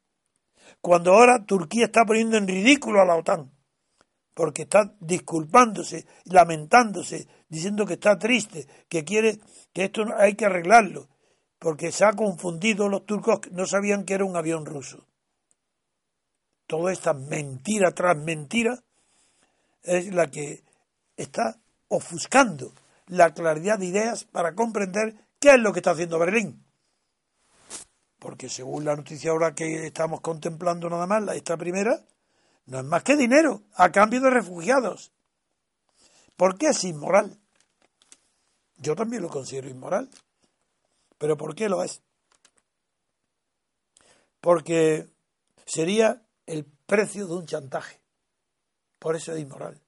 Cuando 0.82 1.14
ahora 1.14 1.46
Turquía 1.46 1.86
está 1.86 2.04
poniendo 2.06 2.38
en 2.38 2.48
ridículo 2.48 3.02
a 3.02 3.06
la 3.06 3.16
OTAN 3.16 3.50
porque 4.34 4.62
está 4.62 4.94
disculpándose, 5.02 6.06
lamentándose, 6.24 7.28
diciendo 7.50 7.86
que 7.86 7.96
está 7.96 8.18
triste, 8.18 8.68
que 8.88 9.04
quiere 9.04 9.40
que 9.74 9.86
esto 9.86 10.06
hay 10.18 10.36
que 10.36 10.46
arreglarlo, 10.46 11.10
porque 11.58 11.92
se 11.92 12.06
ha 12.06 12.14
confundido 12.14 12.88
los 12.88 13.06
turcos, 13.06 13.42
no 13.52 13.66
sabían 13.66 14.06
que 14.06 14.14
era 14.14 14.24
un 14.24 14.38
avión 14.38 14.66
ruso. 14.66 15.09
Toda 16.70 16.92
esta 16.92 17.14
mentira 17.16 17.96
tras 17.96 18.16
mentira 18.16 18.78
es 19.82 20.14
la 20.14 20.30
que 20.30 20.64
está 21.18 21.58
ofuscando 21.88 22.76
la 23.08 23.34
claridad 23.34 23.80
de 23.80 23.88
ideas 23.88 24.26
para 24.26 24.54
comprender 24.54 25.16
qué 25.40 25.56
es 25.56 25.60
lo 25.60 25.74
que 25.74 25.80
está 25.80 25.92
haciendo 25.92 26.20
Berlín. 26.20 26.64
Porque 28.20 28.50
según 28.50 28.86
la 28.86 28.96
noticia 28.96 29.32
ahora 29.32 29.56
que 29.56 29.88
estamos 29.88 30.22
contemplando 30.22 30.88
nada 30.92 31.08
más, 31.08 31.36
esta 31.36 31.58
primera, 31.58 32.06
no 32.68 32.78
es 32.78 32.86
más 32.86 33.02
que 33.02 33.18
dinero 33.18 33.64
a 33.74 33.92
cambio 33.92 34.22
de 34.22 34.30
refugiados. 34.30 35.12
¿Por 36.38 36.56
qué 36.56 36.68
es 36.68 36.84
inmoral? 36.84 37.36
Yo 38.78 38.96
también 38.96 39.24
lo 39.24 39.30
considero 39.30 39.70
inmoral. 39.70 40.08
¿Pero 41.18 41.36
por 41.36 41.56
qué 41.56 41.68
lo 41.68 41.84
es? 41.84 42.04
Porque 44.40 45.08
sería 45.66 46.22
el 46.50 46.66
precio 46.66 47.28
de 47.28 47.34
un 47.36 47.46
chantaje. 47.46 48.02
Por 48.98 49.16
eso 49.16 49.34
es 49.34 49.40
inmoral. 49.40 49.82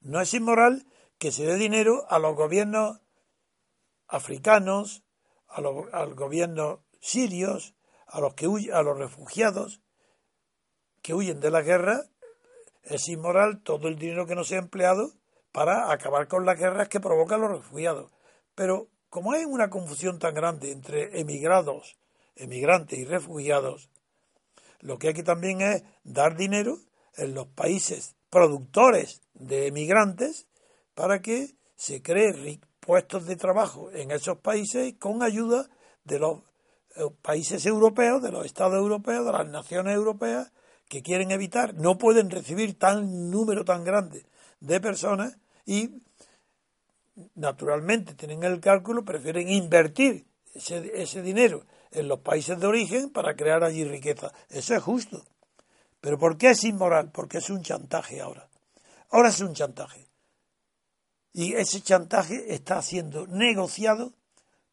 No 0.00 0.20
es 0.20 0.34
inmoral 0.34 0.86
que 1.18 1.32
se 1.32 1.46
dé 1.46 1.56
dinero 1.56 2.06
a 2.10 2.18
los 2.18 2.34
gobiernos 2.34 3.00
africanos, 4.08 5.04
a 5.46 5.60
los, 5.60 6.14
gobiernos 6.14 6.80
sirios, 7.00 7.74
a 8.06 8.20
los 8.20 8.34
que 8.34 8.46
a 8.46 8.82
los 8.82 8.98
refugiados 8.98 9.80
que 11.02 11.14
huyen 11.14 11.40
de 11.40 11.50
la 11.50 11.62
guerra 11.62 12.04
es 12.82 13.08
inmoral 13.08 13.62
todo 13.62 13.88
el 13.88 13.98
dinero 13.98 14.26
que 14.26 14.34
no 14.34 14.44
se 14.44 14.56
ha 14.56 14.58
empleado 14.58 15.12
para 15.52 15.92
acabar 15.92 16.26
con 16.26 16.44
las 16.44 16.58
guerras 16.58 16.88
que 16.88 17.00
provocan 17.00 17.40
los 17.40 17.50
refugiados. 17.50 18.10
Pero 18.54 18.88
como 19.08 19.32
hay 19.32 19.44
una 19.44 19.70
confusión 19.70 20.18
tan 20.18 20.34
grande 20.34 20.72
entre 20.72 21.20
emigrados, 21.20 21.96
emigrantes 22.34 22.98
y 22.98 23.04
refugiados, 23.04 23.88
lo 24.80 24.98
que 24.98 25.08
hay 25.08 25.14
que 25.14 25.22
también 25.22 25.60
es 25.60 25.82
dar 26.04 26.36
dinero 26.36 26.78
en 27.16 27.34
los 27.34 27.46
países 27.48 28.16
productores 28.30 29.22
de 29.34 29.66
emigrantes 29.66 30.46
para 30.94 31.20
que 31.20 31.56
se 31.76 32.02
creen 32.02 32.60
puestos 32.80 33.26
de 33.26 33.36
trabajo 33.36 33.90
en 33.92 34.10
esos 34.10 34.38
países 34.38 34.94
con 34.98 35.22
ayuda 35.22 35.68
de 36.04 36.18
los 36.18 36.40
eh, 36.96 37.02
países 37.22 37.66
europeos, 37.66 38.22
de 38.22 38.32
los 38.32 38.46
estados 38.46 38.76
europeos, 38.76 39.24
de 39.24 39.32
las 39.32 39.48
naciones 39.48 39.94
europeas 39.94 40.52
que 40.88 41.02
quieren 41.02 41.30
evitar, 41.30 41.74
no 41.74 41.98
pueden 41.98 42.30
recibir 42.30 42.78
tan 42.78 43.30
número 43.30 43.64
tan 43.64 43.84
grande 43.84 44.24
de 44.60 44.80
personas 44.80 45.38
y 45.66 46.02
naturalmente 47.34 48.14
tienen 48.14 48.42
el 48.42 48.60
cálculo, 48.60 49.04
prefieren 49.04 49.48
invertir 49.48 50.26
ese, 50.54 51.22
dinero 51.22 51.64
en 51.90 52.08
los 52.08 52.20
países 52.20 52.58
de 52.58 52.66
origen 52.66 53.10
para 53.10 53.34
crear 53.34 53.64
allí 53.64 53.84
riqueza. 53.84 54.32
Eso 54.48 54.74
es 54.74 54.82
justo. 54.82 55.24
Pero 56.00 56.18
¿por 56.18 56.36
qué 56.36 56.50
es 56.50 56.64
inmoral? 56.64 57.10
Porque 57.12 57.38
es 57.38 57.50
un 57.50 57.62
chantaje 57.62 58.20
ahora. 58.20 58.48
Ahora 59.10 59.30
es 59.30 59.40
un 59.40 59.54
chantaje. 59.54 60.06
Y 61.32 61.54
ese 61.54 61.80
chantaje 61.80 62.54
está 62.54 62.82
siendo 62.82 63.26
negociado 63.26 64.12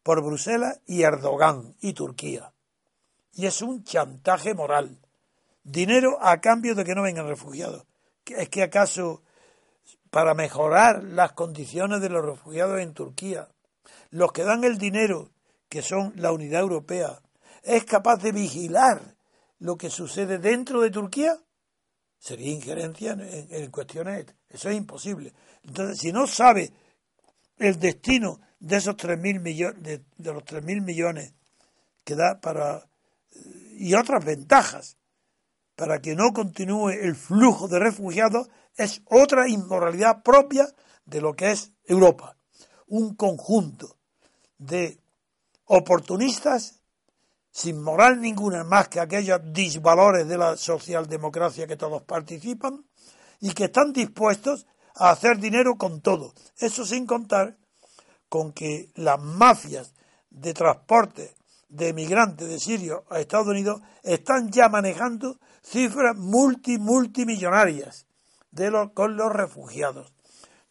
por 0.02 0.22
Bruselas 0.22 0.80
y 0.86 1.02
Erdogan 1.02 1.74
y 1.80 1.92
Turquía. 1.92 2.52
Y 3.32 3.46
es 3.46 3.62
un 3.62 3.84
chantaje 3.84 4.54
moral. 4.54 4.98
Dinero 5.62 6.18
a 6.20 6.40
cambio 6.40 6.74
de 6.74 6.84
que 6.84 6.94
no 6.94 7.02
vengan 7.02 7.26
refugiados. 7.26 7.84
¿Es 8.24 8.48
que 8.48 8.62
acaso 8.62 9.22
para 10.10 10.34
mejorar 10.34 11.04
las 11.04 11.32
condiciones 11.32 12.00
de 12.00 12.08
los 12.08 12.24
refugiados 12.24 12.80
en 12.80 12.94
Turquía, 12.94 13.48
los 14.10 14.32
que 14.32 14.44
dan 14.44 14.64
el 14.64 14.78
dinero, 14.78 15.30
que 15.68 15.82
son 15.82 16.12
la 16.16 16.32
Unidad 16.32 16.60
Europea, 16.60 17.20
es 17.62 17.84
capaz 17.84 18.16
de 18.22 18.32
vigilar 18.32 19.16
lo 19.58 19.76
que 19.76 19.90
sucede 19.90 20.38
dentro 20.38 20.80
de 20.80 20.90
Turquía? 20.90 21.36
Sería 22.18 22.52
injerencia 22.52 23.12
en, 23.12 23.70
cuestiones. 23.70 24.26
Eso 24.48 24.70
es 24.70 24.76
imposible. 24.76 25.32
Entonces, 25.64 25.98
si 25.98 26.12
no 26.12 26.26
sabe 26.26 26.72
el 27.58 27.78
destino 27.78 28.40
de 28.58 28.76
esos 28.76 28.96
3.000 28.96 29.40
millones, 29.40 29.82
de, 29.82 30.04
de 30.16 30.32
los 30.32 30.44
3.000 30.44 30.82
millones 30.82 31.34
que 32.04 32.14
da 32.14 32.40
para. 32.40 32.88
y 33.78 33.94
otras 33.94 34.24
ventajas 34.24 34.96
para 35.74 36.00
que 36.00 36.14
no 36.14 36.32
continúe 36.32 36.90
el 36.90 37.14
flujo 37.14 37.68
de 37.68 37.78
refugiados, 37.78 38.48
es 38.76 39.02
otra 39.04 39.48
inmoralidad 39.48 40.22
propia 40.22 40.66
de 41.04 41.20
lo 41.20 41.34
que 41.34 41.50
es 41.50 41.72
Europa. 41.84 42.36
Un 42.86 43.14
conjunto 43.14 43.98
de 44.58 45.00
oportunistas 45.66 46.80
sin 47.50 47.80
moral 47.82 48.20
ninguna 48.20 48.64
más 48.64 48.88
que 48.88 49.00
aquellos 49.00 49.40
disvalores 49.52 50.28
de 50.28 50.36
la 50.36 50.56
socialdemocracia 50.56 51.66
que 51.66 51.76
todos 51.76 52.02
participan 52.02 52.84
y 53.40 53.52
que 53.52 53.64
están 53.64 53.92
dispuestos 53.92 54.66
a 54.94 55.10
hacer 55.10 55.38
dinero 55.38 55.76
con 55.76 56.00
todo. 56.00 56.34
Eso 56.58 56.84
sin 56.84 57.06
contar 57.06 57.56
con 58.28 58.52
que 58.52 58.90
las 58.94 59.20
mafias 59.20 59.94
de 60.30 60.52
transporte 60.52 61.34
de 61.68 61.88
emigrantes 61.88 62.48
de 62.48 62.60
Siria 62.60 63.00
a 63.08 63.20
Estados 63.20 63.48
Unidos 63.48 63.80
están 64.02 64.50
ya 64.50 64.68
manejando 64.68 65.38
cifras 65.62 66.16
multi 66.16 66.78
multimillonarias 66.78 68.06
de 68.50 68.90
con 68.94 69.16
los 69.16 69.32
refugiados. 69.32 70.12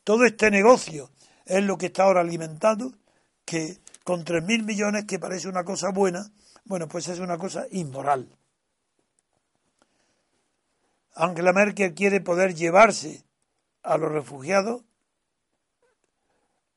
Todo 0.04 0.26
este 0.26 0.52
negocio 0.52 1.10
es 1.46 1.64
lo 1.64 1.78
que 1.78 1.88
está 1.88 2.04
ahora 2.04 2.22
alimentando 2.22 2.94
que 3.44 3.80
con 4.06 4.24
3.000 4.24 4.64
millones, 4.64 5.06
que 5.06 5.18
parece 5.18 5.50
una 5.50 5.64
cosa 5.64 5.90
buena, 5.90 6.32
bueno, 6.64 6.88
pues 6.88 7.08
es 7.08 7.18
una 7.18 7.40
cosa 7.40 7.66
inmoral. 7.72 8.30
Angela 11.16 11.52
Merkel 11.54 11.96
quiere 11.96 12.22
poder 12.22 12.54
llevarse 12.54 13.26
a 13.82 13.98
los 13.98 14.12
refugiados 14.12 14.84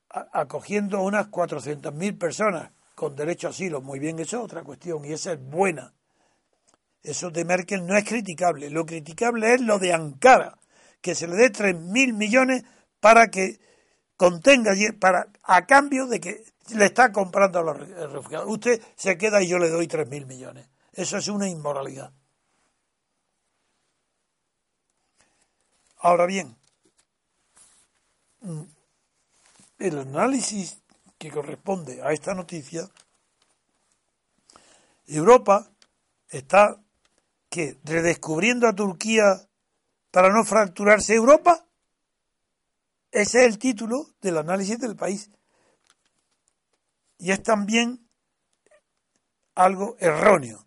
acogiendo 0.09 0.97
a 0.97 1.03
unas 1.03 1.27
400.000 1.27 2.17
personas 2.17 2.71
con 2.95 3.15
derecho 3.15 3.45
a 3.45 3.51
asilo. 3.51 3.79
Muy 3.79 3.99
bien, 3.99 4.17
eso 4.17 4.37
es 4.37 4.43
otra 4.43 4.63
cuestión 4.63 5.05
y 5.05 5.13
esa 5.13 5.33
es 5.33 5.39
buena. 5.39 5.93
Eso 7.03 7.29
de 7.29 7.45
Merkel 7.45 7.85
no 7.85 7.95
es 7.95 8.05
criticable. 8.05 8.71
Lo 8.71 8.87
criticable 8.87 9.53
es 9.53 9.61
lo 9.61 9.77
de 9.77 9.93
Ankara, 9.93 10.57
que 10.99 11.13
se 11.13 11.27
le 11.27 11.35
dé 11.35 11.51
3.000 11.51 12.13
millones 12.13 12.63
para 12.99 13.29
que 13.29 13.59
contenga, 14.17 14.71
para, 14.99 15.27
a 15.43 15.67
cambio 15.67 16.07
de 16.07 16.19
que 16.19 16.43
le 16.75 16.85
está 16.85 17.11
comprando 17.11 17.59
a 17.59 17.63
los 17.63 17.77
refugiados. 17.77 18.47
Usted 18.49 18.81
se 18.95 19.17
queda 19.17 19.41
y 19.41 19.47
yo 19.47 19.57
le 19.57 19.69
doy 19.69 19.87
3.000 19.87 20.25
millones. 20.25 20.69
Eso 20.93 21.17
es 21.17 21.27
una 21.27 21.47
inmoralidad. 21.47 22.11
Ahora 25.97 26.25
bien, 26.25 26.55
mm, 28.41 28.61
el 29.79 29.99
análisis 29.99 30.81
que 31.17 31.29
corresponde 31.29 32.01
a 32.01 32.11
esta 32.13 32.33
noticia, 32.33 32.89
Europa 35.07 35.69
está 36.29 36.81
que 37.49 37.77
redescubriendo 37.83 38.67
a 38.67 38.75
Turquía 38.75 39.47
para 40.11 40.29
no 40.29 40.43
fracturarse 40.43 41.15
Europa. 41.15 41.65
Ese 43.11 43.39
es 43.39 43.45
el 43.45 43.57
título 43.57 44.07
del 44.21 44.37
análisis 44.37 44.79
del 44.79 44.95
país. 44.95 45.31
Y 47.19 47.31
es 47.31 47.43
también 47.43 48.09
algo 49.53 49.95
erróneo. 49.99 50.65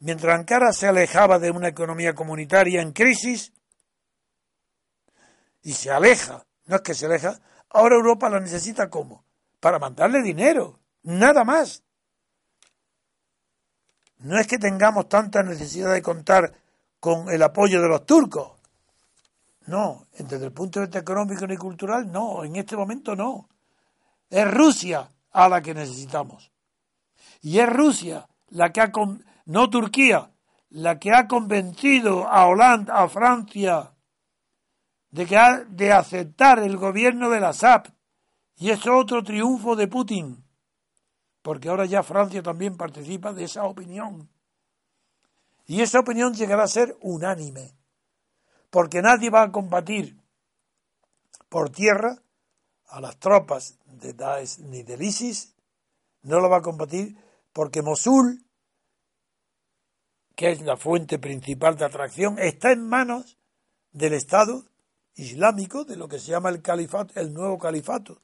Mientras 0.00 0.34
Ankara 0.34 0.72
se 0.72 0.88
alejaba 0.88 1.38
de 1.38 1.50
una 1.50 1.68
economía 1.68 2.14
comunitaria 2.14 2.80
en 2.80 2.92
crisis, 2.92 3.52
y 5.62 5.74
se 5.74 5.90
aleja, 5.90 6.46
no 6.64 6.76
es 6.76 6.82
que 6.82 6.94
se 6.94 7.04
aleja, 7.04 7.38
ahora 7.68 7.96
Europa 7.96 8.30
la 8.30 8.40
necesita 8.40 8.88
como? 8.88 9.24
Para 9.60 9.78
mandarle 9.78 10.22
dinero, 10.22 10.80
nada 11.02 11.44
más. 11.44 11.84
No 14.20 14.38
es 14.38 14.46
que 14.46 14.58
tengamos 14.58 15.08
tanta 15.08 15.42
necesidad 15.42 15.92
de 15.92 16.00
contar 16.00 16.54
con 16.98 17.30
el 17.30 17.42
apoyo 17.42 17.80
de 17.82 17.88
los 17.88 18.06
turcos. 18.06 18.52
No, 19.66 20.06
desde 20.18 20.46
el 20.46 20.52
punto 20.52 20.80
de 20.80 20.86
vista 20.86 20.98
económico 20.98 21.44
y 21.44 21.56
cultural, 21.56 22.10
no, 22.10 22.42
en 22.44 22.56
este 22.56 22.76
momento 22.76 23.14
no. 23.14 23.48
Es 24.30 24.48
Rusia 24.48 25.10
a 25.32 25.48
la 25.48 25.60
que 25.60 25.74
necesitamos. 25.74 26.52
Y 27.42 27.58
es 27.58 27.68
Rusia 27.68 28.28
la 28.48 28.72
que 28.72 28.80
ha, 28.80 28.92
no 29.46 29.70
Turquía, 29.70 30.30
la 30.70 30.98
que 30.98 31.12
ha 31.12 31.26
convencido 31.26 32.28
a 32.28 32.46
Holanda, 32.46 33.02
a 33.02 33.08
Francia, 33.08 33.92
de 35.10 35.26
que 35.26 35.36
ha 35.36 35.64
de 35.64 35.92
aceptar 35.92 36.60
el 36.60 36.76
gobierno 36.76 37.28
de 37.28 37.40
la 37.40 37.52
SAP. 37.52 37.88
Y 38.56 38.70
es 38.70 38.86
otro 38.86 39.24
triunfo 39.24 39.74
de 39.74 39.88
Putin, 39.88 40.44
porque 41.42 41.68
ahora 41.68 41.86
ya 41.86 42.02
Francia 42.02 42.42
también 42.42 42.76
participa 42.76 43.32
de 43.32 43.44
esa 43.44 43.64
opinión. 43.64 44.28
Y 45.66 45.80
esa 45.80 46.00
opinión 46.00 46.34
llegará 46.34 46.64
a 46.64 46.68
ser 46.68 46.96
unánime, 47.00 47.74
porque 48.70 49.02
nadie 49.02 49.30
va 49.30 49.42
a 49.42 49.52
combatir 49.52 50.20
por 51.48 51.70
tierra 51.70 52.22
a 52.88 53.00
las 53.00 53.16
tropas 53.18 53.78
de 54.00 54.14
Daesh 54.14 54.58
ni 54.58 54.82
del 54.82 55.02
ISIS, 55.02 55.54
no 56.22 56.40
lo 56.40 56.48
va 56.48 56.58
a 56.58 56.62
combatir 56.62 57.16
porque 57.52 57.82
Mosul, 57.82 58.44
que 60.34 60.52
es 60.52 60.62
la 60.62 60.76
fuente 60.76 61.18
principal 61.18 61.76
de 61.76 61.84
atracción, 61.84 62.38
está 62.38 62.72
en 62.72 62.88
manos 62.88 63.38
del 63.92 64.14
Estado 64.14 64.64
islámico, 65.14 65.84
de 65.84 65.96
lo 65.96 66.08
que 66.08 66.18
se 66.18 66.30
llama 66.30 66.50
el 66.50 66.62
califato, 66.62 67.18
el 67.18 67.34
nuevo 67.34 67.58
califato. 67.58 68.22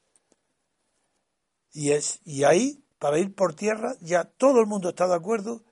Y, 1.71 1.91
es, 1.91 2.21
y 2.23 2.43
ahí 2.43 2.83
para 2.97 3.19
ir 3.19 3.35
por 3.35 3.53
tierra, 3.53 3.95
ya 4.01 4.23
todo 4.23 4.59
el 4.59 4.65
mundo 4.65 4.89
está 4.89 5.07
de 5.07 5.15
acuerdo 5.15 5.63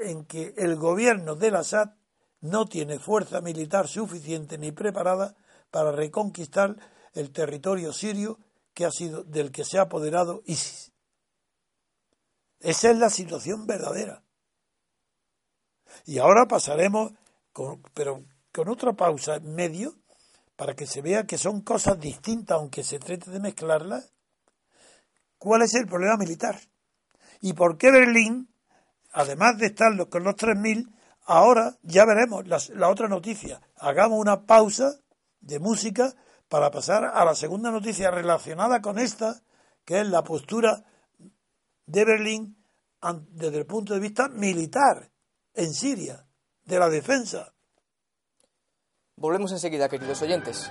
en 0.00 0.24
que 0.24 0.54
el 0.56 0.76
gobierno 0.76 1.34
del 1.34 1.56
Assad 1.56 1.94
no 2.40 2.66
tiene 2.66 2.98
fuerza 2.98 3.40
militar 3.40 3.88
suficiente 3.88 4.58
ni 4.58 4.72
preparada 4.72 5.36
para 5.70 5.92
reconquistar 5.92 6.76
el 7.14 7.30
territorio 7.30 7.92
sirio 7.92 8.38
que 8.74 8.84
ha 8.84 8.90
sido 8.90 9.24
del 9.24 9.50
que 9.52 9.64
se 9.64 9.78
ha 9.78 9.82
apoderado 9.82 10.42
ISIS. 10.46 10.92
Esa 12.60 12.90
es 12.90 12.98
la 12.98 13.10
situación 13.10 13.66
verdadera. 13.66 14.22
Y 16.04 16.18
ahora 16.18 16.46
pasaremos, 16.46 17.12
pero 17.94 18.24
con 18.52 18.68
otra 18.68 18.92
pausa 18.92 19.36
en 19.36 19.54
medio, 19.54 19.96
para 20.56 20.74
que 20.74 20.86
se 20.86 21.02
vea 21.02 21.26
que 21.26 21.38
son 21.38 21.60
cosas 21.62 21.98
distintas, 21.98 22.56
aunque 22.56 22.84
se 22.84 22.98
trate 22.98 23.30
de 23.30 23.40
mezclarlas, 23.40 24.12
¿Cuál 25.42 25.62
es 25.62 25.74
el 25.74 25.88
problema 25.88 26.16
militar? 26.16 26.60
¿Y 27.40 27.54
por 27.54 27.76
qué 27.76 27.90
Berlín, 27.90 28.48
además 29.10 29.58
de 29.58 29.66
estar 29.66 29.90
con 30.08 30.22
los 30.22 30.36
3.000, 30.36 30.88
ahora 31.24 31.76
ya 31.82 32.04
veremos 32.04 32.46
la, 32.46 32.88
otra 32.88 33.08
noticia? 33.08 33.60
Hagamos 33.74 34.20
una 34.20 34.46
pausa 34.46 35.00
de 35.40 35.58
música 35.58 36.14
para 36.52 36.70
pasar 36.70 37.06
a 37.06 37.24
la 37.24 37.34
segunda 37.34 37.70
noticia 37.70 38.10
relacionada 38.10 38.82
con 38.82 38.98
esta, 38.98 39.40
que 39.86 40.00
es 40.00 40.06
la 40.06 40.22
postura 40.22 40.84
de 41.86 42.04
Berlín 42.04 42.62
desde 43.30 43.60
el 43.60 43.64
punto 43.64 43.94
de 43.94 44.00
vista 44.00 44.28
militar 44.28 45.10
en 45.54 45.72
Siria, 45.72 46.26
de 46.66 46.78
la 46.78 46.90
defensa. 46.90 47.54
Volvemos 49.16 49.50
enseguida, 49.50 49.88
queridos 49.88 50.20
oyentes. 50.20 50.70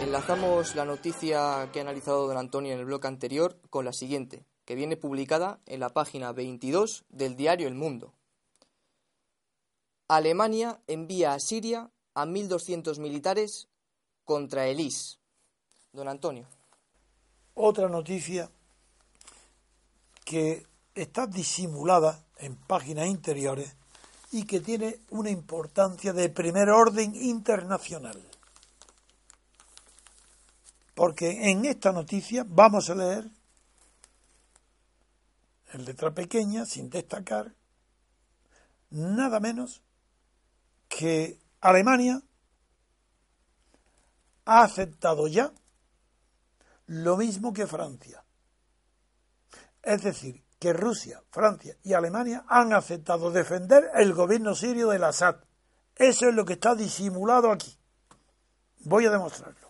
Enlazamos 0.00 0.76
la 0.76 0.84
noticia 0.84 1.68
que 1.72 1.80
ha 1.80 1.82
analizado 1.82 2.28
don 2.28 2.36
Antonio 2.36 2.72
en 2.72 2.78
el 2.78 2.84
bloque 2.84 3.08
anterior 3.08 3.58
con 3.68 3.84
la 3.84 3.92
siguiente, 3.92 4.44
que 4.64 4.76
viene 4.76 4.96
publicada 4.96 5.58
en 5.66 5.80
la 5.80 5.88
página 5.88 6.30
22 6.30 7.04
del 7.08 7.34
diario 7.34 7.66
El 7.66 7.74
Mundo. 7.74 8.14
Alemania 10.06 10.80
envía 10.86 11.34
a 11.34 11.40
Siria 11.40 11.90
a 12.14 12.26
1.200 12.26 13.00
militares 13.00 13.68
contra 14.24 14.68
el 14.68 14.78
IS. 14.78 15.18
Don 15.92 16.06
Antonio. 16.06 16.46
Otra 17.54 17.88
noticia 17.88 18.48
que 20.24 20.64
está 20.94 21.26
disimulada 21.26 22.24
en 22.36 22.54
páginas 22.54 23.08
interiores 23.08 23.74
y 24.30 24.44
que 24.44 24.60
tiene 24.60 25.00
una 25.10 25.30
importancia 25.30 26.12
de 26.12 26.28
primer 26.28 26.70
orden 26.70 27.16
internacional. 27.16 28.31
Porque 30.94 31.50
en 31.50 31.64
esta 31.64 31.92
noticia 31.92 32.44
vamos 32.46 32.90
a 32.90 32.94
leer 32.94 33.30
en 35.72 35.84
letra 35.84 36.12
pequeña, 36.12 36.66
sin 36.66 36.90
destacar, 36.90 37.54
nada 38.90 39.40
menos 39.40 39.82
que 40.88 41.40
Alemania 41.60 42.22
ha 44.44 44.62
aceptado 44.62 45.28
ya 45.28 45.52
lo 46.86 47.16
mismo 47.16 47.52
que 47.52 47.66
Francia. 47.66 48.22
Es 49.82 50.02
decir, 50.02 50.44
que 50.58 50.72
Rusia, 50.72 51.22
Francia 51.30 51.76
y 51.82 51.94
Alemania 51.94 52.44
han 52.48 52.72
aceptado 52.72 53.30
defender 53.30 53.90
el 53.94 54.12
gobierno 54.12 54.54
sirio 54.54 54.90
del 54.90 55.04
Assad. 55.04 55.36
Eso 55.96 56.28
es 56.28 56.34
lo 56.34 56.44
que 56.44 56.52
está 56.52 56.74
disimulado 56.74 57.50
aquí. 57.50 57.76
Voy 58.84 59.06
a 59.06 59.10
demostrarlo. 59.10 59.61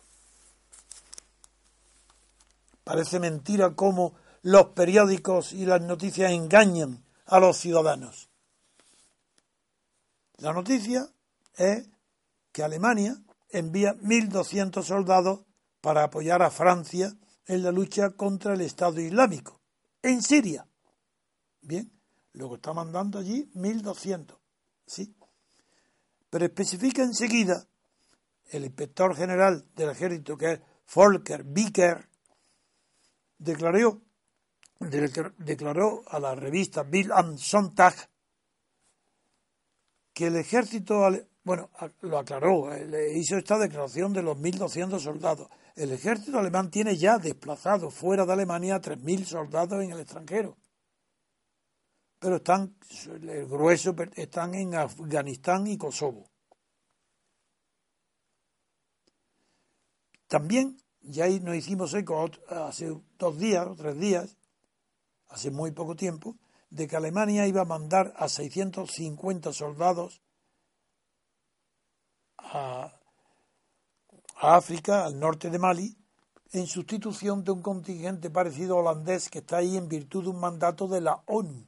Parece 2.84 3.20
mentira 3.20 3.74
cómo 3.74 4.14
los 4.42 4.68
periódicos 4.68 5.52
y 5.52 5.64
las 5.66 5.80
noticias 5.80 6.32
engañan 6.32 7.04
a 7.26 7.38
los 7.38 7.56
ciudadanos. 7.56 8.28
La 10.38 10.52
noticia 10.52 11.08
es 11.56 11.88
que 12.50 12.62
Alemania 12.62 13.16
envía 13.50 13.94
1.200 13.94 14.82
soldados 14.82 15.44
para 15.80 16.04
apoyar 16.04 16.42
a 16.42 16.50
Francia 16.50 17.16
en 17.46 17.62
la 17.62 17.70
lucha 17.70 18.10
contra 18.10 18.54
el 18.54 18.60
Estado 18.62 19.00
Islámico, 19.00 19.60
en 20.02 20.22
Siria. 20.22 20.66
Bien, 21.60 21.92
luego 22.32 22.56
está 22.56 22.72
mandando 22.72 23.18
allí 23.18 23.50
1.200, 23.54 24.36
¿sí? 24.86 25.14
Pero 26.30 26.44
especifica 26.44 27.02
enseguida 27.02 27.66
el 28.46 28.64
inspector 28.64 29.14
general 29.14 29.66
del 29.74 29.90
ejército, 29.90 30.36
que 30.36 30.52
es 30.52 30.60
Volker 30.94 31.44
Bicker, 31.44 32.08
declaró, 33.42 34.00
declaró 35.38 36.02
a 36.08 36.18
la 36.18 36.34
revista 36.34 36.82
Bill 36.82 37.12
and 37.12 37.38
Sonntag 37.38 37.94
que 40.12 40.26
el 40.26 40.36
ejército, 40.36 41.08
bueno, 41.42 41.70
lo 42.02 42.18
aclaró, 42.18 42.72
eh, 42.72 42.86
le 42.86 43.18
hizo 43.18 43.36
esta 43.36 43.58
declaración 43.58 44.12
de 44.12 44.22
los 44.22 44.36
1.200 44.36 45.00
soldados. 45.00 45.48
El 45.74 45.92
ejército 45.92 46.38
alemán 46.38 46.70
tiene 46.70 46.96
ya 46.96 47.18
desplazado 47.18 47.90
fuera 47.90 48.26
de 48.26 48.32
Alemania 48.34 48.76
a 48.76 48.80
3.000 48.80 49.24
soldados 49.24 49.82
en 49.82 49.92
el 49.92 50.00
extranjero. 50.00 50.58
Pero 52.18 52.36
están, 52.36 52.76
el 53.06 53.46
grueso 53.46 53.96
están 54.14 54.54
en 54.54 54.74
Afganistán 54.74 55.66
y 55.66 55.78
Kosovo. 55.78 56.30
También, 60.28 60.81
ya 61.02 61.24
ahí 61.24 61.40
nos 61.40 61.56
hicimos 61.56 61.94
eco 61.94 62.30
hace 62.48 62.96
dos 63.18 63.38
días 63.38 63.66
o 63.66 63.74
tres 63.74 63.98
días, 63.98 64.36
hace 65.28 65.50
muy 65.50 65.72
poco 65.72 65.96
tiempo, 65.96 66.36
de 66.70 66.86
que 66.86 66.96
Alemania 66.96 67.46
iba 67.46 67.62
a 67.62 67.66
mandar 67.66 68.14
a 68.16 68.28
650 68.28 69.52
soldados 69.52 70.22
a, 72.38 72.98
África, 74.36 75.04
al 75.04 75.20
norte 75.20 75.50
de 75.50 75.58
Mali, 75.58 75.96
en 76.52 76.66
sustitución 76.66 77.44
de 77.44 77.52
un 77.52 77.62
contingente 77.62 78.28
parecido 78.28 78.76
holandés 78.76 79.28
que 79.28 79.38
está 79.38 79.58
ahí 79.58 79.76
en 79.76 79.88
virtud 79.88 80.24
de 80.24 80.30
un 80.30 80.40
mandato 80.40 80.88
de 80.88 81.00
la 81.00 81.22
ONU. 81.26 81.64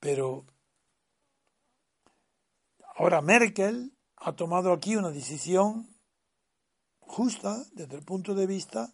Pero 0.00 0.44
ahora 2.96 3.22
Merkel 3.22 3.97
ha 4.20 4.32
tomado 4.32 4.72
aquí 4.72 4.96
una 4.96 5.10
decisión 5.10 5.88
justa 7.00 7.64
desde 7.72 7.96
el 7.96 8.04
punto 8.04 8.34
de 8.34 8.46
vista 8.46 8.92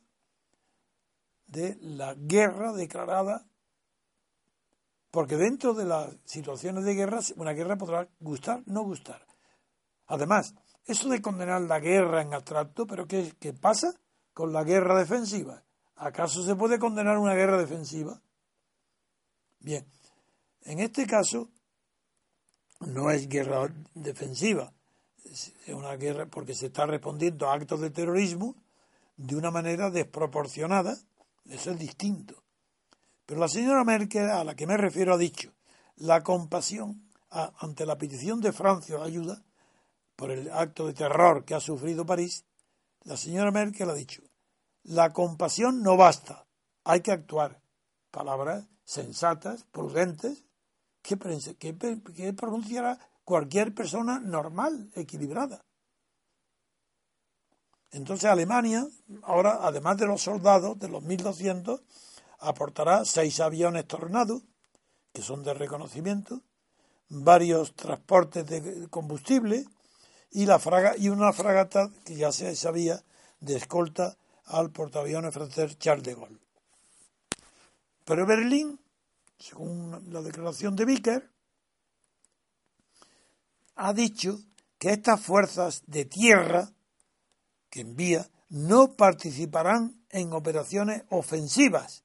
de 1.47 1.77
la 1.81 2.15
guerra 2.15 2.73
declarada, 2.73 3.47
porque 5.11 5.37
dentro 5.37 5.75
de 5.75 5.85
las 5.85 6.17
situaciones 6.25 6.85
de 6.85 6.95
guerra, 6.95 7.21
una 7.37 7.53
guerra 7.53 7.77
podrá 7.77 8.09
gustar, 8.21 8.63
no 8.67 8.83
gustar. 8.83 9.27
Además, 10.07 10.55
eso 10.85 11.09
de 11.09 11.23
condenar 11.23 11.63
la 11.63 11.81
guerra 11.81 12.23
en 12.23 12.35
abstracto, 12.35 12.87
pero 12.87 13.07
¿qué, 13.07 13.35
qué 13.39 13.53
pasa 13.53 13.95
con 14.33 14.53
la 14.53 14.65
guerra 14.65 14.99
defensiva? 14.99 15.65
¿Acaso 15.97 16.43
se 16.43 16.57
puede 16.57 16.79
condenar 16.79 17.19
una 17.19 17.35
guerra 17.35 17.57
defensiva? 17.59 18.21
Bien, 19.61 19.87
en 20.63 20.81
este 20.81 21.07
caso 21.07 21.51
no 22.81 23.11
es 23.11 23.29
guerra 23.29 23.73
defensiva, 23.95 24.73
una 25.69 25.97
guerra 25.97 26.27
porque 26.27 26.55
se 26.55 26.67
está 26.67 26.87
respondiendo 26.87 27.49
a 27.49 27.55
actos 27.55 27.81
de 27.81 27.91
terrorismo 27.91 28.57
de 29.17 29.37
una 29.37 29.51
manera 29.51 29.91
desproporcionada 29.91 30.97
eso 31.49 31.73
es 31.73 31.79
distinto. 31.79 32.43
Pero 33.27 33.41
la 33.41 33.49
señora 33.49 33.85
Merkel, 33.85 34.31
a 34.31 34.45
la 34.45 34.55
que 34.55 34.67
me 34.67 34.77
refiero, 34.77 35.15
ha 35.15 35.19
dicho, 35.19 35.53
la 35.97 36.23
compasión 36.23 37.11
ante 37.31 37.85
la 37.85 37.99
petición 37.99 38.41
de 38.41 38.53
Francia 38.53 38.97
de 38.97 39.05
ayuda 39.05 39.43
por 40.17 40.31
el 40.31 40.51
acto 40.53 40.87
de 40.87 40.95
terror 40.95 41.45
que 41.45 41.55
ha 41.55 41.61
sufrido 41.61 42.07
París, 42.07 42.45
la 43.03 43.17
señora 43.17 43.51
Merkel 43.51 43.91
ha 43.91 43.95
dicho, 43.95 44.23
la 44.85 45.13
compasión 45.13 45.83
no 45.83 45.97
basta, 45.97 46.47
hay 46.85 47.01
que 47.01 47.13
actuar. 47.13 47.61
Palabras 48.11 48.67
sensatas, 48.85 49.65
prudentes, 49.65 50.45
que, 51.03 51.17
pronunciará 51.17 52.99
cualquier 53.25 53.75
persona 53.75 54.21
normal, 54.21 54.91
equilibrada. 54.95 55.65
Entonces 57.91 58.29
Alemania, 58.29 58.87
ahora, 59.23 59.61
además 59.63 59.97
de 59.99 60.07
los 60.07 60.23
soldados, 60.23 60.79
de 60.79 60.89
los 60.89 61.03
1.200, 61.03 61.81
aportará 62.41 63.05
seis 63.05 63.41
aviones 63.41 63.87
Tornado, 63.87 64.43
que 65.13 65.23
son 65.23 65.45
de 65.45 65.55
reconocimiento, 65.55 66.43
varios 67.09 67.75
transportes 67.75 68.47
de 68.47 68.89
combustible 68.89 69.65
y, 70.31 70.47
la 70.47 70.59
fraga, 70.59 70.97
y 70.97 71.09
una 71.09 71.33
fragata 71.33 71.91
que 72.05 72.17
ya 72.17 72.33
se 72.33 72.57
sabía 72.57 73.05
de 73.41 73.57
escolta 73.57 74.17
al 74.47 74.71
portaaviones 74.71 75.33
francés 75.33 75.79
Charles 75.79 76.05
de 76.05 76.15
Gaulle. 76.15 76.41
Pero 78.05 78.27
Berlín, 78.27 78.81
según 79.39 80.13
la 80.13 80.21
declaración 80.21 80.75
de 80.77 80.85
Vicker, 80.85 81.31
ha 83.77 83.93
dicho 83.93 84.39
que 84.79 84.91
estas 84.91 85.21
fuerzas 85.21 85.83
de 85.87 86.05
tierra 86.05 86.71
que 87.71 87.81
envía 87.81 88.29
no 88.49 88.95
participarán 88.95 90.05
en 90.11 90.33
operaciones 90.33 91.05
ofensivas. 91.11 92.05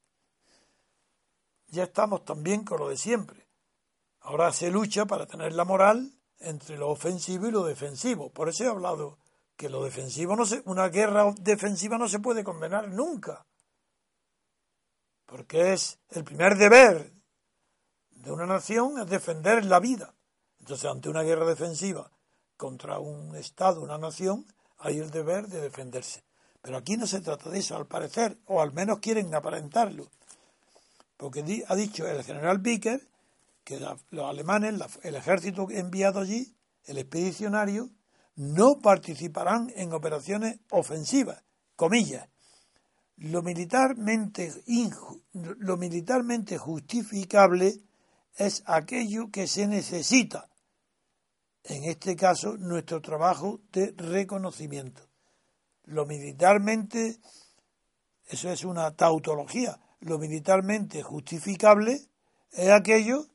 Ya 1.67 1.84
estamos 1.84 2.26
también 2.26 2.63
con 2.63 2.80
lo 2.80 2.89
de 2.89 2.97
siempre. 2.97 3.47
Ahora 4.22 4.51
se 4.51 4.72
lucha 4.72 5.05
para 5.05 5.28
tener 5.28 5.53
la 5.53 5.65
moral 5.65 6.11
entre 6.39 6.78
lo 6.78 6.89
ofensivo 6.89 7.47
y 7.47 7.51
lo 7.51 7.63
defensivo. 7.63 8.32
Por 8.32 8.49
eso 8.49 8.63
he 8.63 8.67
hablado 8.67 9.20
que 9.55 9.70
lo 9.70 9.84
defensivo 9.84 10.36
no 10.36 10.45
se, 10.45 10.61
una 10.65 10.88
guerra 10.88 11.32
defensiva 11.39 11.97
no 11.97 12.07
se 12.07 12.20
puede 12.20 12.43
condenar 12.43 12.89
nunca. 12.89 13.45
Porque 15.26 15.74
es 15.74 15.99
el 16.09 16.24
primer 16.24 16.57
deber 16.57 17.13
de 18.09 18.32
una 18.32 18.45
nación 18.45 18.99
es 18.99 19.07
defender 19.07 19.65
la 19.65 19.80
vida. 19.80 20.15
Entonces, 20.70 20.91
ante 20.91 21.09
una 21.09 21.24
guerra 21.24 21.47
defensiva 21.47 22.11
contra 22.55 22.99
un 22.99 23.36
Estado, 23.36 23.82
una 23.82 23.97
nación, 23.97 24.45
hay 24.78 24.99
el 24.99 25.09
deber 25.09 25.47
de 25.47 25.61
defenderse. 25.61 26.22
Pero 26.61 26.78
aquí 26.78 26.95
no 26.95 27.07
se 27.07 27.22
trata 27.22 27.49
de 27.49 27.57
eso, 27.57 27.76
al 27.76 27.88
parecer, 27.88 28.38
o 28.45 28.61
al 28.61 28.72
menos 28.72 28.99
quieren 28.99 29.34
aparentarlo. 29.34 30.11
Porque 31.17 31.65
ha 31.67 31.76
dicho 31.76 32.07
el 32.07 32.24
general 32.24 32.59
Bicker 32.59 33.01
que 33.63 33.80
los 34.11 34.30
alemanes, 34.30 34.80
el 35.01 35.15
ejército 35.15 35.65
enviado 35.72 36.20
allí, 36.20 36.55
el 36.84 36.99
expedicionario, 36.99 37.89
no 38.36 38.78
participarán 38.80 39.74
en 39.76 39.91
operaciones 39.91 40.59
ofensivas, 40.70 41.41
comillas. 41.76 42.30
Lo 43.17 43.41
militarmente, 43.41 44.53
lo 45.34 45.78
militarmente 45.78 46.59
justificable 46.59 47.82
es 48.36 48.61
aquello 48.67 49.32
que 49.32 49.47
se 49.47 49.65
necesita 49.65 50.49
en 51.64 51.84
este 51.86 52.16
caso, 52.16 52.57
nuestro 52.57 53.01
trabajo 53.01 53.60
de 53.72 53.93
reconocimiento. 53.97 55.01
Lo 55.86 56.05
militarmente, 56.05 57.18
eso 58.28 58.49
es 58.49 58.64
una 58.64 58.95
tautología, 58.95 59.80
lo 60.01 60.18
militarmente 60.18 61.03
justificable 61.03 61.99
es 62.51 62.70
aquello 62.70 63.26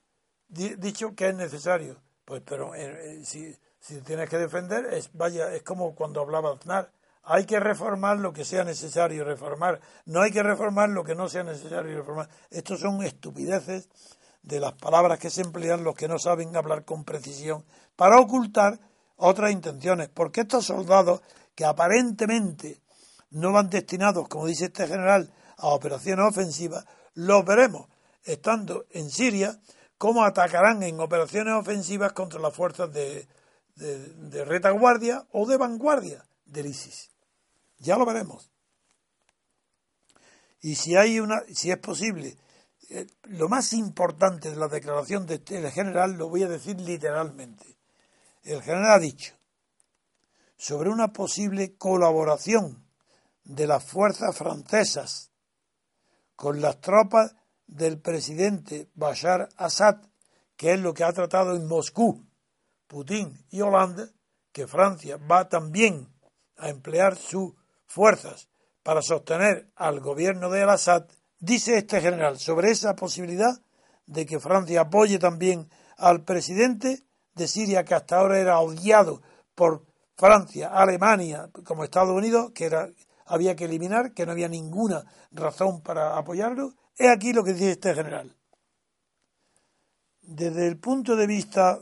di- 0.48 0.76
dicho 0.76 1.14
que 1.14 1.28
es 1.28 1.34
necesario. 1.34 2.00
Pues, 2.24 2.42
pero 2.44 2.74
eh, 2.74 3.18
eh, 3.20 3.24
si, 3.24 3.54
si 3.80 4.00
tienes 4.00 4.30
que 4.30 4.38
defender, 4.38 4.86
es, 4.94 5.10
vaya, 5.12 5.52
es 5.54 5.62
como 5.62 5.94
cuando 5.94 6.20
hablaba 6.20 6.54
Aznar. 6.54 6.90
Hay 7.26 7.46
que 7.46 7.58
reformar 7.58 8.18
lo 8.18 8.32
que 8.32 8.44
sea 8.44 8.64
necesario 8.64 9.24
reformar. 9.24 9.80
No 10.06 10.20
hay 10.20 10.30
que 10.30 10.42
reformar 10.42 10.90
lo 10.90 11.04
que 11.04 11.14
no 11.14 11.28
sea 11.28 11.42
necesario 11.42 11.96
reformar. 11.96 12.28
Estos 12.50 12.80
son 12.80 13.02
estupideces 13.02 13.88
de 14.44 14.60
las 14.60 14.74
palabras 14.74 15.18
que 15.18 15.30
se 15.30 15.40
emplean 15.40 15.84
los 15.84 15.94
que 15.96 16.06
no 16.06 16.18
saben 16.18 16.54
hablar 16.54 16.84
con 16.84 17.04
precisión 17.04 17.64
para 17.96 18.20
ocultar 18.20 18.78
otras 19.16 19.50
intenciones. 19.50 20.08
Porque 20.10 20.42
estos 20.42 20.66
soldados 20.66 21.22
que 21.54 21.64
aparentemente 21.64 22.80
no 23.30 23.52
van 23.52 23.70
destinados, 23.70 24.28
como 24.28 24.46
dice 24.46 24.66
este 24.66 24.86
general, 24.86 25.32
a 25.56 25.68
operaciones 25.68 26.26
ofensivas, 26.28 26.84
los 27.14 27.44
veremos 27.44 27.88
estando 28.24 28.84
en 28.90 29.10
Siria, 29.10 29.58
cómo 29.98 30.24
atacarán 30.24 30.82
en 30.82 31.00
operaciones 31.00 31.54
ofensivas 31.54 32.12
contra 32.12 32.38
las 32.40 32.54
fuerzas 32.54 32.92
de, 32.92 33.26
de- 33.76 34.08
de 34.08 34.44
retaguardia 34.44 35.26
o 35.32 35.46
de 35.46 35.56
vanguardia 35.56 36.24
del 36.44 36.66
ISIS. 36.66 37.10
Ya 37.78 37.96
lo 37.96 38.04
veremos. 38.04 38.50
Y 40.60 40.74
si 40.76 40.96
hay 40.96 41.20
una, 41.20 41.42
si 41.52 41.70
es 41.70 41.78
posible, 41.78 42.36
eh, 42.94 43.06
lo 43.24 43.48
más 43.48 43.72
importante 43.72 44.50
de 44.50 44.56
la 44.56 44.68
declaración 44.68 45.26
del 45.26 45.70
general 45.72 46.12
lo 46.12 46.28
voy 46.28 46.44
a 46.44 46.48
decir 46.48 46.80
literalmente. 46.80 47.76
El 48.44 48.62
general 48.62 48.92
ha 48.92 48.98
dicho 49.00 49.34
sobre 50.56 50.90
una 50.90 51.12
posible 51.12 51.76
colaboración 51.76 52.86
de 53.42 53.66
las 53.66 53.84
fuerzas 53.84 54.36
francesas 54.36 55.32
con 56.36 56.60
las 56.60 56.80
tropas 56.80 57.34
del 57.66 57.98
presidente 57.98 58.88
Bashar 58.94 59.48
Assad, 59.56 59.96
que 60.56 60.74
es 60.74 60.80
lo 60.80 60.94
que 60.94 61.02
ha 61.02 61.12
tratado 61.12 61.56
en 61.56 61.66
Moscú 61.66 62.24
Putin 62.86 63.44
y 63.50 63.60
Holanda, 63.60 64.08
que 64.52 64.68
Francia 64.68 65.16
va 65.16 65.48
también 65.48 66.08
a 66.56 66.68
emplear 66.68 67.16
sus 67.16 67.54
fuerzas 67.86 68.48
para 68.84 69.02
sostener 69.02 69.68
al 69.74 69.98
gobierno 69.98 70.48
de 70.50 70.62
al-Assad, 70.62 71.06
dice 71.44 71.76
este 71.76 72.00
general 72.00 72.38
sobre 72.38 72.70
esa 72.70 72.96
posibilidad 72.96 73.60
de 74.06 74.24
que 74.24 74.40
Francia 74.40 74.82
apoye 74.82 75.18
también 75.18 75.68
al 75.98 76.24
presidente 76.24 77.04
de 77.34 77.48
Siria, 77.48 77.84
que 77.84 77.94
hasta 77.94 78.18
ahora 78.18 78.38
era 78.38 78.60
odiado 78.60 79.20
por 79.54 79.84
Francia, 80.16 80.68
Alemania, 80.68 81.50
como 81.64 81.84
Estados 81.84 82.16
Unidos, 82.16 82.52
que 82.52 82.64
era, 82.64 82.88
había 83.26 83.56
que 83.56 83.64
eliminar, 83.66 84.12
que 84.12 84.24
no 84.24 84.32
había 84.32 84.48
ninguna 84.48 85.04
razón 85.32 85.82
para 85.82 86.16
apoyarlo. 86.16 86.74
He 86.96 87.08
aquí 87.10 87.32
lo 87.32 87.44
que 87.44 87.52
dice 87.52 87.72
este 87.72 87.94
general. 87.94 88.34
Desde 90.22 90.66
el 90.66 90.78
punto 90.78 91.16
de 91.16 91.26
vista 91.26 91.80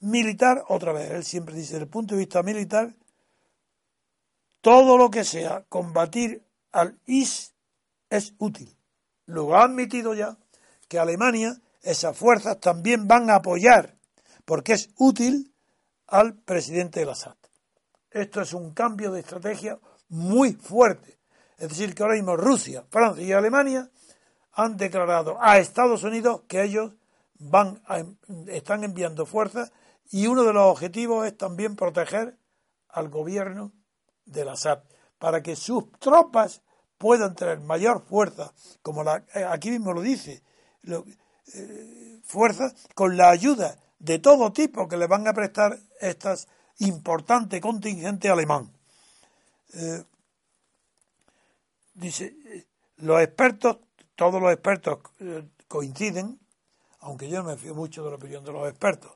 militar, 0.00 0.64
otra 0.68 0.92
vez, 0.92 1.10
él 1.10 1.24
siempre 1.24 1.54
dice, 1.54 1.74
desde 1.74 1.84
el 1.84 1.90
punto 1.90 2.14
de 2.14 2.20
vista 2.20 2.42
militar, 2.42 2.94
todo 4.60 4.98
lo 4.98 5.10
que 5.10 5.24
sea 5.24 5.64
combatir 5.68 6.42
al 6.72 6.98
IS 7.06 7.54
es 8.10 8.34
útil. 8.38 8.76
Lo 9.26 9.56
ha 9.56 9.64
admitido 9.64 10.14
ya 10.14 10.36
que 10.88 10.98
Alemania, 10.98 11.60
esas 11.82 12.16
fuerzas 12.16 12.60
también 12.60 13.06
van 13.08 13.30
a 13.30 13.36
apoyar, 13.36 13.96
porque 14.44 14.72
es 14.72 14.90
útil 14.98 15.54
al 16.08 16.34
presidente 16.34 17.00
del 17.00 17.10
Assad. 17.10 17.36
Esto 18.10 18.40
es 18.42 18.52
un 18.52 18.72
cambio 18.74 19.12
de 19.12 19.20
estrategia 19.20 19.78
muy 20.08 20.52
fuerte. 20.54 21.18
Es 21.56 21.68
decir, 21.68 21.94
que 21.94 22.02
ahora 22.02 22.16
mismo 22.16 22.36
Rusia, 22.36 22.84
Francia 22.90 23.22
y 23.22 23.32
Alemania 23.32 23.88
han 24.52 24.76
declarado 24.76 25.36
a 25.40 25.58
Estados 25.58 26.02
Unidos 26.02 26.42
que 26.48 26.62
ellos 26.62 26.92
van 27.38 27.80
a- 27.86 28.02
están 28.48 28.82
enviando 28.82 29.24
fuerzas 29.26 29.72
y 30.10 30.26
uno 30.26 30.42
de 30.42 30.52
los 30.52 30.64
objetivos 30.64 31.26
es 31.26 31.36
también 31.36 31.76
proteger 31.76 32.36
al 32.88 33.08
gobierno 33.08 33.72
del 34.24 34.48
Assad 34.48 34.80
para 35.18 35.40
que 35.42 35.54
sus 35.54 35.92
tropas 36.00 36.62
puedan 37.00 37.34
tener 37.34 37.60
mayor 37.60 38.02
fuerza, 38.02 38.52
como 38.82 39.02
la, 39.02 39.24
eh, 39.34 39.42
aquí 39.42 39.70
mismo 39.70 39.94
lo 39.94 40.02
dice, 40.02 40.42
eh, 40.84 42.20
fuerza 42.24 42.74
con 42.94 43.16
la 43.16 43.30
ayuda 43.30 43.78
de 43.98 44.18
todo 44.18 44.52
tipo 44.52 44.86
que 44.86 44.98
le 44.98 45.06
van 45.06 45.26
a 45.26 45.32
prestar 45.32 45.78
estas 45.98 46.46
importante 46.76 47.58
contingente 47.58 48.28
alemán. 48.28 48.70
Eh, 49.72 50.04
dice, 51.94 52.36
los 52.98 53.22
expertos, 53.22 53.78
todos 54.14 54.38
los 54.42 54.52
expertos 54.52 54.98
coinciden, 55.68 56.38
aunque 56.98 57.30
yo 57.30 57.42
no 57.42 57.48
me 57.48 57.56
fío 57.56 57.74
mucho 57.74 58.04
de 58.04 58.10
la 58.10 58.16
opinión 58.16 58.44
de 58.44 58.52
los 58.52 58.68
expertos, 58.68 59.12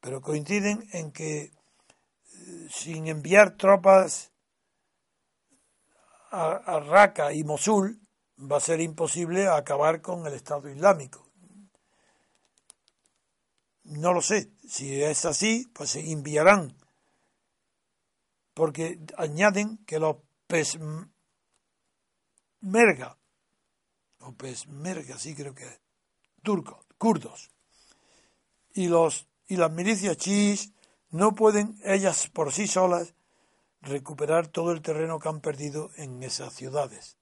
pero 0.00 0.20
coinciden 0.20 0.88
en 0.92 1.10
que 1.10 1.50
sin 2.70 3.08
enviar 3.08 3.56
tropas 3.56 4.30
a, 6.30 6.80
Raqqa 6.80 7.32
y 7.32 7.44
Mosul 7.44 8.00
va 8.38 8.56
a 8.58 8.60
ser 8.60 8.80
imposible 8.80 9.48
acabar 9.48 10.00
con 10.00 10.26
el 10.26 10.34
Estado 10.34 10.68
Islámico. 10.68 11.26
No 13.84 14.12
lo 14.12 14.22
sé, 14.22 14.50
si 14.68 15.02
es 15.02 15.24
así, 15.24 15.66
pues 15.72 15.90
se 15.90 16.12
enviarán, 16.12 16.76
porque 18.54 19.00
añaden 19.16 19.78
que 19.84 19.98
los 19.98 20.16
pesmerga, 20.46 21.08
o 24.20 24.32
pesmerga, 24.34 25.18
sí 25.18 25.34
creo 25.34 25.54
que 25.54 25.64
es, 25.64 25.80
turcos, 26.42 26.86
kurdos, 26.98 27.50
y 28.72 28.86
los 28.88 29.26
y 29.48 29.56
las 29.56 29.72
milicias 29.72 30.16
chiíes 30.16 30.72
no 31.10 31.34
pueden 31.34 31.80
ellas 31.82 32.28
por 32.28 32.52
sí 32.52 32.68
solas 32.68 33.14
recuperar 33.82 34.48
todo 34.48 34.72
el 34.72 34.82
terreno 34.82 35.18
que 35.18 35.28
han 35.28 35.40
perdido 35.40 35.90
en 35.96 36.22
esas 36.22 36.54
ciudades. 36.54 37.16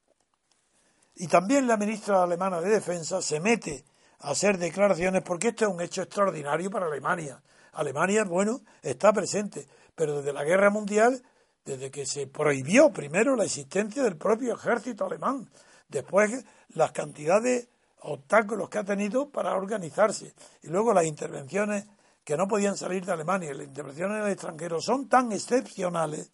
Y 1.15 1.27
también 1.27 1.67
la 1.67 1.77
ministra 1.77 2.23
alemana 2.23 2.61
de 2.61 2.71
Defensa 2.71 3.21
se 3.23 3.41
mete 3.41 3.85
a 4.21 4.31
hacer 4.31 4.59
declaraciones 4.59 5.23
porque 5.23 5.49
esto 5.49 5.67
es 5.67 5.73
un 5.73 5.81
hecho 5.81 6.03
extraordinario 6.03 6.71
para 6.71 6.87
Alemania. 6.87 7.43
Alemania, 7.73 8.25
bueno, 8.25 8.61
está 8.83 9.13
presente, 9.13 9.67
pero 9.95 10.19
desde 10.19 10.33
la 10.33 10.45
guerra 10.45 10.71
mundial, 10.71 11.23
desde 11.65 11.91
que 11.91 12.07
se 12.07 12.27
prohibió 12.27 12.91
primero 12.91 13.37
la 13.37 13.45
existencia 13.45 14.03
del 14.03 14.17
propio 14.17 14.55
ejército 14.55 15.05
alemán, 15.05 15.51
después 15.89 16.45
las 16.71 16.93
cantidades 16.93 17.67
de 17.67 17.69
obstáculos 18.01 18.69
que 18.69 18.79
ha 18.79 18.85
tenido 18.85 19.29
para 19.31 19.55
organizarse 19.55 20.35
y 20.63 20.69
luego 20.69 20.95
las 20.95 21.05
intervenciones 21.05 21.87
que 22.25 22.37
no 22.37 22.47
podían 22.47 22.77
salir 22.77 23.05
de 23.05 23.13
Alemania, 23.13 23.55
las 23.55 23.67
intervenciones 23.67 24.25
en 24.25 24.31
extranjero 24.31 24.81
son 24.81 25.09
tan 25.09 25.33
excepcionales 25.33 26.31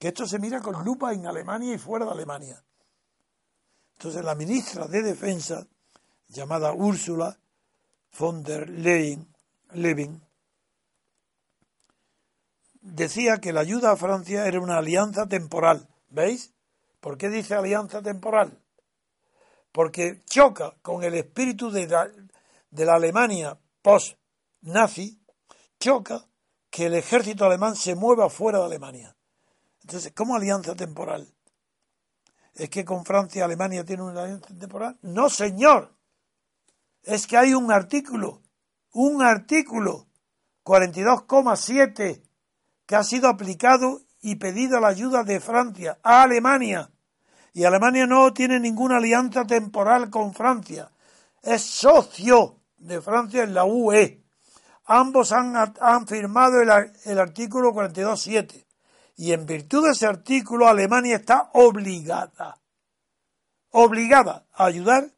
que 0.00 0.08
esto 0.08 0.26
se 0.26 0.38
mira 0.38 0.62
con 0.62 0.82
lupa 0.82 1.12
en 1.12 1.26
Alemania 1.26 1.74
y 1.74 1.78
fuera 1.78 2.06
de 2.06 2.12
Alemania. 2.12 2.64
Entonces 3.98 4.24
la 4.24 4.34
ministra 4.34 4.86
de 4.86 5.02
Defensa, 5.02 5.66
llamada 6.28 6.72
Úrsula 6.72 7.38
von 8.18 8.42
der 8.42 8.70
Leyen, 8.70 10.22
decía 12.80 13.36
que 13.42 13.52
la 13.52 13.60
ayuda 13.60 13.92
a 13.92 13.96
Francia 13.96 14.46
era 14.46 14.58
una 14.58 14.78
alianza 14.78 15.26
temporal. 15.26 15.86
¿Veis? 16.08 16.54
¿Por 17.00 17.18
qué 17.18 17.28
dice 17.28 17.54
alianza 17.54 18.00
temporal? 18.00 18.58
Porque 19.70 20.22
choca 20.24 20.76
con 20.80 21.04
el 21.04 21.14
espíritu 21.14 21.70
de 21.70 21.86
la, 21.86 22.10
de 22.70 22.84
la 22.86 22.94
Alemania 22.94 23.58
post-nazi, 23.82 25.20
choca 25.78 26.26
que 26.70 26.86
el 26.86 26.94
ejército 26.94 27.44
alemán 27.44 27.76
se 27.76 27.94
mueva 27.94 28.30
fuera 28.30 28.60
de 28.60 28.64
Alemania. 28.64 29.14
Entonces, 29.90 30.12
¿cómo 30.14 30.36
alianza 30.36 30.76
temporal? 30.76 31.26
¿Es 32.54 32.70
que 32.70 32.84
con 32.84 33.04
Francia 33.04 33.44
Alemania 33.44 33.84
tiene 33.84 34.04
una 34.04 34.22
alianza 34.22 34.54
temporal? 34.56 34.96
No, 35.02 35.28
señor. 35.28 35.96
Es 37.02 37.26
que 37.26 37.36
hay 37.36 37.54
un 37.54 37.72
artículo, 37.72 38.40
un 38.92 39.20
artículo 39.20 40.06
42,7 40.62 42.22
que 42.86 42.94
ha 42.94 43.02
sido 43.02 43.28
aplicado 43.28 44.02
y 44.20 44.36
pedido 44.36 44.78
la 44.78 44.86
ayuda 44.86 45.24
de 45.24 45.40
Francia 45.40 45.98
a 46.04 46.22
Alemania. 46.22 46.88
Y 47.52 47.64
Alemania 47.64 48.06
no 48.06 48.32
tiene 48.32 48.60
ninguna 48.60 48.98
alianza 48.98 49.44
temporal 49.44 50.08
con 50.08 50.34
Francia. 50.34 50.88
Es 51.42 51.62
socio 51.62 52.60
de 52.76 53.00
Francia 53.00 53.42
en 53.42 53.54
la 53.54 53.64
UE. 53.64 54.22
Ambos 54.84 55.32
han, 55.32 55.56
han 55.56 56.06
firmado 56.06 56.60
el, 56.60 56.70
el 57.06 57.18
artículo 57.18 57.72
42.7. 57.72 58.66
Y 59.20 59.34
en 59.34 59.44
virtud 59.44 59.84
de 59.84 59.90
ese 59.90 60.06
artículo, 60.06 60.66
Alemania 60.66 61.16
está 61.16 61.50
obligada, 61.52 62.58
obligada 63.68 64.46
a 64.50 64.64
ayudar 64.64 65.12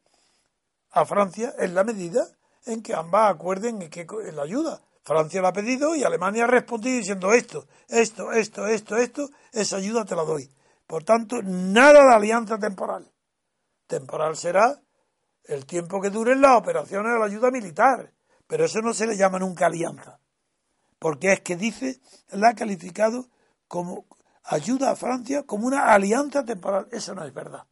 a 0.91 1.05
Francia 1.05 1.55
en 1.57 1.73
la 1.73 1.85
medida 1.85 2.27
en 2.65 2.83
que 2.83 2.93
ambas 2.93 3.33
acuerden 3.33 3.81
en, 3.81 3.89
que, 3.89 4.01
en 4.01 4.35
la 4.35 4.41
ayuda. 4.41 4.81
Francia 5.03 5.39
lo 5.39 5.47
ha 5.47 5.53
pedido 5.53 5.95
y 5.95 6.03
Alemania 6.03 6.43
ha 6.43 6.47
respondido 6.47 6.97
diciendo 6.97 7.31
esto, 7.31 7.65
esto, 7.87 8.33
esto, 8.33 8.67
esto, 8.67 8.97
esto, 8.97 9.29
esa 9.53 9.77
ayuda 9.77 10.03
te 10.03 10.17
la 10.17 10.23
doy. 10.23 10.53
Por 10.85 11.05
tanto, 11.05 11.41
nada 11.41 12.05
de 12.05 12.13
alianza 12.13 12.59
temporal. 12.59 13.09
Temporal 13.87 14.35
será 14.35 14.81
el 15.45 15.65
tiempo 15.65 16.01
que 16.01 16.09
duren 16.09 16.41
las 16.41 16.57
operaciones 16.57 17.13
de 17.13 17.19
la 17.19 17.25
ayuda 17.25 17.51
militar, 17.51 18.11
pero 18.47 18.65
eso 18.65 18.81
no 18.81 18.93
se 18.93 19.07
le 19.07 19.15
llama 19.15 19.39
nunca 19.39 19.67
alianza, 19.67 20.19
porque 20.99 21.31
es 21.31 21.39
que 21.39 21.55
dice, 21.55 22.01
la 22.31 22.49
ha 22.49 22.53
calificado 22.53 23.29
como 23.73 24.05
ayuda 24.43 24.91
a 24.91 24.95
Francia 24.95 25.47
como 25.47 25.65
una 25.65 25.95
alianza 25.95 26.45
temporal. 26.45 26.87
Eso 26.91 27.15
no 27.15 27.25
es 27.25 27.33
verdad. 27.33 27.65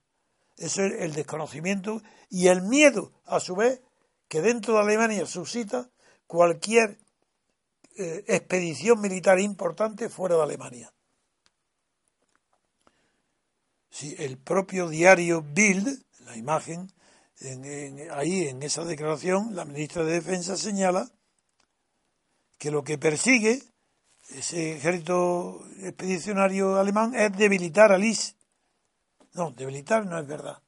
Eso 0.58 0.82
es 0.82 0.94
el 1.00 1.14
desconocimiento 1.14 2.02
y 2.28 2.48
el 2.48 2.64
miedo, 2.64 3.12
a 3.24 3.40
su 3.40 3.56
vez, 3.56 3.84
que 4.28 4.42
dentro 4.42 4.74
de 4.74 4.80
Alemania 4.80 5.28
suscita 5.28 5.92
cualquier 6.26 6.98
eh, 8.00 8.24
expedición 8.26 9.00
militar 9.00 9.40
importante 9.40 10.10
fuera 10.10 10.38
de 10.38 10.42
Alemania. 10.42 10.92
Si 13.92 14.16
el 14.18 14.40
propio 14.40 14.90
diario 14.90 15.44
Bild, 15.44 16.04
la 16.26 16.36
imagen, 16.36 16.92
ahí 18.12 18.48
en 18.48 18.64
esa 18.64 18.84
declaración, 18.86 19.56
la 19.56 19.66
ministra 19.66 20.04
de 20.04 20.14
Defensa 20.14 20.58
señala 20.58 21.12
que 22.58 22.72
lo 22.72 22.84
que 22.84 22.98
persigue 22.98 23.71
ese 24.36 24.78
ejército 24.78 25.62
expedicionario 25.80 26.78
alemán 26.78 27.14
es 27.16 27.36
debilitar 27.38 27.92
a 27.92 27.98
Lis. 27.98 28.36
No, 29.34 29.52
debilitar 29.52 30.06
no 30.06 30.20
es 30.20 30.28
verdad. 30.28 30.62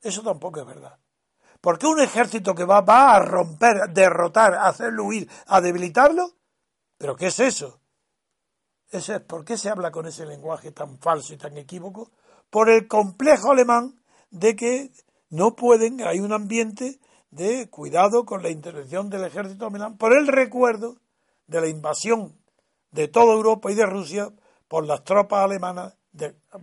Eso 0.00 0.22
tampoco 0.22 0.60
es 0.60 0.66
verdad. 0.66 0.98
Porque 1.60 1.86
un 1.86 2.00
ejército 2.00 2.54
que 2.54 2.64
va, 2.64 2.80
va 2.80 3.14
a 3.14 3.20
romper, 3.20 3.92
derrotar, 3.92 4.54
hacerlo 4.54 5.04
huir, 5.04 5.28
a 5.46 5.60
debilitarlo, 5.60 6.32
¿pero 6.98 7.14
qué 7.14 7.28
es 7.28 7.38
eso? 7.38 7.80
Eso 8.90 9.14
es, 9.14 9.20
¿Por 9.22 9.44
qué 9.44 9.56
se 9.56 9.70
habla 9.70 9.90
con 9.90 10.06
ese 10.06 10.26
lenguaje 10.26 10.72
tan 10.72 10.98
falso 10.98 11.32
y 11.32 11.36
tan 11.36 11.56
equívoco? 11.56 12.10
Por 12.50 12.68
el 12.68 12.88
complejo 12.88 13.52
alemán 13.52 14.02
de 14.30 14.56
que 14.56 14.90
no 15.30 15.54
pueden, 15.54 16.02
hay 16.02 16.18
un 16.18 16.32
ambiente 16.32 17.00
de 17.30 17.70
cuidado 17.70 18.24
con 18.24 18.42
la 18.42 18.50
intervención 18.50 19.08
del 19.08 19.24
ejército 19.24 19.66
alemán, 19.66 19.96
por 19.96 20.12
el 20.12 20.26
recuerdo 20.26 20.96
de 21.46 21.60
la 21.60 21.68
invasión 21.68 22.41
de 22.92 23.08
toda 23.08 23.34
Europa 23.34 23.70
y 23.72 23.74
de 23.74 23.86
Rusia 23.86 24.30
por 24.68 24.86
las 24.86 25.02
tropas 25.04 25.44
alemanas 25.44 25.94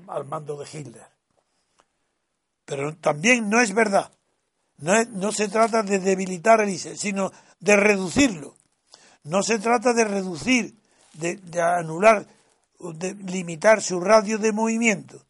al 0.08 0.26
mando 0.26 0.58
de 0.58 0.68
Hitler. 0.72 1.08
Pero 2.66 2.96
también 2.98 3.50
no 3.50 3.60
es 3.60 3.74
verdad 3.74 4.12
no, 4.82 5.32
se 5.32 5.50
trata 5.50 5.84
de 5.84 6.00
debilitar 6.00 6.62
el 6.62 6.70
ISIS, 6.70 7.00
sino 7.00 7.32
de 7.60 7.76
reducirlo. 7.76 8.56
No 9.24 9.44
se 9.44 9.60
trata 9.60 9.94
de 9.94 10.06
reducir, 10.06 10.76
de, 11.14 11.36
de 11.36 11.62
anular, 11.62 12.26
de 12.80 13.14
limitar 13.14 13.82
su 13.82 14.00
radio 14.00 14.38
de 14.38 14.54
movimiento, 14.54 15.26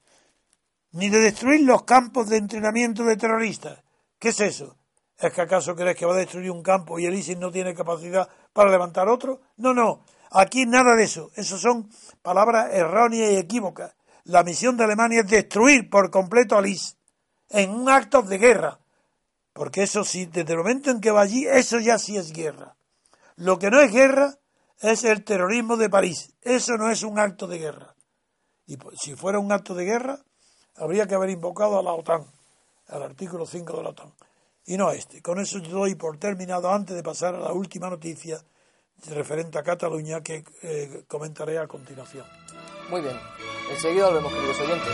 ni 0.92 1.10
de 1.10 1.20
destruir 1.20 1.62
los 1.62 1.84
campos 1.84 2.30
de 2.30 2.38
entrenamiento 2.38 3.04
de 3.04 3.18
terroristas. 3.18 3.80
¿Qué 4.20 4.30
es 4.30 4.40
eso? 4.40 4.76
¿Es 5.18 5.34
que 5.34 5.42
acaso 5.42 5.76
crees 5.76 5.98
que 5.98 6.06
va 6.06 6.14
a 6.14 6.18
destruir 6.18 6.52
un 6.52 6.62
campo 6.62 7.00
y 7.00 7.06
el 7.06 7.16
ISIS 7.16 7.38
no 7.38 7.52
tiene 7.52 7.74
capacidad 7.74 8.30
para 8.54 8.70
levantar 8.70 9.08
otro? 9.10 9.42
No, 9.58 9.74
no. 9.74 10.06
Aquí 10.32 10.66
nada 10.66 10.96
de 10.96 11.04
eso. 11.04 11.32
Eso 11.36 11.58
son 11.58 11.90
palabras 12.22 12.74
erróneas 12.74 13.32
y 13.32 13.38
equívocas. 13.38 13.96
La 14.24 14.44
misión 14.44 14.78
de 14.78 14.84
Alemania 14.84 15.22
es 15.22 15.28
destruir 15.28 15.90
por 15.90 16.12
completo 16.12 16.58
al 16.58 16.68
ISIS 16.68 16.98
en 17.50 17.72
un 17.72 17.90
acto 17.90 18.22
de 18.22 18.38
guerra 18.38 18.80
porque 19.60 19.84
eso 19.84 20.06
sí, 20.06 20.26
desde 20.26 20.54
el 20.54 20.60
momento 20.60 20.90
en 20.90 21.02
que 21.02 21.12
va 21.12 21.20
allí, 21.20 21.46
eso 21.46 21.80
ya 21.80 21.98
sí 21.98 22.16
es 22.16 22.32
guerra. 22.32 22.78
Lo 23.36 23.60
que 23.60 23.70
no 23.70 23.82
es 23.82 23.92
guerra 23.92 24.40
es 24.80 25.04
el 25.04 25.26
terrorismo 25.26 25.76
de 25.76 25.90
París. 25.90 26.34
Eso 26.42 26.78
no 26.78 26.90
es 26.90 27.04
un 27.04 27.20
acto 27.20 27.46
de 27.46 27.58
guerra. 27.58 27.94
Y 28.68 28.78
pues, 28.78 28.98
si 29.02 29.16
fuera 29.16 29.38
un 29.38 29.52
acto 29.52 29.76
de 29.76 29.84
guerra, 29.84 30.24
habría 30.78 31.08
que 31.08 31.16
haber 31.16 31.32
invocado 31.32 31.78
a 31.78 31.84
la 31.84 31.92
OTAN, 31.92 32.26
al 32.88 33.04
artículo 33.04 33.46
5 33.46 33.76
de 33.76 33.84
la 33.84 33.90
OTAN. 33.90 34.14
Y 34.66 34.78
no 34.78 34.92
este. 34.92 35.22
Con 35.22 35.42
eso 35.42 35.60
yo 35.60 35.72
doy 35.72 35.96
por 35.96 36.18
terminado 36.18 36.72
antes 36.72 36.96
de 36.96 37.04
pasar 37.04 37.36
a 37.36 37.40
la 37.40 37.52
última 37.52 37.90
noticia 37.90 38.42
referente 39.08 39.58
a 39.58 39.64
Cataluña 39.64 40.22
que 40.22 40.44
eh, 40.62 41.04
comentaré 41.08 41.58
a 41.60 41.68
continuación. 41.68 42.26
Muy 42.90 43.02
bien. 43.02 43.18
Enseguida 43.72 44.08
volvemos, 44.08 44.34
queridos 44.34 44.60
oyentes. 44.60 44.94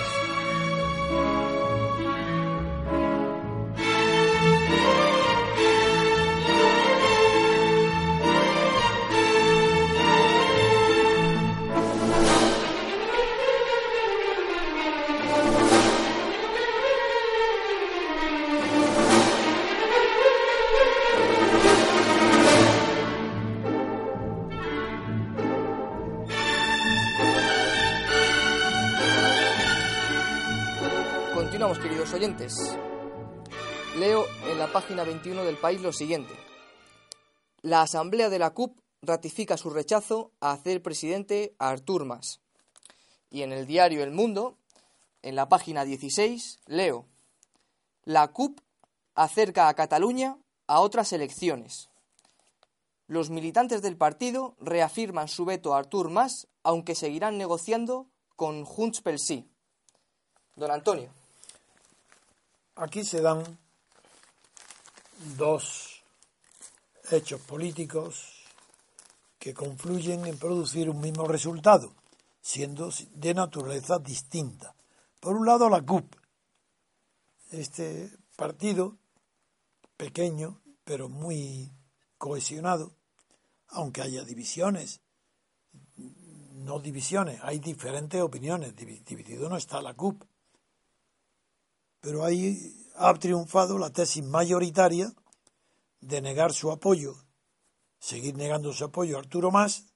Leo 33.97 34.26
en 34.49 34.57
la 34.57 34.72
página 34.72 35.03
21 35.03 35.43
del 35.43 35.57
país 35.57 35.82
lo 35.82 35.91
siguiente. 35.91 36.34
La 37.61 37.82
Asamblea 37.82 38.30
de 38.30 38.39
la 38.39 38.51
CUP 38.51 38.80
ratifica 39.01 39.57
su 39.57 39.70
rechazo 39.70 40.32
a 40.39 40.53
hacer 40.53 40.82
presidente 40.82 41.55
a 41.59 41.68
Artur 41.68 42.05
Mas. 42.05 42.39
Y 43.30 43.41
en 43.41 43.51
el 43.51 43.68
diario 43.68 44.01
El 44.01 44.11
Mundo, 44.11 44.57
en 45.24 45.36
la 45.36 45.49
página 45.49 45.84
16, 45.84 46.61
leo. 46.68 47.05
La 48.05 48.30
CUP 48.30 48.61
acerca 49.13 49.68
a 49.68 49.74
Cataluña 49.74 50.38
a 50.68 50.80
otras 50.80 51.11
elecciones. 51.11 51.89
Los 53.07 53.30
militantes 53.30 53.82
del 53.82 53.97
partido 53.97 54.55
reafirman 54.61 55.28
su 55.28 55.43
veto 55.43 55.74
a 55.74 55.80
Artur 55.80 56.09
Mas, 56.09 56.47
aunque 56.63 56.95
seguirán 56.95 57.38
negociando 57.38 58.07
con 58.38 58.63
Junts 58.63 59.01
pel 59.01 59.20
Sí. 59.20 59.49
Don 60.55 60.72
Antonio. 60.72 61.25
Aquí 62.78 63.06
se 63.06 63.22
dan 63.22 63.42
dos 65.38 66.04
hechos 67.10 67.40
políticos 67.42 68.44
que 69.40 69.54
confluyen 69.54 70.26
en 70.26 70.38
producir 70.38 70.90
un 70.90 71.00
mismo 71.00 71.26
resultado, 71.26 71.94
siendo 72.42 72.90
de 73.14 73.34
naturaleza 73.34 73.98
distinta. 74.00 74.76
Por 75.22 75.38
un 75.38 75.46
lado, 75.46 75.70
la 75.70 75.82
CUP, 75.82 76.16
este 77.52 78.12
partido 78.36 78.98
pequeño, 79.96 80.60
pero 80.84 81.08
muy 81.08 81.72
cohesionado, 82.18 82.92
aunque 83.70 84.02
haya 84.02 84.26
divisiones, 84.26 85.00
no 85.96 86.80
divisiones, 86.80 87.40
hay 87.42 87.60
diferentes 87.60 88.22
opiniones, 88.22 88.76
dividido 88.76 89.48
no 89.48 89.56
está 89.56 89.82
la 89.82 89.94
CUP, 89.94 90.24
pero 92.06 92.24
ahí 92.24 92.86
ha 92.97 93.12
triunfado 93.16 93.80
la 93.80 93.89
tesis 93.89 94.24
mayoritaria 94.24 95.12
de 96.01 96.22
negar 96.22 96.53
su 96.53 96.72
apoyo, 96.72 97.16
seguir 97.97 98.36
negando 98.36 98.72
su 98.74 98.86
apoyo 98.86 99.18
a 99.18 99.22
Arturo 99.22 99.49
Más, 99.49 99.88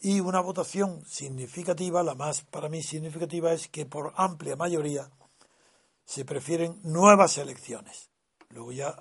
y 0.00 0.20
una 0.20 0.40
votación 0.40 1.04
significativa, 1.04 2.02
la 2.02 2.14
más 2.14 2.40
para 2.40 2.70
mí 2.70 2.82
significativa, 2.82 3.52
es 3.52 3.68
que 3.68 3.84
por 3.84 4.14
amplia 4.16 4.56
mayoría 4.56 5.10
se 6.06 6.24
prefieren 6.24 6.80
nuevas 6.84 7.36
elecciones. 7.36 8.08
Luego 8.48 8.72
ya 8.72 8.96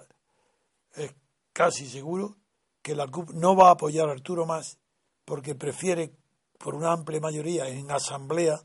es 0.95 1.15
casi 1.53 1.87
seguro 1.87 2.35
que 2.81 2.95
la 2.95 3.07
CUP 3.07 3.29
no 3.29 3.55
va 3.55 3.69
a 3.69 3.71
apoyar 3.71 4.09
a 4.09 4.11
Arturo 4.11 4.45
Más 4.45 4.77
porque 5.23 5.55
prefiere 5.55 6.17
por 6.57 6.75
una 6.75 6.91
amplia 6.91 7.21
mayoría 7.21 7.69
en 7.69 7.89
asamblea 7.91 8.61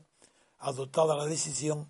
adoptada 0.57 1.15
la 1.15 1.25
decisión 1.25 1.87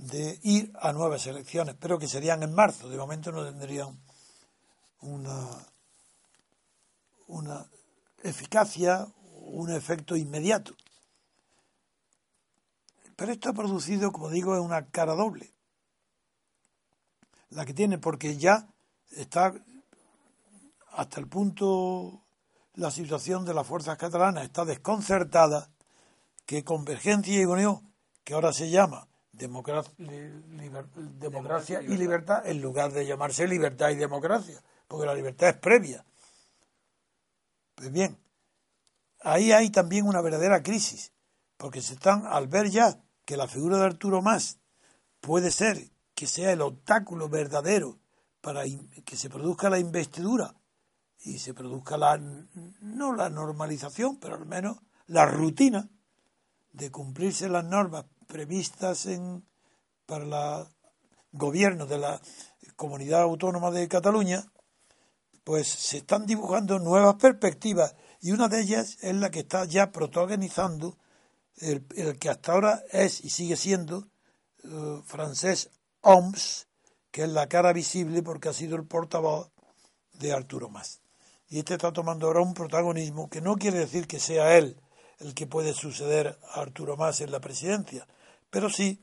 de 0.00 0.38
ir 0.42 0.72
a 0.80 0.92
nuevas 0.92 1.26
elecciones, 1.26 1.76
pero 1.78 1.98
que 1.98 2.08
serían 2.08 2.42
en 2.42 2.54
marzo. 2.54 2.88
De 2.88 2.96
momento 2.96 3.30
no 3.32 3.44
tendrían 3.44 4.00
una, 5.02 5.66
una 7.26 7.66
eficacia, 8.22 9.06
un 9.42 9.70
efecto 9.70 10.16
inmediato. 10.16 10.74
Pero 13.14 13.32
esto 13.32 13.50
ha 13.50 13.52
producido, 13.52 14.10
como 14.10 14.30
digo, 14.30 14.58
una 14.62 14.86
cara 14.86 15.14
doble. 15.14 15.52
La 17.50 17.66
que 17.66 17.74
tiene, 17.74 17.98
porque 17.98 18.38
ya 18.38 18.68
está 19.10 19.52
hasta 20.92 21.20
el 21.20 21.28
punto 21.28 22.22
la 22.74 22.90
situación 22.90 23.44
de 23.44 23.52
las 23.52 23.66
fuerzas 23.66 23.98
catalanas 23.98 24.44
está 24.44 24.64
desconcertada 24.64 25.68
que 26.46 26.64
Convergencia 26.64 27.38
y 27.38 27.44
Unión, 27.44 27.92
que 28.24 28.32
ahora 28.32 28.52
se 28.52 28.70
llama 28.70 29.09
democracia, 29.48 31.82
y 31.82 31.96
libertad 31.96 32.46
en 32.46 32.60
lugar 32.60 32.92
de 32.92 33.06
llamarse 33.06 33.48
libertad 33.48 33.90
y 33.90 33.96
democracia, 33.96 34.62
porque 34.86 35.06
la 35.06 35.14
libertad 35.14 35.48
es 35.48 35.56
previa. 35.56 36.04
Pues 37.74 37.90
bien, 37.90 38.18
ahí 39.20 39.52
hay 39.52 39.70
también 39.70 40.06
una 40.06 40.20
verdadera 40.20 40.62
crisis, 40.62 41.12
porque 41.56 41.80
se 41.80 41.94
están, 41.94 42.26
al 42.26 42.48
ver 42.48 42.70
ya 42.70 43.00
que 43.24 43.36
la 43.36 43.48
figura 43.48 43.78
de 43.78 43.84
Arturo 43.84 44.22
Más 44.22 44.58
puede 45.20 45.50
ser 45.50 45.90
que 46.14 46.26
sea 46.26 46.52
el 46.52 46.60
obstáculo 46.60 47.28
verdadero 47.28 47.98
para 48.40 48.64
que 49.04 49.16
se 49.16 49.30
produzca 49.30 49.70
la 49.70 49.78
investidura 49.78 50.54
y 51.22 51.38
se 51.38 51.54
produzca 51.54 51.96
la, 51.96 52.18
no 52.80 53.14
la 53.14 53.28
normalización, 53.28 54.18
pero 54.18 54.36
al 54.36 54.46
menos 54.46 54.78
la 55.06 55.26
rutina 55.26 55.88
de 56.72 56.90
cumplirse 56.90 57.48
las 57.48 57.64
normas 57.64 58.06
previstas 58.30 59.06
en, 59.06 59.44
para 60.06 60.60
el 60.60 60.66
gobierno 61.32 61.86
de 61.86 61.98
la 61.98 62.20
comunidad 62.76 63.22
autónoma 63.22 63.70
de 63.70 63.88
Cataluña, 63.88 64.44
pues 65.44 65.68
se 65.68 65.98
están 65.98 66.26
dibujando 66.26 66.78
nuevas 66.78 67.16
perspectivas 67.16 67.94
y 68.20 68.32
una 68.32 68.48
de 68.48 68.60
ellas 68.60 68.98
es 69.02 69.14
la 69.16 69.30
que 69.30 69.40
está 69.40 69.64
ya 69.64 69.90
protagonizando 69.90 70.96
el, 71.56 71.86
que 72.18 72.30
hasta 72.30 72.52
ahora 72.52 72.82
es 72.92 73.22
y 73.24 73.30
sigue 73.30 73.56
siendo 73.56 74.08
uh, 74.64 75.02
francés 75.02 75.70
Oms, 76.02 76.68
que 77.10 77.24
es 77.24 77.28
la 77.28 77.48
cara 77.48 77.72
visible 77.72 78.22
porque 78.22 78.48
ha 78.48 78.52
sido 78.52 78.76
el 78.76 78.86
portavoz 78.86 79.50
de 80.14 80.32
Arturo 80.32 80.68
Mas. 80.68 81.00
Y 81.48 81.58
este 81.58 81.74
está 81.74 81.92
tomando 81.92 82.26
ahora 82.26 82.40
un 82.40 82.54
protagonismo 82.54 83.28
que 83.28 83.40
no 83.40 83.56
quiere 83.56 83.78
decir 83.78 84.06
que 84.06 84.20
sea 84.20 84.56
él 84.56 84.80
el 85.18 85.34
que 85.34 85.46
puede 85.46 85.74
suceder 85.74 86.38
a 86.54 86.60
Arturo 86.60 86.96
Mas 86.96 87.20
en 87.20 87.30
la 87.30 87.40
presidencia, 87.40 88.06
pero 88.50 88.68
sí 88.68 89.00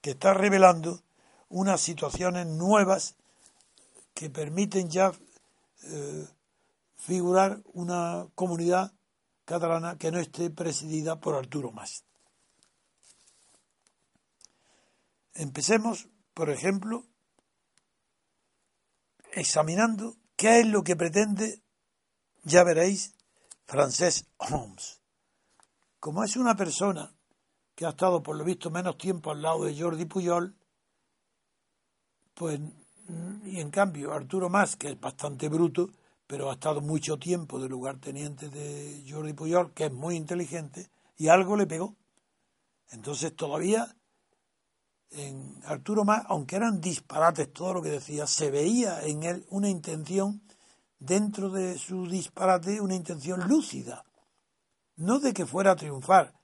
que 0.00 0.10
está 0.10 0.34
revelando 0.34 1.02
unas 1.48 1.80
situaciones 1.80 2.46
nuevas 2.46 3.16
que 4.14 4.30
permiten 4.30 4.90
ya 4.90 5.12
eh, 5.84 6.28
figurar 6.96 7.62
una 7.72 8.26
comunidad 8.34 8.92
catalana 9.44 9.96
que 9.96 10.10
no 10.10 10.18
esté 10.18 10.50
presidida 10.50 11.20
por 11.20 11.34
Arturo 11.34 11.72
Mas. 11.72 12.04
Empecemos, 15.34 16.08
por 16.34 16.50
ejemplo, 16.50 17.06
examinando 19.32 20.16
qué 20.36 20.60
es 20.60 20.66
lo 20.66 20.82
que 20.82 20.96
pretende, 20.96 21.62
ya 22.42 22.64
veréis, 22.64 23.14
Francés 23.66 24.26
Holmes. 24.36 25.00
Como 26.00 26.24
es 26.24 26.36
una 26.36 26.56
persona 26.56 27.17
que 27.78 27.86
ha 27.86 27.90
estado 27.90 28.24
por 28.24 28.34
lo 28.34 28.42
visto 28.42 28.72
menos 28.72 28.98
tiempo 28.98 29.30
al 29.30 29.40
lado 29.40 29.64
de 29.64 29.80
Jordi 29.80 30.04
Puyol, 30.04 30.52
pues 32.34 32.58
y 33.44 33.60
en 33.60 33.70
cambio 33.70 34.12
Arturo 34.12 34.48
Mas, 34.48 34.74
que 34.74 34.88
es 34.88 35.00
bastante 35.00 35.48
bruto, 35.48 35.88
pero 36.26 36.50
ha 36.50 36.54
estado 36.54 36.80
mucho 36.80 37.20
tiempo 37.20 37.60
de 37.60 37.68
lugarteniente 37.68 38.48
de 38.48 39.04
Jordi 39.08 39.32
Puyol, 39.32 39.72
que 39.74 39.84
es 39.84 39.92
muy 39.92 40.16
inteligente, 40.16 40.90
y 41.16 41.28
algo 41.28 41.56
le 41.56 41.68
pegó. 41.68 41.94
Entonces 42.90 43.36
todavía 43.36 43.94
en 45.12 45.60
Arturo 45.64 46.04
Mas, 46.04 46.24
aunque 46.26 46.56
eran 46.56 46.80
disparates 46.80 47.52
todo 47.52 47.74
lo 47.74 47.82
que 47.82 47.90
decía, 47.90 48.26
se 48.26 48.50
veía 48.50 49.04
en 49.04 49.22
él 49.22 49.46
una 49.50 49.68
intención, 49.68 50.42
dentro 50.98 51.48
de 51.48 51.78
su 51.78 52.08
disparate, 52.08 52.80
una 52.80 52.96
intención 52.96 53.46
lúcida. 53.46 54.04
No 54.96 55.20
de 55.20 55.32
que 55.32 55.46
fuera 55.46 55.70
a 55.70 55.76
triunfar, 55.76 56.37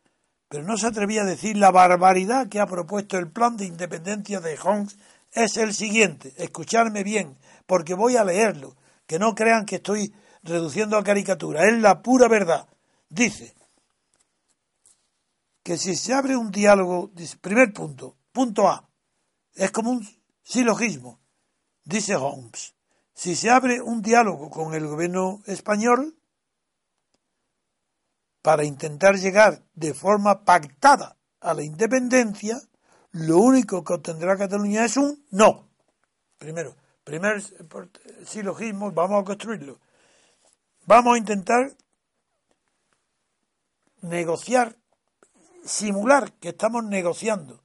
pero 0.55 0.68
no 0.68 0.78
se 0.78 0.86
atrevía 0.86 1.22
a 1.22 1.26
decir 1.26 1.57
la 1.57 1.72
barbaridad 1.72 2.48
que 2.48 2.61
ha 2.61 2.66
propuesto 2.68 3.18
el 3.18 3.28
plan 3.28 3.57
de 3.57 3.64
independencia 3.64 4.38
de 4.38 4.57
Homs 4.62 4.96
es 5.32 5.57
el 5.57 5.74
siguiente, 5.74 6.32
escucharme 6.36 7.02
bien, 7.02 7.36
porque 7.66 7.94
voy 7.94 8.16
a 8.16 8.22
leerlo, 8.22 8.76
que 9.05 9.18
no 9.18 9.34
crean 9.34 9.66
que 9.66 9.76
estoy 9.76 10.14
reduciendo 10.44 10.96
a 10.96 11.02
caricatura, 11.02 11.68
es 11.68 11.80
la 11.80 12.02
pura 12.02 12.28
verdad. 12.28 12.68
Dice 13.09 13.52
que 15.64 15.76
si 15.76 15.96
se 15.96 16.14
abre 16.14 16.36
un 16.36 16.52
diálogo, 16.52 17.11
primer 17.40 17.72
punto, 17.72 18.14
punto 18.30 18.68
A, 18.68 18.88
es 19.57 19.72
como 19.72 19.90
un 19.90 20.09
silogismo, 20.44 21.18
dice 21.82 22.14
Holmes, 22.14 22.76
si 23.12 23.34
se 23.34 23.50
abre 23.50 23.82
un 23.82 24.02
diálogo 24.02 24.50
con 24.50 24.72
el 24.74 24.86
gobierno 24.86 25.42
español 25.46 26.16
para 28.45 28.62
intentar 28.62 29.16
llegar 29.16 29.62
de 29.72 29.95
forma 29.95 30.45
pactada 30.45 31.16
a 31.40 31.55
la 31.55 31.62
independencia, 31.62 32.61
lo 33.12 33.38
único 33.38 33.82
que 33.82 33.95
obtendrá 33.95 34.36
Cataluña 34.36 34.84
es 34.84 34.99
un 34.99 35.24
no. 35.30 35.70
Primero, 36.36 36.76
primer 37.05 37.42
silogismo, 38.26 38.92
vamos 38.92 39.22
a 39.22 39.24
construirlo. 39.24 39.80
Vamos 40.84 41.14
a 41.14 41.18
intentar 41.18 41.74
negociar, 44.03 44.76
simular 45.64 46.30
que 46.34 46.51
estamos 46.51 46.84
negociando 46.84 47.64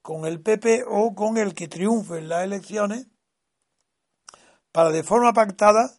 con 0.00 0.26
el 0.26 0.40
PP 0.40 0.84
o 0.86 1.12
con 1.16 1.38
el 1.38 1.54
que 1.54 1.66
triunfe 1.66 2.18
en 2.18 2.28
las 2.28 2.44
elecciones 2.44 3.08
para 4.70 4.90
de 4.90 5.02
forma 5.02 5.32
pactada 5.32 5.90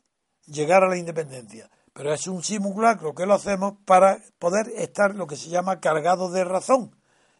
llegar 0.45 0.86
a 0.86 0.88
la 0.88 0.95
independencia. 0.95 1.70
Pero 1.95 2.13
es 2.13 2.27
un 2.27 2.43
simulacro 2.43 3.15
que 3.15 3.25
lo 3.25 3.35
hacemos 3.35 3.75
para 3.85 4.19
poder 4.37 4.67
estar 4.75 5.15
lo 5.15 5.27
que 5.27 5.37
se 5.37 5.47
llama 5.47 5.79
cargado 5.79 6.29
de 6.29 6.43
razón. 6.43 6.93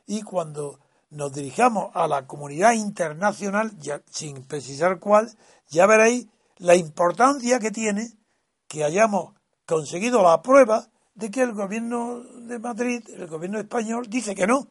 Y 0.08 0.22
cuando 0.22 0.80
nos 1.10 1.34
dirijamos 1.34 1.92
a 1.94 2.08
la 2.08 2.26
comunidad 2.26 2.72
internacional, 2.72 3.78
ya, 3.80 4.02
sin 4.10 4.44
precisar 4.44 5.00
cuál, 5.00 5.30
ya 5.68 5.86
veréis 5.88 6.28
la 6.56 6.76
importancia 6.76 7.60
que 7.60 7.72
tiene 7.72 8.14
que 8.70 8.86
hayamos 8.86 9.34
conseguido 9.66 10.24
la 10.24 10.42
prueba 10.42 10.88
de 11.16 11.30
que 11.30 11.42
el 11.42 11.52
gobierno 11.52 12.22
de 12.24 12.58
Madrid, 12.58 13.04
el 13.10 13.28
gobierno 13.28 13.60
español, 13.60 14.06
dice 14.10 14.36
que 14.36 14.48
no 14.48 14.70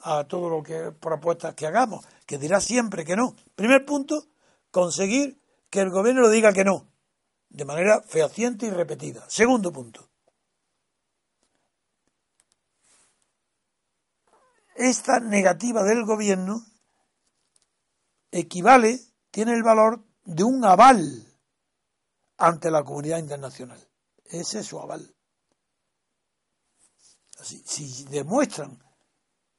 a 0.00 0.24
todo 0.24 0.48
lo 0.48 0.62
que 0.62 0.92
propuestas 0.92 1.54
que 1.54 1.66
hagamos, 1.66 2.06
que 2.24 2.38
dirá 2.38 2.58
siempre 2.58 3.04
que 3.04 3.16
no. 3.16 3.36
Primer 3.54 3.84
punto, 3.84 4.28
conseguir 4.70 5.38
que 5.68 5.80
el 5.80 5.90
gobierno 5.90 6.22
lo 6.22 6.30
diga 6.30 6.54
que 6.54 6.64
no, 6.64 6.86
de 7.56 7.64
manera 7.64 8.02
fehaciente 8.02 8.66
y 8.66 8.70
repetida. 8.70 9.24
Segundo 9.30 9.72
punto, 9.72 10.06
esta 14.74 15.20
negativa 15.20 15.82
del 15.82 16.04
gobierno 16.04 16.66
equivale, 18.30 19.00
tiene 19.30 19.54
el 19.54 19.62
valor 19.62 20.04
de 20.24 20.44
un 20.44 20.62
aval 20.66 21.34
ante 22.36 22.70
la 22.70 22.84
comunidad 22.84 23.20
internacional. 23.20 23.80
Ese 24.26 24.58
es 24.58 24.66
su 24.66 24.78
aval. 24.78 25.14
si 27.40 28.04
demuestran 28.04 28.78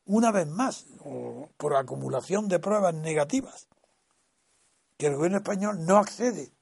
una 0.06 0.32
vez 0.32 0.46
más, 0.46 0.86
o 1.00 1.50
por 1.58 1.76
acumulación 1.76 2.48
de 2.48 2.60
pruebas 2.60 2.94
negativas, 2.94 3.68
que 4.98 5.08
el 5.08 5.16
gobierno 5.16 5.38
español 5.38 5.84
no 5.84 5.98
accede 5.98 6.57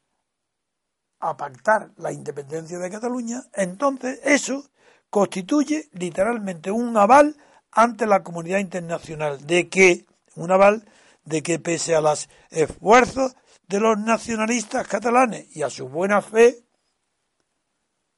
a 1.20 1.38
pactar 1.38 1.92
la 1.98 2.12
independencia 2.12 2.78
de 2.78 2.90
Cataluña, 2.90 3.44
entonces 3.54 4.20
eso 4.24 4.70
constituye 5.10 5.90
literalmente 5.94 6.72
un 6.72 6.96
aval 6.98 7.38
ante 7.72 8.06
la 8.06 8.24
comunidad 8.24 8.60
internacional 8.60 9.46
de 9.46 9.70
que, 9.70 10.06
un 10.36 10.52
aval 10.52 10.86
de 11.24 11.42
que 11.42 11.60
pese 11.60 11.96
a 11.96 12.02
los 12.02 12.30
esfuerzos 12.50 13.36
de 13.68 13.80
los 13.80 13.98
nacionalistas 13.98 14.88
catalanes 14.88 15.48
y 15.56 15.64
a 15.64 15.70
su 15.70 15.88
buena 15.88 16.22
fe 16.22 16.64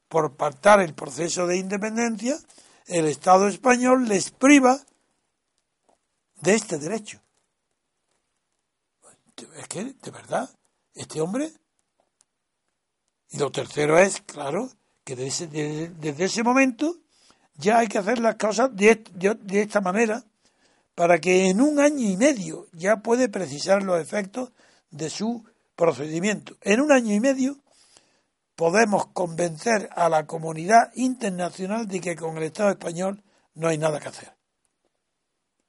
por 0.07 0.35
pactar 0.35 0.79
el 0.79 0.93
proceso 0.93 1.47
de 1.47 1.57
independencia, 1.57 2.37
el 2.85 3.05
Estado 3.05 3.47
español 3.47 4.07
les 4.07 4.31
priva 4.31 4.79
de 6.41 6.55
este 6.55 6.77
derecho. 6.77 7.21
Es 9.55 9.67
que, 9.67 9.83
de 9.83 10.11
verdad, 10.11 10.49
este 10.93 11.21
hombre. 11.21 11.51
Y 13.29 13.37
lo 13.37 13.51
tercero 13.51 13.97
es, 13.99 14.21
claro, 14.21 14.69
que 15.03 15.15
desde, 15.15 15.47
desde 15.89 16.25
ese 16.25 16.43
momento 16.43 16.97
ya 17.55 17.79
hay 17.79 17.87
que 17.87 17.97
hacer 17.97 18.19
las 18.19 18.35
cosas 18.35 18.75
de, 18.75 19.03
de, 19.13 19.61
esta 19.61 19.81
manera 19.81 20.23
para 20.95 21.19
que 21.19 21.49
en 21.49 21.61
un 21.61 21.79
año 21.79 22.07
y 22.07 22.17
medio 22.17 22.67
ya 22.73 22.97
puede 22.97 23.29
precisar 23.29 23.83
los 23.83 23.99
efectos 23.99 24.51
de 24.89 25.09
su 25.09 25.43
procedimiento. 25.75 26.55
En 26.61 26.81
un 26.81 26.91
año 26.91 27.13
y 27.13 27.19
medio 27.19 27.57
podemos 28.55 29.07
convencer 29.07 29.89
a 29.95 30.09
la 30.09 30.25
comunidad 30.25 30.91
internacional 30.95 31.87
de 31.87 32.01
que 32.01 32.15
con 32.15 32.37
el 32.37 32.43
Estado 32.43 32.71
español 32.71 33.23
no 33.53 33.67
hay 33.67 33.77
nada 33.77 33.99
que 33.99 34.07
hacer. 34.07 34.33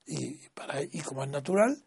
Y, 0.06 0.48
para, 0.50 0.82
y 0.82 1.00
como 1.00 1.24
es 1.24 1.30
natural, 1.30 1.82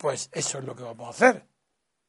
pues 0.00 0.30
eso 0.32 0.58
es 0.58 0.64
lo 0.64 0.74
que 0.74 0.82
vamos 0.82 1.08
a 1.08 1.10
hacer. 1.10 1.46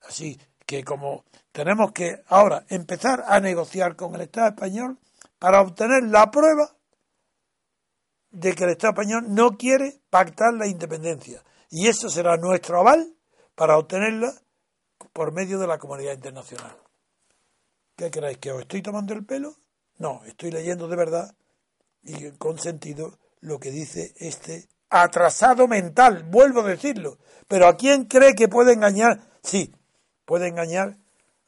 Así 0.03 0.39
que 0.65 0.81
como 0.85 1.25
tenemos 1.51 1.91
que 1.91 2.23
ahora 2.27 2.65
empezar 2.69 3.25
a 3.27 3.41
negociar 3.41 3.97
con 3.97 4.15
el 4.15 4.21
Estado 4.21 4.47
español 4.47 4.97
para 5.37 5.59
obtener 5.59 6.03
la 6.03 6.31
prueba 6.31 6.73
de 8.29 8.55
que 8.55 8.63
el 8.63 8.69
Estado 8.69 8.93
español 8.93 9.25
no 9.27 9.57
quiere 9.57 9.99
pactar 10.09 10.53
la 10.53 10.67
independencia. 10.67 11.43
Y 11.69 11.89
eso 11.89 12.07
será 12.07 12.37
nuestro 12.37 12.79
aval 12.79 13.13
para 13.55 13.77
obtenerla 13.77 14.31
por 15.11 15.33
medio 15.33 15.59
de 15.59 15.67
la 15.67 15.77
comunidad 15.77 16.13
internacional. 16.13 16.77
¿Qué 17.97 18.09
creéis? 18.09 18.37
¿Que 18.37 18.53
os 18.53 18.61
estoy 18.61 18.81
tomando 18.81 19.13
el 19.13 19.25
pelo? 19.25 19.57
No, 19.97 20.23
estoy 20.23 20.51
leyendo 20.51 20.87
de 20.87 20.95
verdad 20.95 21.35
y 22.03 22.31
con 22.37 22.57
sentido 22.57 23.19
lo 23.41 23.59
que 23.59 23.69
dice 23.69 24.13
este 24.15 24.69
atrasado 24.91 25.67
mental, 25.67 26.23
vuelvo 26.29 26.61
a 26.61 26.67
decirlo. 26.67 27.17
Pero 27.47 27.67
¿a 27.67 27.77
quién 27.77 28.05
cree 28.05 28.35
que 28.35 28.47
puede 28.47 28.73
engañar? 28.73 29.21
Sí, 29.41 29.73
puede 30.25 30.47
engañar 30.47 30.97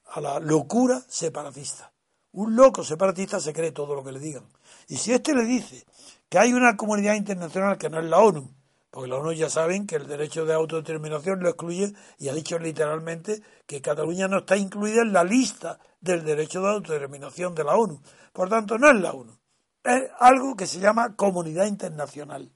a 0.06 0.22
la 0.22 0.40
locura 0.40 1.02
separatista. 1.08 1.92
Un 2.32 2.56
loco 2.56 2.84
separatista 2.84 3.40
se 3.40 3.54
cree 3.54 3.72
todo 3.72 3.94
lo 3.94 4.04
que 4.04 4.12
le 4.12 4.20
digan. 4.20 4.46
Y 4.88 4.98
si 4.98 5.14
este 5.14 5.36
le 5.36 5.44
dice 5.44 5.86
que 6.30 6.40
hay 6.40 6.54
una 6.54 6.76
comunidad 6.76 7.14
internacional 7.14 7.78
que 7.78 7.90
no 7.90 8.00
es 8.00 8.06
la 8.06 8.20
ONU, 8.20 8.50
porque 8.90 9.10
la 9.10 9.18
ONU 9.18 9.34
ya 9.34 9.50
saben 9.50 9.88
que 9.88 9.96
el 9.96 10.08
derecho 10.08 10.46
de 10.46 10.54
autodeterminación 10.54 11.42
lo 11.42 11.50
excluye 11.50 11.94
y 12.18 12.30
ha 12.30 12.34
dicho 12.34 12.58
literalmente 12.60 13.42
que 13.66 13.82
Cataluña 13.82 14.28
no 14.28 14.40
está 14.40 14.56
incluida 14.56 15.02
en 15.02 15.14
la 15.14 15.24
lista 15.24 15.80
del 16.00 16.24
derecho 16.24 16.62
de 16.62 16.70
autodeterminación 16.70 17.56
de 17.56 17.64
la 17.64 17.76
ONU. 17.76 18.02
Por 18.32 18.50
tanto, 18.50 18.78
no 18.78 18.90
es 18.90 18.96
la 19.00 19.14
ONU. 19.14 19.38
Es 19.84 20.10
algo 20.20 20.56
que 20.56 20.68
se 20.68 20.80
llama 20.80 21.16
comunidad 21.16 21.66
internacional. 21.66 22.52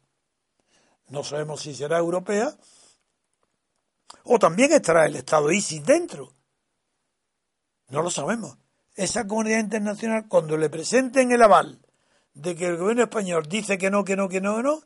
No 1.10 1.24
sabemos 1.24 1.62
si 1.62 1.74
será 1.74 1.98
europea 1.98 2.56
o 4.24 4.40
también 4.40 4.72
estará 4.74 5.06
el 5.06 5.16
Estado 5.16 5.52
ISIS 5.52 5.86
dentro. 5.86 6.34
No 7.90 8.02
lo 8.02 8.10
sabemos. 8.10 8.58
Esa 8.96 9.28
comunidad 9.28 9.60
internacional, 9.60 10.28
cuando 10.28 10.58
le 10.58 10.70
presenten 10.70 11.32
el 11.32 11.42
aval 11.42 11.80
de 12.34 12.56
que 12.56 12.68
el 12.68 12.78
gobierno 12.78 13.04
español 13.04 13.48
dice 13.48 13.78
que 13.78 13.90
no, 13.90 14.04
que 14.04 14.16
no, 14.16 14.28
que 14.28 14.42
no, 14.42 14.58
que 14.58 14.64
no, 14.64 14.82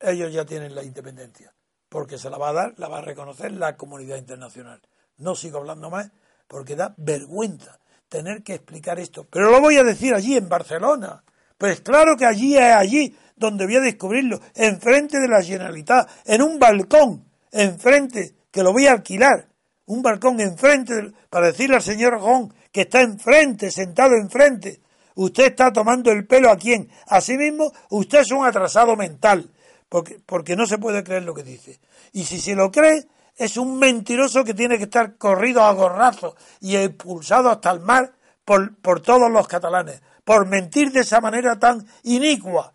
ellos 0.00 0.32
ya 0.32 0.44
tienen 0.44 0.74
la 0.74 0.84
independencia. 0.84 1.54
Porque 1.88 2.18
se 2.18 2.30
la 2.30 2.38
va 2.38 2.50
a 2.50 2.52
dar, 2.52 2.74
la 2.78 2.88
va 2.88 2.98
a 2.98 3.02
reconocer 3.02 3.52
la 3.52 3.76
comunidad 3.76 4.16
internacional. 4.18 4.80
No 5.16 5.34
sigo 5.34 5.58
hablando 5.58 5.90
más 5.90 6.10
porque 6.46 6.76
da 6.76 6.94
vergüenza 6.96 7.80
tener 8.08 8.42
que 8.42 8.54
explicar 8.54 8.98
esto. 9.00 9.26
Pero 9.28 9.50
lo 9.50 9.60
voy 9.60 9.76
a 9.76 9.84
decir 9.84 10.14
allí, 10.14 10.36
en 10.36 10.48
Barcelona. 10.48 11.24
Pues 11.58 11.80
claro 11.80 12.16
que 12.16 12.26
allí 12.26 12.56
es 12.56 12.74
allí 12.74 13.16
donde 13.36 13.66
voy 13.66 13.76
a 13.76 13.80
descubrirlo, 13.80 14.40
enfrente 14.54 15.18
de 15.20 15.28
la 15.28 15.42
Generalitat, 15.42 16.08
en 16.24 16.42
un 16.42 16.58
balcón, 16.58 17.24
enfrente, 17.52 18.34
que 18.50 18.62
lo 18.62 18.72
voy 18.72 18.86
a 18.86 18.92
alquilar, 18.92 19.48
un 19.86 20.02
balcón 20.02 20.40
enfrente, 20.40 21.12
para 21.28 21.46
decirle 21.48 21.76
al 21.76 21.82
señor 21.82 22.18
Gon 22.18 22.52
que 22.72 22.82
está 22.82 23.00
enfrente, 23.00 23.70
sentado 23.70 24.14
enfrente. 24.14 24.80
Usted 25.14 25.46
está 25.46 25.72
tomando 25.72 26.10
el 26.10 26.26
pelo 26.26 26.50
a 26.50 26.56
quién? 26.56 26.90
A 27.06 27.20
sí 27.20 27.38
mismo, 27.38 27.72
usted 27.90 28.20
es 28.20 28.30
un 28.32 28.44
atrasado 28.44 28.96
mental, 28.96 29.50
porque, 29.88 30.18
porque 30.26 30.56
no 30.56 30.66
se 30.66 30.78
puede 30.78 31.02
creer 31.02 31.22
lo 31.22 31.34
que 31.34 31.42
dice. 31.42 31.80
Y 32.12 32.24
si 32.24 32.38
se 32.38 32.54
lo 32.54 32.70
cree, 32.70 33.06
es 33.36 33.56
un 33.56 33.78
mentiroso 33.78 34.44
que 34.44 34.54
tiene 34.54 34.76
que 34.76 34.84
estar 34.84 35.16
corrido 35.16 35.62
a 35.62 35.72
gorrazos 35.72 36.34
y 36.60 36.76
expulsado 36.76 37.50
hasta 37.50 37.70
el 37.70 37.80
mar 37.80 38.12
por, 38.44 38.76
por 38.76 39.00
todos 39.00 39.30
los 39.30 39.48
catalanes, 39.48 40.00
por 40.26 40.44
mentir 40.48 40.90
de 40.90 41.02
esa 41.02 41.20
manera 41.20 41.56
tan 41.56 41.86
inicua. 42.02 42.74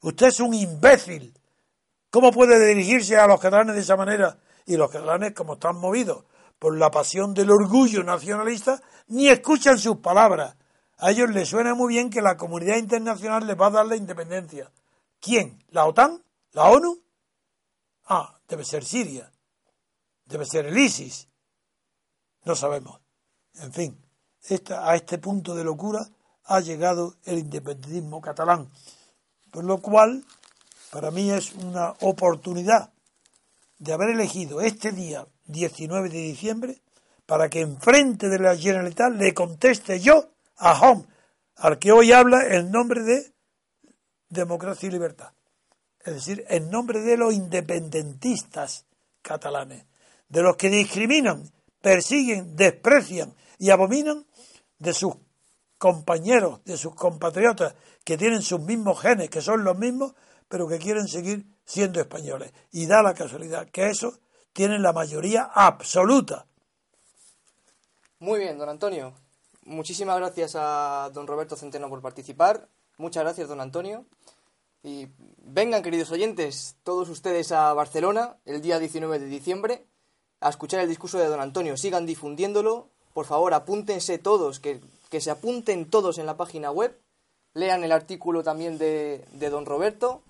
Usted 0.00 0.28
es 0.28 0.38
un 0.38 0.54
imbécil. 0.54 1.36
¿Cómo 2.08 2.30
puede 2.30 2.64
dirigirse 2.64 3.16
a 3.16 3.26
los 3.26 3.40
catalanes 3.40 3.74
de 3.74 3.80
esa 3.80 3.96
manera? 3.96 4.38
Y 4.64 4.76
los 4.76 4.88
catalanes, 4.88 5.34
como 5.34 5.54
están 5.54 5.74
movidos 5.74 6.24
por 6.56 6.78
la 6.78 6.88
pasión 6.88 7.34
del 7.34 7.50
orgullo 7.50 8.04
nacionalista, 8.04 8.80
ni 9.08 9.28
escuchan 9.28 9.76
sus 9.76 9.96
palabras. 9.96 10.54
A 10.98 11.10
ellos 11.10 11.30
les 11.30 11.48
suena 11.48 11.74
muy 11.74 11.94
bien 11.94 12.10
que 12.10 12.22
la 12.22 12.36
comunidad 12.36 12.76
internacional 12.76 13.44
les 13.44 13.60
va 13.60 13.66
a 13.66 13.70
dar 13.70 13.86
la 13.86 13.96
independencia. 13.96 14.70
¿Quién? 15.18 15.60
¿La 15.70 15.84
OTAN? 15.84 16.22
¿La 16.52 16.70
ONU? 16.70 16.96
Ah, 18.04 18.38
debe 18.46 18.64
ser 18.64 18.84
Siria. 18.84 19.32
Debe 20.26 20.44
ser 20.44 20.66
el 20.66 20.78
ISIS. 20.78 21.26
No 22.44 22.54
sabemos. 22.54 23.00
En 23.54 23.72
fin, 23.72 24.00
a 24.76 24.94
este 24.94 25.18
punto 25.18 25.56
de 25.56 25.64
locura 25.64 26.08
ha 26.48 26.60
llegado 26.60 27.14
el 27.24 27.38
independentismo 27.38 28.20
catalán. 28.20 28.68
Por 29.52 29.64
lo 29.64 29.78
cual, 29.78 30.24
para 30.90 31.10
mí 31.10 31.30
es 31.30 31.52
una 31.52 31.94
oportunidad 32.00 32.90
de 33.78 33.92
haber 33.92 34.10
elegido 34.10 34.60
este 34.60 34.90
día 34.90 35.26
19 35.46 36.08
de 36.08 36.18
diciembre 36.18 36.82
para 37.26 37.48
que 37.48 37.60
enfrente 37.60 38.28
de 38.28 38.38
la 38.38 38.56
Generalitat 38.56 39.12
le 39.12 39.34
conteste 39.34 40.00
yo 40.00 40.30
a 40.56 40.80
Home, 40.80 41.04
al 41.56 41.78
que 41.78 41.92
hoy 41.92 42.12
habla 42.12 42.56
en 42.56 42.70
nombre 42.70 43.02
de 43.02 43.32
democracia 44.30 44.88
y 44.88 44.92
libertad. 44.92 45.32
Es 46.04 46.14
decir, 46.14 46.44
en 46.48 46.70
nombre 46.70 47.00
de 47.00 47.18
los 47.18 47.34
independentistas 47.34 48.86
catalanes, 49.20 49.84
de 50.28 50.42
los 50.42 50.56
que 50.56 50.70
discriminan, 50.70 51.50
persiguen, 51.82 52.56
desprecian 52.56 53.34
y 53.58 53.70
abominan 53.70 54.26
de 54.78 54.94
sus 54.94 55.14
compañeros, 55.78 56.62
de 56.64 56.76
sus 56.76 56.94
compatriotas 56.94 57.74
que 58.04 58.18
tienen 58.18 58.42
sus 58.42 58.60
mismos 58.60 59.00
genes, 59.00 59.30
que 59.30 59.40
son 59.40 59.64
los 59.64 59.78
mismos, 59.78 60.14
pero 60.48 60.68
que 60.68 60.78
quieren 60.78 61.08
seguir 61.08 61.46
siendo 61.64 62.00
españoles. 62.00 62.52
Y 62.72 62.86
da 62.86 63.02
la 63.02 63.14
casualidad 63.14 63.68
que 63.70 63.88
eso 63.88 64.18
tienen 64.52 64.82
la 64.82 64.92
mayoría 64.92 65.50
absoluta. 65.54 66.46
Muy 68.18 68.40
bien, 68.40 68.58
don 68.58 68.68
Antonio. 68.68 69.14
Muchísimas 69.64 70.16
gracias 70.16 70.56
a 70.56 71.10
don 71.12 71.26
Roberto 71.26 71.56
Centeno 71.56 71.88
por 71.88 72.02
participar. 72.02 72.68
Muchas 72.96 73.22
gracias, 73.22 73.48
don 73.48 73.60
Antonio. 73.60 74.04
Y 74.82 75.08
vengan, 75.44 75.82
queridos 75.82 76.10
oyentes, 76.10 76.76
todos 76.82 77.08
ustedes 77.08 77.52
a 77.52 77.72
Barcelona 77.74 78.36
el 78.44 78.60
día 78.60 78.78
19 78.78 79.18
de 79.18 79.26
diciembre 79.26 79.86
a 80.40 80.48
escuchar 80.48 80.80
el 80.80 80.88
discurso 80.88 81.18
de 81.18 81.26
don 81.26 81.40
Antonio. 81.40 81.76
Sigan 81.76 82.06
difundiéndolo. 82.06 82.88
Por 83.12 83.26
favor, 83.26 83.54
apúntense 83.54 84.18
todos, 84.18 84.60
que, 84.60 84.80
que 85.08 85.20
se 85.20 85.30
apunten 85.30 85.88
todos 85.88 86.18
en 86.18 86.26
la 86.26 86.36
página 86.36 86.70
web 86.70 86.98
lean 87.54 87.84
el 87.84 87.92
artículo 87.92 88.42
también 88.42 88.78
de, 88.78 89.24
de 89.32 89.50
don 89.50 89.66
Roberto. 89.66 90.22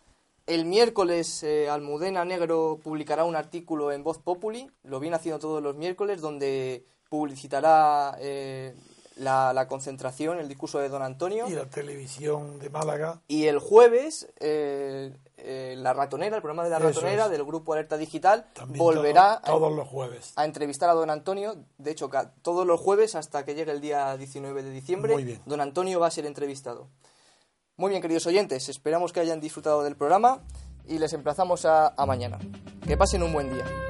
El 0.47 0.65
miércoles 0.65 1.43
eh, 1.43 1.69
Almudena 1.69 2.25
Negro 2.25 2.81
publicará 2.83 3.25
un 3.25 3.37
artículo 3.37 3.93
en 3.93 4.03
Voz 4.03 4.19
Populi, 4.19 4.71
lo 4.83 4.99
viene 4.99 5.17
haciendo 5.17 5.39
todos 5.39 5.63
los 5.63 5.77
miércoles, 5.77 6.23
donde 6.23 6.87
publicitará 7.11 8.17
eh, 8.19 8.75
la, 9.17 9.67
concentración, 9.69 10.39
el 10.39 10.49
discurso 10.49 10.79
de 10.79 10.89
don 10.89 11.03
Antonio. 11.03 11.47
Y 11.49 11.53
la 11.53 11.69
televisión 11.69 12.59
de 12.61 12.71
Málaga. 12.71 13.21
Y 13.29 13.45
el 13.45 13.59
jueves, 13.59 14.29
eh, 14.41 15.13
La 15.45 15.93
Ratonera, 15.93 16.37
el 16.37 16.43
programa 16.43 16.65
de 16.65 16.71
La 16.71 16.79
Ratonera 16.79 17.29
del 17.29 17.45
grupo 17.45 17.73
Alerta 17.73 17.97
Digital, 17.97 18.47
volverá 18.69 19.41
todos 19.45 19.73
los 19.73 19.87
jueves. 19.89 20.33
a 20.37 20.45
entrevistar 20.45 20.91
a 20.91 20.95
don 20.95 21.11
Antonio. 21.11 21.57
De 21.79 21.91
hecho, 21.91 22.11
todos 22.43 22.67
los 22.67 22.81
jueves 22.81 23.15
hasta 23.15 23.45
que 23.45 23.55
llegue 23.55 23.73
el 23.73 23.81
día 23.81 24.17
19 24.17 24.63
de 24.63 24.71
diciembre, 24.71 25.41
don 25.47 25.61
Antonio 25.61 26.01
va 26.01 26.09
a 26.09 26.11
ser 26.11 26.27
entrevistado. 26.27 26.89
Muy 27.77 27.91
bien, 27.91 28.03
queridos 28.03 28.27
oyentes, 28.27 28.69
esperamos 28.69 29.13
que 29.13 29.21
hayan 29.21 29.41
disfrutado 29.41 29.85
del 29.85 29.97
programa 29.97 30.41
y 30.87 30.99
les 30.99 31.13
emplazamos 31.13 31.65
a, 31.65 31.89
a 31.89 32.07
mañana. 32.07 32.39
Que 32.87 32.97
pasen 32.97 33.23
un 33.23 33.33
buen 33.33 33.53
día. 33.53 33.88